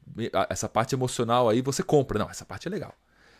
essa 0.48 0.68
parte 0.68 0.94
emocional 0.94 1.48
aí, 1.48 1.60
você 1.60 1.82
compra. 1.82 2.18
Não, 2.18 2.30
essa 2.30 2.44
parte 2.44 2.68
é 2.68 2.70
legal. 2.70 2.94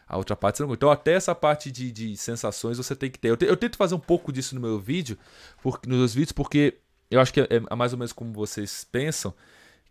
A 0.07 0.16
outra 0.16 0.35
parte 0.35 0.57
você 0.59 0.64
não 0.64 0.74
Então, 0.74 0.91
até 0.91 1.12
essa 1.12 1.35
parte 1.37 1.70
de, 1.70 1.93
de 1.93 2.16
sensações 2.16 2.76
você 2.76 2.97
tem 2.97 3.09
que 3.09 3.18
ter. 3.18 3.28
Eu, 3.28 3.37
te, 3.37 3.45
eu, 3.45 3.57
tento 3.57 3.76
fazer 3.76 3.95
um 3.95 4.01
pouco 4.01 4.33
disso 4.33 4.57
no 4.57 4.61
meu 4.61 4.78
vídeo, 4.78 5.16
nos 5.64 5.99
meus 5.99 6.14
vídeos, 6.14 6.33
porque 6.33 6.78
eu 7.09 7.20
acho 7.20 7.33
que 7.33 7.41
é, 7.41 7.47
é, 7.49 7.76
mais 7.76 7.93
ou 7.93 7.99
menos 7.99 8.12
como 8.12 8.33
vocês 8.33 8.85
pensam, 8.91 9.33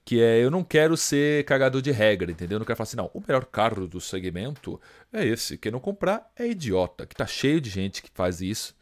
que 0.04 0.22
é 0.22 0.44
eu 0.44 0.52
não 0.52 0.62
quero 0.62 0.98
ser 0.98 1.46
cagador 1.46 1.82
de 1.82 1.92
regra, 1.92 2.30
entendeu? 2.30 2.58
Eu 2.58 2.60
não 2.60 2.66
quero 2.66 2.76
falar 2.76 2.84
assim, 2.84 2.98
não, 2.98 3.10
o 3.14 3.24
melhor 3.26 3.46
carro 3.46 3.88
do 3.88 4.02
segmento 4.02 4.80
é 5.14 5.26
esse. 5.26 5.58
Quem 5.58 5.72
não 5.72 5.80
comprar 5.80 6.30
é 6.36 6.48
idiota. 6.48 7.06
Que 7.06 7.16
tá 7.16 7.26
cheio 7.26 7.62
de 7.62 7.70
gente 7.70 8.04
que 8.04 8.10
faz 8.14 8.42
isso. 8.42 8.76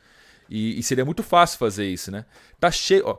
E, 0.50 0.80
e 0.80 0.82
seria 0.82 1.06
muito 1.06 1.22
fácil 1.22 1.60
fazer 1.60 1.86
isso, 1.86 2.10
né? 2.10 2.26
Tá 2.60 2.72
cheio. 2.72 3.04
Ó, 3.06 3.18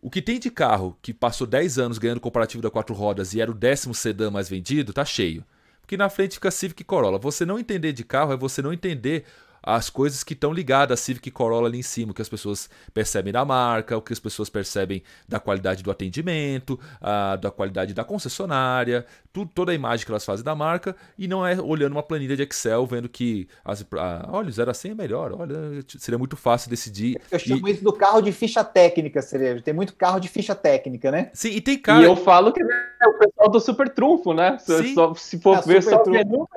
o 0.00 0.10
que 0.10 0.22
tem 0.22 0.38
de 0.38 0.50
carro 0.50 0.96
que 1.02 1.12
passou 1.12 1.46
10 1.46 1.78
anos 1.78 1.98
ganhando 1.98 2.20
comparativo 2.20 2.62
da 2.62 2.70
quatro 2.70 2.94
rodas 2.94 3.34
e 3.34 3.40
era 3.40 3.50
o 3.50 3.54
décimo 3.54 3.94
sedã 3.94 4.30
mais 4.30 4.48
vendido, 4.48 4.92
tá 4.92 5.04
cheio. 5.04 5.44
porque 5.80 5.96
na 5.96 6.08
frente 6.08 6.34
fica 6.34 6.50
Civic 6.50 6.84
Corolla. 6.84 7.18
Você 7.18 7.44
não 7.44 7.58
entender 7.58 7.92
de 7.92 8.04
carro 8.04 8.32
é 8.32 8.36
você 8.36 8.60
não 8.62 8.72
entender 8.72 9.24
as 9.62 9.90
coisas 9.90 10.22
que 10.24 10.34
estão 10.34 10.52
ligadas 10.52 10.98
à 10.98 11.02
Civic 11.02 11.30
Corolla 11.30 11.68
ali 11.68 11.78
em 11.78 11.82
cima, 11.82 12.12
o 12.12 12.14
que 12.14 12.22
as 12.22 12.28
pessoas 12.28 12.68
percebem 12.92 13.32
da 13.32 13.44
marca, 13.44 13.96
o 13.96 14.02
que 14.02 14.12
as 14.12 14.18
pessoas 14.18 14.48
percebem 14.48 15.02
da 15.28 15.38
qualidade 15.40 15.82
do 15.82 15.90
atendimento, 15.90 16.78
a, 17.00 17.36
da 17.36 17.50
qualidade 17.50 17.94
da 17.94 18.04
concessionária, 18.04 19.04
tudo, 19.32 19.50
toda 19.54 19.72
a 19.72 19.74
imagem 19.74 20.04
que 20.04 20.12
elas 20.12 20.24
fazem 20.24 20.44
da 20.44 20.54
marca, 20.54 20.96
e 21.18 21.28
não 21.28 21.46
é 21.46 21.60
olhando 21.60 21.92
uma 21.92 22.02
planilha 22.02 22.36
de 22.36 22.42
Excel, 22.42 22.86
vendo 22.86 23.08
que 23.08 23.48
as, 23.64 23.84
a, 23.92 24.28
olha, 24.32 24.50
0 24.50 24.70
a 24.70 24.74
100 24.74 24.90
é 24.90 24.94
melhor, 24.94 25.32
olha, 25.32 25.56
seria 25.98 26.18
muito 26.18 26.36
fácil 26.36 26.70
decidir. 26.70 27.20
Eu 27.30 27.38
chamo 27.38 27.68
e... 27.68 27.72
isso 27.72 27.84
do 27.84 27.92
carro 27.92 28.20
de 28.20 28.32
ficha 28.32 28.64
técnica, 28.64 29.22
Cerejo. 29.22 29.62
Tem 29.62 29.74
muito 29.74 29.94
carro 29.94 30.18
de 30.18 30.28
ficha 30.28 30.54
técnica, 30.54 31.10
né? 31.10 31.30
Sim, 31.32 31.50
e 31.50 31.60
tem 31.60 31.78
cara. 31.78 32.02
E 32.02 32.04
eu 32.04 32.16
falo 32.16 32.52
que 32.52 32.62
é 32.62 33.06
o 33.06 33.18
pessoal 33.18 33.48
do 33.48 33.60
super 33.60 33.88
trunfo, 33.88 34.32
né? 34.32 34.58
Sim. 34.58 34.94
Só, 34.94 35.14
se 35.14 35.38
for 35.38 35.58
é, 35.58 35.62
ver 35.62 35.82
só 35.82 35.98
trunfo. 35.98 36.48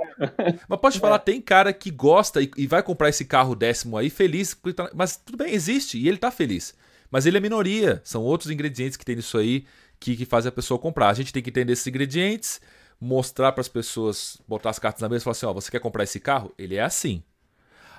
Mas 0.68 0.80
pode 0.80 1.00
falar, 1.00 1.16
é. 1.16 1.20
tem 1.20 1.42
cara 1.42 1.74
que 1.74 1.92
gosta 1.92 2.42
e, 2.42 2.50
e 2.58 2.68
vai 2.68 2.82
comprar 2.92 3.10
esse 3.10 3.26
carro 3.26 3.56
décimo 3.56 3.98
aí 3.98 4.10
feliz, 4.10 4.56
tá, 4.76 4.92
mas 4.94 5.16
tudo 5.16 5.38
bem, 5.38 5.54
existe 5.54 5.98
e 5.98 6.08
ele 6.08 6.18
tá 6.18 6.30
feliz. 6.30 6.74
Mas 7.10 7.26
ele 7.26 7.38
é 7.38 7.40
minoria, 7.40 8.02
são 8.04 8.22
outros 8.24 8.52
ingredientes 8.52 8.98
que 8.98 9.06
tem 9.06 9.16
nisso 9.16 9.38
aí 9.38 9.66
que, 10.00 10.16
que 10.16 10.26
fazem 10.26 10.50
a 10.50 10.52
pessoa 10.52 10.80
comprar. 10.80 11.10
A 11.10 11.14
gente 11.14 11.32
tem 11.32 11.42
que 11.42 11.50
entender 11.50 11.74
esses 11.74 11.88
ingredientes, 11.88 12.60
mostrar 13.00 13.52
para 13.52 13.62
as 13.62 13.68
pessoas, 13.68 14.38
botar 14.48 14.70
as 14.70 14.80
cartas 14.80 15.02
na 15.02 15.10
mesa 15.10 15.24
e 15.24 15.26
falar 15.26 15.32
assim: 15.32 15.46
ó, 15.46 15.54
você 15.54 15.72
quer 15.72 15.80
comprar 15.80 16.04
esse 16.04 16.20
carro? 16.20 16.54
Ele 16.58 16.76
é 16.76 16.82
assim. 16.82 17.24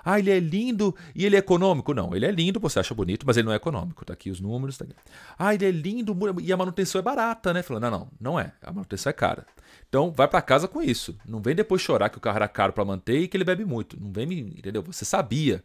Ah, 0.04 0.18
ele 0.18 0.30
é 0.30 0.40
lindo 0.40 0.94
e 1.14 1.24
ele 1.24 1.36
é 1.36 1.38
econômico? 1.38 1.94
Não, 1.94 2.14
ele 2.14 2.26
é 2.26 2.30
lindo, 2.30 2.58
você 2.60 2.80
acha 2.80 2.94
bonito, 2.94 3.26
mas 3.26 3.36
ele 3.36 3.46
não 3.46 3.52
é 3.52 3.56
econômico. 3.56 4.04
Tá 4.04 4.12
aqui 4.12 4.30
os 4.30 4.40
números. 4.40 4.76
Tá 4.76 4.84
aqui. 4.84 4.94
Ah, 5.38 5.54
ele 5.54 5.64
é 5.64 5.70
lindo 5.70 6.16
e 6.40 6.52
a 6.52 6.56
manutenção 6.56 6.98
é 6.98 7.02
barata, 7.02 7.52
né? 7.52 7.62
Falando, 7.62 7.82
não, 7.84 7.90
não, 7.90 8.08
não 8.20 8.40
é. 8.40 8.52
A 8.62 8.72
manutenção 8.72 9.10
é 9.10 9.12
cara. 9.12 9.46
Então 9.88 10.10
vai 10.10 10.26
para 10.26 10.40
casa 10.40 10.66
com 10.66 10.82
isso. 10.82 11.16
Não 11.26 11.40
vem 11.40 11.54
depois 11.54 11.82
chorar 11.82 12.08
que 12.08 12.18
o 12.18 12.20
carro 12.20 12.36
era 12.36 12.48
caro 12.48 12.72
para 12.72 12.84
manter 12.84 13.20
e 13.20 13.28
que 13.28 13.36
ele 13.36 13.44
bebe 13.44 13.64
muito. 13.64 14.00
Não 14.00 14.10
vem 14.10 14.32
entendeu? 14.32 14.82
Você 14.82 15.04
sabia 15.04 15.62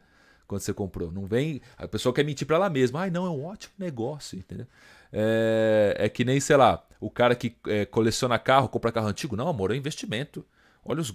quando 0.47 0.61
você 0.61 0.73
comprou. 0.73 1.11
Não 1.11 1.25
vem, 1.25 1.61
a 1.77 1.87
pessoa 1.87 2.13
quer 2.13 2.23
mentir 2.23 2.47
para 2.47 2.55
ela 2.55 2.69
mesma. 2.69 3.01
Ai, 3.01 3.09
não, 3.09 3.25
é 3.25 3.29
um 3.29 3.45
ótimo 3.45 3.73
negócio, 3.77 4.37
entendeu? 4.37 4.67
É, 5.11 5.95
é 5.97 6.09
que 6.09 6.25
nem, 6.25 6.39
sei 6.39 6.57
lá, 6.57 6.83
o 6.99 7.09
cara 7.09 7.35
que 7.35 7.55
é, 7.67 7.85
coleciona 7.85 8.39
carro, 8.39 8.69
compra 8.69 8.91
carro 8.91 9.07
antigo. 9.07 9.35
Não, 9.35 9.47
amor, 9.47 9.71
é 9.71 9.75
investimento. 9.75 10.45
Olha 10.83 11.01
os, 11.01 11.13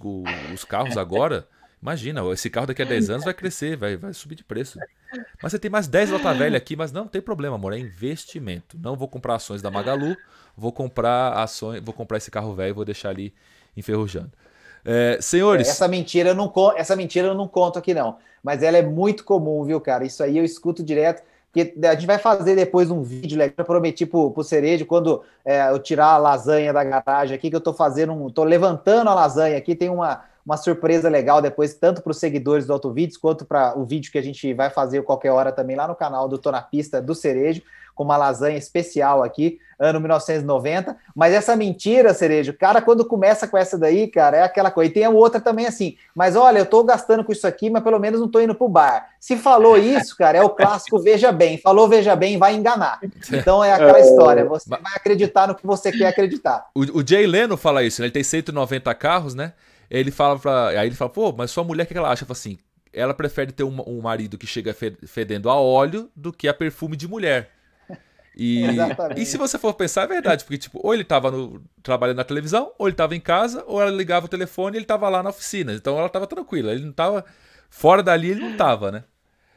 os 0.53 0.63
carros 0.63 0.97
agora. 0.97 1.47
Imagina, 1.83 2.21
esse 2.31 2.49
carro 2.49 2.67
daqui 2.67 2.81
a 2.81 2.85
10 2.85 3.09
anos 3.09 3.25
vai 3.25 3.33
crescer, 3.33 3.75
vai, 3.75 3.97
vai 3.97 4.13
subir 4.13 4.35
de 4.35 4.43
preço. 4.45 4.79
Mas 5.41 5.51
você 5.51 5.59
tem 5.59 5.69
mais 5.69 5.85
10 5.85 6.11
lata 6.11 6.33
velha 6.33 6.57
aqui, 6.57 6.77
mas 6.77 6.93
não, 6.93 7.01
não 7.01 7.09
tem 7.09 7.21
problema, 7.21 7.57
amor, 7.57 7.73
é 7.73 7.77
investimento. 7.77 8.77
Não 8.81 8.95
vou 8.95 9.05
comprar 9.05 9.35
ações 9.35 9.61
da 9.61 9.69
Magalu, 9.69 10.15
vou 10.57 10.71
comprar 10.71 11.33
ações, 11.33 11.81
vou 11.83 11.93
comprar 11.93 12.19
esse 12.19 12.31
carro 12.31 12.55
velho 12.55 12.69
e 12.69 12.73
vou 12.73 12.85
deixar 12.85 13.09
ali 13.09 13.33
enferrujando. 13.75 14.31
É, 14.85 15.17
senhores. 15.19 15.67
Essa 15.67 15.89
mentira, 15.89 16.29
eu 16.29 16.35
não, 16.35 16.53
essa 16.77 16.95
mentira 16.95 17.27
eu 17.27 17.35
não 17.35 17.49
conto 17.49 17.77
aqui, 17.77 17.93
não. 17.93 18.15
Mas 18.41 18.63
ela 18.63 18.77
é 18.77 18.81
muito 18.81 19.25
comum, 19.25 19.61
viu, 19.65 19.81
cara? 19.81 20.05
Isso 20.05 20.23
aí 20.23 20.37
eu 20.37 20.45
escuto 20.45 20.81
direto. 20.81 21.21
Porque 21.51 21.75
a 21.85 21.95
gente 21.95 22.07
vai 22.07 22.17
fazer 22.17 22.55
depois 22.55 22.89
um 22.89 23.03
vídeo, 23.03 23.37
né? 23.37 23.51
Eu 23.57 23.65
prometi 23.65 24.05
pro, 24.05 24.31
pro 24.31 24.41
Cerejo, 24.41 24.85
quando 24.85 25.21
é, 25.43 25.69
eu 25.69 25.79
tirar 25.79 26.07
a 26.07 26.17
lasanha 26.17 26.71
da 26.71 26.83
garagem 26.83 27.35
aqui, 27.35 27.49
que 27.49 27.55
eu 27.57 27.61
tô 27.61 27.73
fazendo 27.73 28.13
um. 28.13 28.29
tô 28.29 28.45
levantando 28.45 29.09
a 29.09 29.13
lasanha 29.13 29.57
aqui, 29.57 29.75
tem 29.75 29.89
uma 29.89 30.23
uma 30.45 30.57
surpresa 30.57 31.09
legal 31.09 31.41
depois, 31.41 31.73
tanto 31.73 32.01
para 32.01 32.11
os 32.11 32.19
seguidores 32.19 32.65
do 32.65 32.73
Autovídeos, 32.73 33.17
quanto 33.17 33.45
para 33.45 33.77
o 33.77 33.85
vídeo 33.85 34.11
que 34.11 34.17
a 34.17 34.23
gente 34.23 34.53
vai 34.53 34.69
fazer 34.69 35.01
qualquer 35.03 35.31
hora 35.31 35.51
também 35.51 35.75
lá 35.75 35.87
no 35.87 35.95
canal 35.95 36.27
do 36.27 36.37
Tô 36.37 36.51
na 36.51 36.61
Pista 36.61 37.01
do 37.01 37.15
Cerejo, 37.15 37.61
com 37.95 38.03
uma 38.03 38.17
lasanha 38.17 38.57
especial 38.57 39.23
aqui, 39.23 39.59
ano 39.79 39.99
1990. 39.99 40.97
Mas 41.15 41.33
essa 41.33 41.55
mentira, 41.55 42.13
Cerejo, 42.13 42.53
cara, 42.53 42.81
quando 42.81 43.05
começa 43.05 43.47
com 43.47 43.57
essa 43.57 43.77
daí, 43.77 44.07
cara, 44.07 44.37
é 44.37 44.41
aquela 44.43 44.71
coisa. 44.71 44.89
E 44.89 44.93
tem 44.93 45.05
a 45.05 45.09
outra 45.09 45.39
também 45.39 45.65
assim, 45.65 45.95
mas 46.15 46.35
olha, 46.35 46.59
eu 46.59 46.65
tô 46.65 46.83
gastando 46.83 47.23
com 47.23 47.31
isso 47.31 47.47
aqui, 47.47 47.69
mas 47.69 47.83
pelo 47.83 47.99
menos 47.99 48.19
não 48.19 48.27
tô 48.27 48.39
indo 48.39 48.55
pro 48.55 48.67
bar. 48.67 49.09
Se 49.19 49.37
falou 49.37 49.77
isso, 49.77 50.17
cara, 50.17 50.37
é 50.37 50.41
o 50.41 50.49
clássico 50.49 50.99
veja 50.99 51.31
bem. 51.31 51.57
Falou 51.57 51.87
veja 51.87 52.15
bem, 52.15 52.37
vai 52.37 52.55
enganar. 52.55 52.99
Então 53.31 53.63
é 53.63 53.73
aquela 53.73 53.99
é. 53.99 54.01
história, 54.01 54.45
você 54.45 54.69
vai 54.69 54.93
acreditar 54.95 55.47
no 55.47 55.55
que 55.55 55.65
você 55.65 55.91
quer 55.91 56.07
acreditar. 56.07 56.65
O, 56.73 56.99
o 56.99 57.07
Jay 57.07 57.25
Leno 57.27 57.55
fala 57.55 57.83
isso, 57.83 58.01
né? 58.01 58.07
Ele 58.07 58.13
tem 58.13 58.23
190 58.23 58.93
carros, 58.95 59.35
né? 59.35 59.53
Ele 59.93 60.09
fala 60.09 60.39
pra. 60.39 60.69
Aí 60.69 60.87
ele 60.87 60.95
fala, 60.95 61.11
pô, 61.11 61.31
mas 61.31 61.51
sua 61.51 61.63
mulher, 61.63 61.83
o 61.83 61.85
que 61.85 61.95
ela 61.95 62.09
acha? 62.09 62.25
Fala 62.25 62.35
assim, 62.35 62.57
ela 62.91 63.13
prefere 63.13 63.51
ter 63.51 63.63
um, 63.63 63.79
um, 63.87 64.01
marido 64.01 64.39
que 64.39 64.47
chega 64.47 64.75
fedendo 65.05 65.51
a 65.51 65.55
óleo 65.55 66.09
do 66.15 66.33
que 66.33 66.47
a 66.47 66.53
perfume 66.53 66.97
de 66.97 67.07
mulher. 67.07 67.51
E, 68.35 68.63
e 69.15 69.23
se 69.23 69.37
você 69.37 69.59
for 69.59 69.71
pensar, 69.75 70.03
é 70.03 70.07
verdade, 70.07 70.45
porque 70.45 70.57
tipo, 70.57 70.79
ou 70.83 70.95
ele 70.95 71.03
estava 71.03 71.31
trabalhando 71.83 72.17
na 72.17 72.23
televisão, 72.23 72.71
ou 72.79 72.87
ele 72.87 72.95
estava 72.95 73.15
em 73.15 73.19
casa, 73.19 73.63
ou 73.67 73.79
ela 73.79 73.91
ligava 73.91 74.25
o 74.25 74.29
telefone 74.29 74.75
e 74.75 74.77
ele 74.79 74.85
estava 74.85 75.07
lá 75.09 75.21
na 75.21 75.29
oficina. 75.29 75.73
Então 75.73 75.95
ela 75.95 76.07
estava 76.07 76.25
tranquila, 76.25 76.71
ele 76.71 76.81
não 76.81 76.89
estava 76.89 77.23
fora 77.69 78.01
dali, 78.01 78.31
ele 78.31 78.41
não 78.41 78.53
estava, 78.53 78.91
né? 78.91 79.03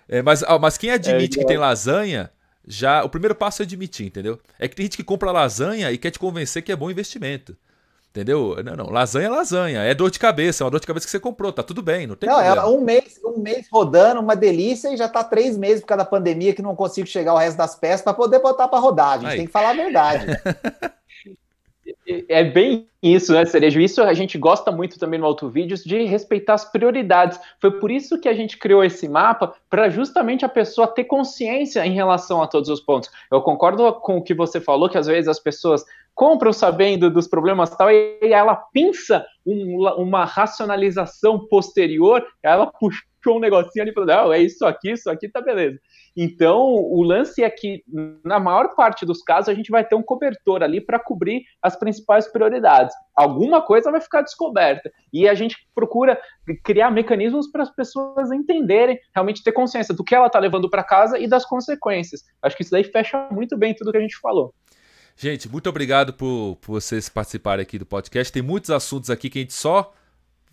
É, 0.07 0.20
mas, 0.20 0.45
mas 0.61 0.76
quem 0.76 0.91
admite 0.91 1.39
é, 1.39 1.43
que 1.43 1.49
tem 1.49 1.57
lasanha, 1.57 2.30
já 2.68 3.03
o 3.03 3.09
primeiro 3.09 3.34
passo 3.34 3.62
é 3.62 3.64
admitir, 3.64 4.07
entendeu? 4.07 4.39
É 4.59 4.68
que 4.68 4.76
tem 4.76 4.84
gente 4.84 4.99
que 4.99 5.05
compra 5.05 5.32
lasanha 5.32 5.91
e 5.91 5.97
quer 5.97 6.11
te 6.11 6.18
convencer 6.18 6.62
que 6.62 6.70
é 6.70 6.76
bom 6.76 6.91
investimento. 6.91 7.57
Entendeu? 8.17 8.57
Não, 8.64 8.75
não. 8.75 8.87
Lasanha 8.87 9.27
é 9.27 9.31
lasanha. 9.31 9.81
É 9.83 9.95
dor 9.95 10.11
de 10.11 10.19
cabeça. 10.19 10.62
É 10.62 10.64
uma 10.64 10.71
dor 10.71 10.81
de 10.81 10.87
cabeça 10.87 11.05
que 11.05 11.11
você 11.11 11.21
comprou. 11.21 11.53
Tá 11.53 11.62
tudo 11.62 11.83
bem. 11.83 12.07
Não 12.07 12.17
tem 12.17 12.27
não, 12.27 12.37
problema. 12.37 12.62
É 12.62 12.64
um 12.64 12.81
mês, 12.81 13.21
um 13.23 13.39
mês 13.39 13.69
rodando, 13.71 14.23
uma 14.23 14.35
delícia, 14.35 14.89
e 14.89 14.97
já 14.97 15.07
tá 15.07 15.23
três 15.23 15.59
meses 15.59 15.83
por 15.83 15.89
causa 15.89 16.03
da 16.03 16.09
pandemia 16.09 16.55
que 16.55 16.62
não 16.62 16.75
consigo 16.75 17.07
chegar 17.07 17.35
o 17.35 17.37
resto 17.37 17.59
das 17.59 17.77
peças 17.77 18.01
para 18.01 18.14
poder 18.14 18.39
botar 18.39 18.69
para 18.69 18.79
rodar. 18.79 19.11
A 19.11 19.19
gente 19.19 19.31
Aí. 19.33 19.37
tem 19.37 19.47
que 19.47 19.53
falar 19.53 19.71
a 19.71 19.75
verdade. 19.75 20.27
é 22.27 22.43
bem 22.43 22.89
isso, 23.03 23.35
né, 23.35 23.45
Cerejo? 23.45 23.81
Isso 23.81 24.03
a 24.03 24.14
gente 24.14 24.39
gosta 24.39 24.73
muito 24.73 24.99
também 24.99 25.21
no 25.21 25.27
Auto 25.27 25.51
Vídeos 25.51 25.85
de 25.85 26.05
respeitar 26.05 26.55
as 26.55 26.64
prioridades. 26.64 27.39
Foi 27.61 27.71
por 27.71 27.91
isso 27.91 28.19
que 28.19 28.31
a 28.31 28.35
gente 28.35 28.57
criou 28.57 28.83
esse 28.83 29.09
mapa, 29.09 29.55
para 29.69 29.91
justamente 29.91 30.43
a 30.43 30.49
pessoa 30.49 30.87
ter 30.87 31.05
consciência 31.05 31.85
em 31.87 31.93
relação 31.93 32.43
a 32.43 32.47
todos 32.47 32.71
os 32.71 32.81
pontos. 32.81 33.11
Eu 33.31 33.43
concordo 33.43 33.93
com 33.95 34.17
o 34.17 34.23
que 34.23 34.33
você 34.33 34.59
falou, 34.59 34.89
que 34.89 34.97
às 34.97 35.07
vezes 35.07 35.29
as 35.29 35.39
pessoas 35.39 35.85
compram 36.17 36.53
sabendo 36.53 37.11
dos 37.11 37.29
problemas 37.29 37.77
tal, 37.77 37.91
e 37.91 38.19
ela 38.23 38.57
pinça 38.57 39.25
um, 39.47 39.87
uma 39.99 40.25
racionalização 40.25 41.47
posterior, 41.47 42.27
ela 42.43 42.67
puxou 42.67 43.37
um 43.37 43.39
negocinho 43.39 43.83
ali 43.83 43.91
e 43.91 43.95
falou: 43.95 44.09
não, 44.09 44.33
é 44.33 44.41
isso 44.41 44.64
aqui, 44.64 44.93
isso 44.93 45.11
aqui 45.11 45.29
tá 45.29 45.43
beleza. 45.43 45.79
Então, 46.17 46.59
o 46.62 47.03
lance 47.03 47.45
é 47.45 47.51
que, 47.51 47.85
na 48.25 48.41
maior 48.41 48.75
parte 48.75 49.05
dos 49.05 49.23
casos, 49.23 49.51
a 49.51 49.55
gente 49.55 49.71
vai 49.71 49.85
ter 49.85 49.95
um 49.95 50.03
cobertor 50.03 50.62
ali 50.62 50.81
para 50.81 50.99
cobrir 50.99 51.43
as 51.61 51.77
principais 51.77 52.27
prioridades. 52.27 52.97
Alguma 53.14 53.61
coisa 53.61 53.91
vai 53.91 54.01
ficar 54.01 54.23
descoberta. 54.23 54.91
E 55.12 55.29
a 55.29 55.35
gente 55.35 55.57
procura 55.75 56.19
criar 56.64 56.91
mecanismos 56.91 57.51
para 57.51 57.64
as 57.64 57.71
pessoas 57.71 58.33
entenderem, 58.33 58.99
realmente 59.14 59.45
ter 59.45 59.53
consciência 59.53 59.95
do 59.95 60.03
que 60.03 60.14
ela 60.14 60.29
está 60.29 60.39
levando 60.39 60.71
para 60.71 60.83
casa 60.83 61.19
e 61.19 61.29
das 61.29 61.45
consequências. 61.45 62.23
Acho 62.41 62.57
que 62.57 62.62
isso 62.62 62.73
daí 62.73 62.85
fecha 62.85 63.29
muito 63.31 63.55
bem 63.59 63.75
tudo 63.75 63.93
que 63.93 63.99
a 63.99 64.01
gente 64.01 64.19
falou. 64.19 64.55
Gente, 65.17 65.49
muito 65.49 65.69
obrigado 65.69 66.12
por, 66.12 66.59
por 66.61 66.73
vocês 66.81 67.09
participarem 67.09 67.62
aqui 67.62 67.79
do 67.79 67.87
podcast. 67.87 68.33
Tem 68.33 68.43
muitos 68.43 68.71
assuntos 68.71 69.11
aqui 69.11 69.31
que 69.31 69.39
a 69.39 69.43
gente 69.43 69.55
só, 69.55 69.95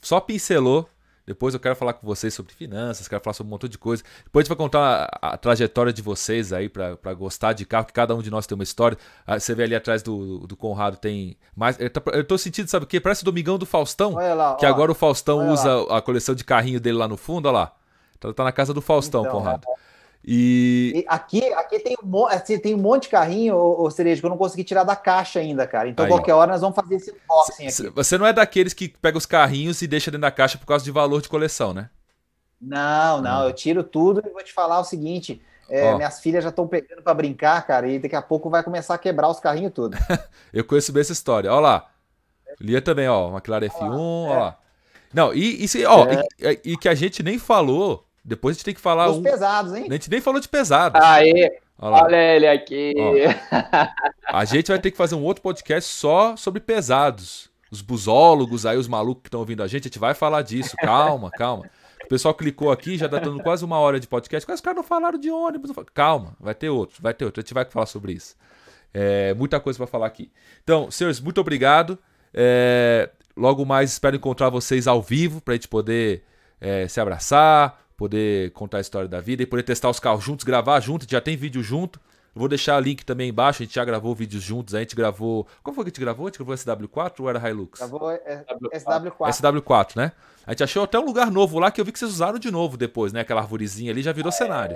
só 0.02 0.20
pincelou 0.20 0.90
depois 1.26 1.54
eu 1.54 1.60
quero 1.60 1.76
falar 1.76 1.94
com 1.94 2.06
vocês 2.06 2.34
sobre 2.34 2.54
finanças, 2.54 3.08
quero 3.08 3.24
falar 3.24 3.34
sobre 3.34 3.48
um 3.48 3.52
montão 3.52 3.70
de 3.70 3.78
coisa. 3.78 4.04
Depois 4.26 4.42
a 4.42 4.44
gente 4.44 4.50
vai 4.50 4.58
contar 4.58 5.10
a, 5.22 5.34
a 5.34 5.38
trajetória 5.38 5.94
de 5.94 6.02
vocês 6.02 6.52
aí 6.52 6.68
para 6.68 7.14
gostar 7.14 7.54
de 7.54 7.66
carro, 7.66 7.86
que 7.86 7.94
cada 7.94 8.14
um 8.14 8.22
de 8.22 8.30
nós 8.30 8.46
tem 8.46 8.56
uma 8.56 8.64
história. 8.64 8.98
Ah, 9.26 9.40
você 9.40 9.56
vê 9.56 9.64
ali 9.64 9.74
atrás 9.74 10.04
do, 10.04 10.40
do 10.40 10.58
Conrado 10.58 10.98
tem 10.98 11.38
mais. 11.56 11.80
Eu 11.80 11.90
tô, 11.90 12.12
eu 12.12 12.24
tô 12.26 12.38
sentindo, 12.38 12.68
sabe 12.68 12.84
o 12.84 12.88
quê? 12.88 13.00
Parece 13.00 13.22
o 13.22 13.26
Domingão 13.26 13.58
do 13.58 13.66
Faustão. 13.66 14.16
Lá, 14.16 14.56
que 14.56 14.66
ó, 14.66 14.70
agora 14.70 14.92
o 14.92 14.96
Faustão 14.96 15.50
usa 15.50 15.74
lá. 15.74 15.98
a 15.98 16.02
coleção 16.02 16.36
de 16.36 16.44
carrinho 16.44 16.80
dele 16.80 16.98
lá 16.98 17.08
no 17.08 17.16
fundo, 17.16 17.48
olha 17.48 17.60
lá. 17.60 17.76
Tá, 18.20 18.34
tá 18.34 18.44
na 18.44 18.52
casa 18.52 18.74
do 18.74 18.82
Faustão, 18.82 19.22
então, 19.22 19.32
Conrado. 19.32 19.66
É. 19.66 19.93
E... 20.26 20.94
e, 20.96 21.06
aqui, 21.08 21.44
aqui 21.54 21.80
tem, 21.80 21.98
um, 22.02 22.26
assim, 22.28 22.58
tem 22.58 22.74
um 22.74 22.78
monte 22.78 23.04
de 23.04 23.10
carrinho, 23.10 23.58
ou 23.58 23.92
Cereja, 23.92 24.22
que 24.22 24.26
eu 24.26 24.30
não 24.30 24.38
consegui 24.38 24.64
tirar 24.64 24.86
da 24.86 24.96
caixa 24.96 25.40
ainda, 25.40 25.68
cara. 25.68 25.90
Então, 25.90 26.06
Aí. 26.06 26.12
qualquer 26.12 26.34
hora 26.34 26.54
nós 26.54 26.62
vamos 26.62 26.76
fazer 26.76 26.96
esse 26.96 27.12
unboxing 27.12 27.68
aqui. 27.68 27.90
Você 27.96 28.18
não 28.18 28.26
é 28.26 28.32
daqueles 28.32 28.74
que 28.74 28.88
pega 28.88 29.18
os 29.18 29.26
carrinhos 29.26 29.82
e 29.82 29.88
deixa 29.88 30.10
dentro 30.10 30.22
da 30.22 30.32
caixa 30.32 30.58
por 30.58 30.66
causa 30.66 30.86
de 30.86 30.92
valor 30.92 31.22
de 31.22 31.28
coleção, 31.28 31.74
né? 31.74 31.90
Não, 32.62 33.22
não, 33.22 33.42
hum. 33.42 33.48
eu 33.50 33.54
tiro 33.54 33.84
tudo 33.84 34.24
e 34.26 34.30
vou 34.30 34.42
te 34.42 34.54
falar 34.54 34.80
o 34.80 34.86
seguinte: 34.86 35.42
é, 35.70 35.94
minhas 35.96 36.22
filhas 36.22 36.42
já 36.42 36.50
estão 36.50 36.66
pegando 36.66 37.02
para 37.02 37.14
brincar, 37.14 37.66
cara, 37.68 37.90
e 37.90 38.00
daqui 38.00 38.16
a 38.16 38.22
pouco 38.22 38.50
vai 38.50 38.64
começar 38.64 38.94
a 38.94 38.98
quebrar 38.98 39.28
os 39.28 39.42
carrinhos 39.42 39.74
tudo. 39.74 39.98
eu 40.54 40.64
conheço 40.64 40.94
bem 40.94 41.02
essa 41.02 41.12
história. 41.12 41.52
Olha 41.52 41.60
lá. 41.60 41.90
Lia 42.62 42.82
também, 42.82 43.10
ó, 43.10 43.30
McLaren 43.30 43.68
F1, 43.68 44.28
olha 44.30 44.40
lá. 44.40 44.58
É. 44.60 44.64
Não, 45.14 45.34
e, 45.34 45.66
e, 45.66 45.86
ó, 45.86 46.06
é. 46.06 46.54
e, 46.54 46.74
e 46.74 46.78
que 46.78 46.88
a 46.88 46.96
gente 46.96 47.22
nem 47.22 47.38
falou 47.38 48.08
depois 48.24 48.56
a 48.56 48.58
gente 48.58 48.66
tem 48.66 48.74
que 48.74 48.82
falar. 48.82 49.10
Os 49.10 49.18
um... 49.18 49.24
pesados, 49.24 49.74
hein? 49.74 49.88
A 49.90 49.94
gente 49.94 50.10
nem 50.10 50.22
falou 50.22 50.40
de 50.40 50.48
pesados. 50.48 51.02
Aê! 51.02 51.60
Olha 51.78 52.16
ele 52.16 52.48
aqui. 52.48 52.94
a 54.28 54.46
gente 54.46 54.68
vai 54.68 54.80
ter 54.80 54.92
que 54.92 54.98
fazer 54.98 55.16
um 55.16 55.24
outro 55.24 55.42
podcast 55.42 55.90
só 55.90 56.36
sobre 56.38 56.62
pesados. 56.62 57.52
Os 57.70 57.82
busólogos, 57.82 58.66
aí 58.66 58.78
os 58.78 58.88
malucos 58.88 59.24
que 59.24 59.28
estão 59.28 59.40
ouvindo 59.40 59.64
a 59.64 59.68
gente, 59.68 59.84
a 59.84 59.90
gente 59.90 60.00
vai 60.00 60.14
falar 60.14 60.44
disso. 60.44 60.76
Calma, 60.78 61.30
calma. 61.32 61.70
O 62.04 62.08
pessoal 62.08 62.34
clicou 62.34 62.72
aqui, 62.72 62.98
já 62.98 63.10
tá 63.10 63.18
dando 63.18 63.42
quase 63.42 63.66
uma 63.66 63.80
hora 63.80 64.00
de 64.00 64.08
podcast. 64.08 64.46
Quase 64.46 64.60
os 64.60 64.64
caras 64.64 64.78
não 64.78 64.84
falaram 64.84 65.18
de 65.18 65.32
ônibus. 65.32 65.72
Calma, 65.94 66.36
vai 66.40 66.54
ter 66.54 66.70
outro, 66.70 67.02
vai 67.02 67.14
ter 67.14 67.26
outro. 67.26 67.40
A 67.40 67.44
gente 67.44 67.54
vai 67.54 67.66
falar 67.66 67.86
sobre 67.86 68.14
isso. 68.14 68.36
É, 68.94 69.34
muita 69.34 69.60
coisa 69.60 69.78
para 69.78 69.88
falar 69.88 70.06
aqui. 70.06 70.32
Então, 70.64 70.92
senhores, 70.92 71.20
muito 71.20 71.42
obrigado. 71.42 71.98
É, 72.34 73.10
logo 73.36 73.66
mais 73.66 73.92
espero 73.92 74.16
encontrar 74.16 74.50
vocês 74.50 74.88
ao 74.88 75.02
vivo 75.02 75.42
pra 75.42 75.56
gente 75.56 75.68
poder 75.68 76.24
é, 76.62 76.88
se 76.88 77.02
abraçar, 77.02 77.82
poder 78.04 78.52
contar 78.52 78.80
a 78.80 78.82
história 78.82 79.08
da 79.08 79.22
vida 79.22 79.44
e 79.44 79.46
poder 79.46 79.64
testar 79.64 79.90
os 79.90 79.98
carros 79.98 80.26
juntos, 80.26 80.44
gravar 80.44 80.78
junto. 80.82 81.10
Já 81.10 81.22
tem 81.22 81.38
vídeo 81.38 81.64
junto. 81.64 82.02
Eu 82.36 82.40
vou 82.40 82.50
deixar 82.50 82.76
o 82.76 82.80
link 82.82 83.06
também 83.06 83.30
embaixo, 83.30 83.62
a 83.62 83.66
gente 83.66 83.76
já 83.76 83.86
gravou 83.86 84.14
vídeos 84.14 84.44
juntos, 84.44 84.76
a 84.76 84.80
gente 84.80 84.94
gravou. 84.94 85.48
Qual 85.64 85.74
foi 85.74 85.86
que 85.86 85.90
a 85.90 85.92
gente 85.92 86.02
gravou? 86.02 86.26
A 86.26 86.30
gente 86.30 86.38
gravou 86.40 86.56
SW4 86.56 87.20
ou 87.20 87.30
era 87.30 87.50
Hilux? 87.50 87.80
Gravou 87.80 88.10
SW4. 88.74 89.14
SW4, 89.20 89.96
né? 89.96 90.12
A 90.46 90.52
gente 90.52 90.64
achou 90.64 90.84
até 90.84 91.00
um 91.00 91.06
lugar 91.06 91.32
novo 91.32 91.60
lá 91.60 91.72
que 91.72 91.80
eu 91.80 91.86
vi 91.86 91.94
que 91.94 92.00
vocês 92.00 92.12
usaram 92.12 92.38
de 92.40 92.52
novo 92.52 92.76
depois, 92.76 93.14
né? 93.14 93.22
Aquela 93.22 93.40
arvorezinha 93.40 93.92
ali 93.92 94.02
já 94.02 94.12
virou 94.12 94.30
é... 94.30 94.34
cenário. 94.34 94.76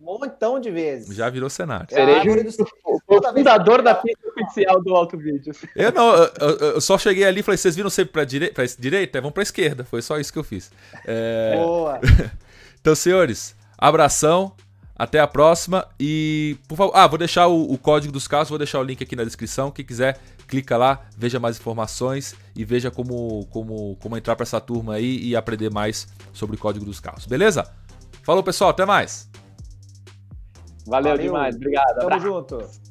Um 0.00 0.04
montão 0.04 0.60
de 0.60 0.70
vezes. 0.70 1.16
Já 1.16 1.28
virou 1.28 1.50
cenário. 1.50 1.88
É 1.90 2.22
o 2.84 3.00
fundador 3.32 3.82
da 3.82 3.96
pista 3.96 4.28
oficial 4.28 4.80
do 4.80 4.94
Auto 4.94 5.18
Vídeos. 5.18 5.58
Eu 5.74 5.90
não, 5.90 6.14
eu, 6.14 6.58
eu, 6.74 6.80
só 6.80 6.96
cheguei 6.96 7.24
ali 7.24 7.40
e 7.40 7.42
falei, 7.42 7.56
vocês 7.56 7.74
viram 7.74 7.90
sempre 7.90 8.12
pra, 8.12 8.24
direi 8.24 8.50
pra 8.50 8.64
direita? 8.78 9.20
Vamos 9.20 9.34
pra 9.34 9.42
esquerda. 9.42 9.84
Foi 9.84 10.00
só 10.00 10.18
isso 10.20 10.32
que 10.32 10.38
eu 10.38 10.44
fiz. 10.44 10.70
É... 11.04 11.54
Boa! 11.56 12.00
então, 12.88 12.96
senhores, 12.96 13.54
abração. 13.76 14.52
Até 14.96 15.20
a 15.20 15.28
próxima 15.28 15.86
e, 16.00 16.56
por 16.66 16.76
favor, 16.76 16.92
ah, 16.92 17.06
vou 17.06 17.16
deixar 17.16 17.46
o, 17.46 17.72
o, 17.72 17.78
código 17.78 18.12
dos 18.12 18.26
carros, 18.26 18.48
vou 18.48 18.58
deixar 18.58 18.80
o 18.80 18.82
link 18.82 19.00
aqui 19.00 19.14
na 19.14 19.22
descrição. 19.22 19.70
Quem 19.70 19.84
quiser, 19.84 20.18
clica 20.48 20.76
lá, 20.76 21.02
veja 21.16 21.38
mais 21.38 21.56
informações 21.56 22.34
e 22.56 22.64
veja 22.64 22.90
como, 22.90 23.46
como, 23.46 23.94
como 24.02 24.16
entrar 24.16 24.34
para 24.34 24.42
essa 24.42 24.60
turma 24.60 24.94
aí 24.94 25.22
e 25.22 25.36
aprender 25.36 25.70
mais 25.70 26.08
sobre 26.32 26.56
o 26.56 26.58
código 26.58 26.84
dos 26.84 26.98
carros. 26.98 27.26
Beleza? 27.26 27.70
Falou, 28.24 28.42
pessoal, 28.42 28.70
até 28.70 28.84
mais. 28.84 29.30
Valeu, 30.84 31.12
Valeu. 31.12 31.26
demais, 31.26 31.54
obrigado. 31.54 31.94
Tamo 31.94 32.02
abraço. 32.02 32.26
junto. 32.26 32.87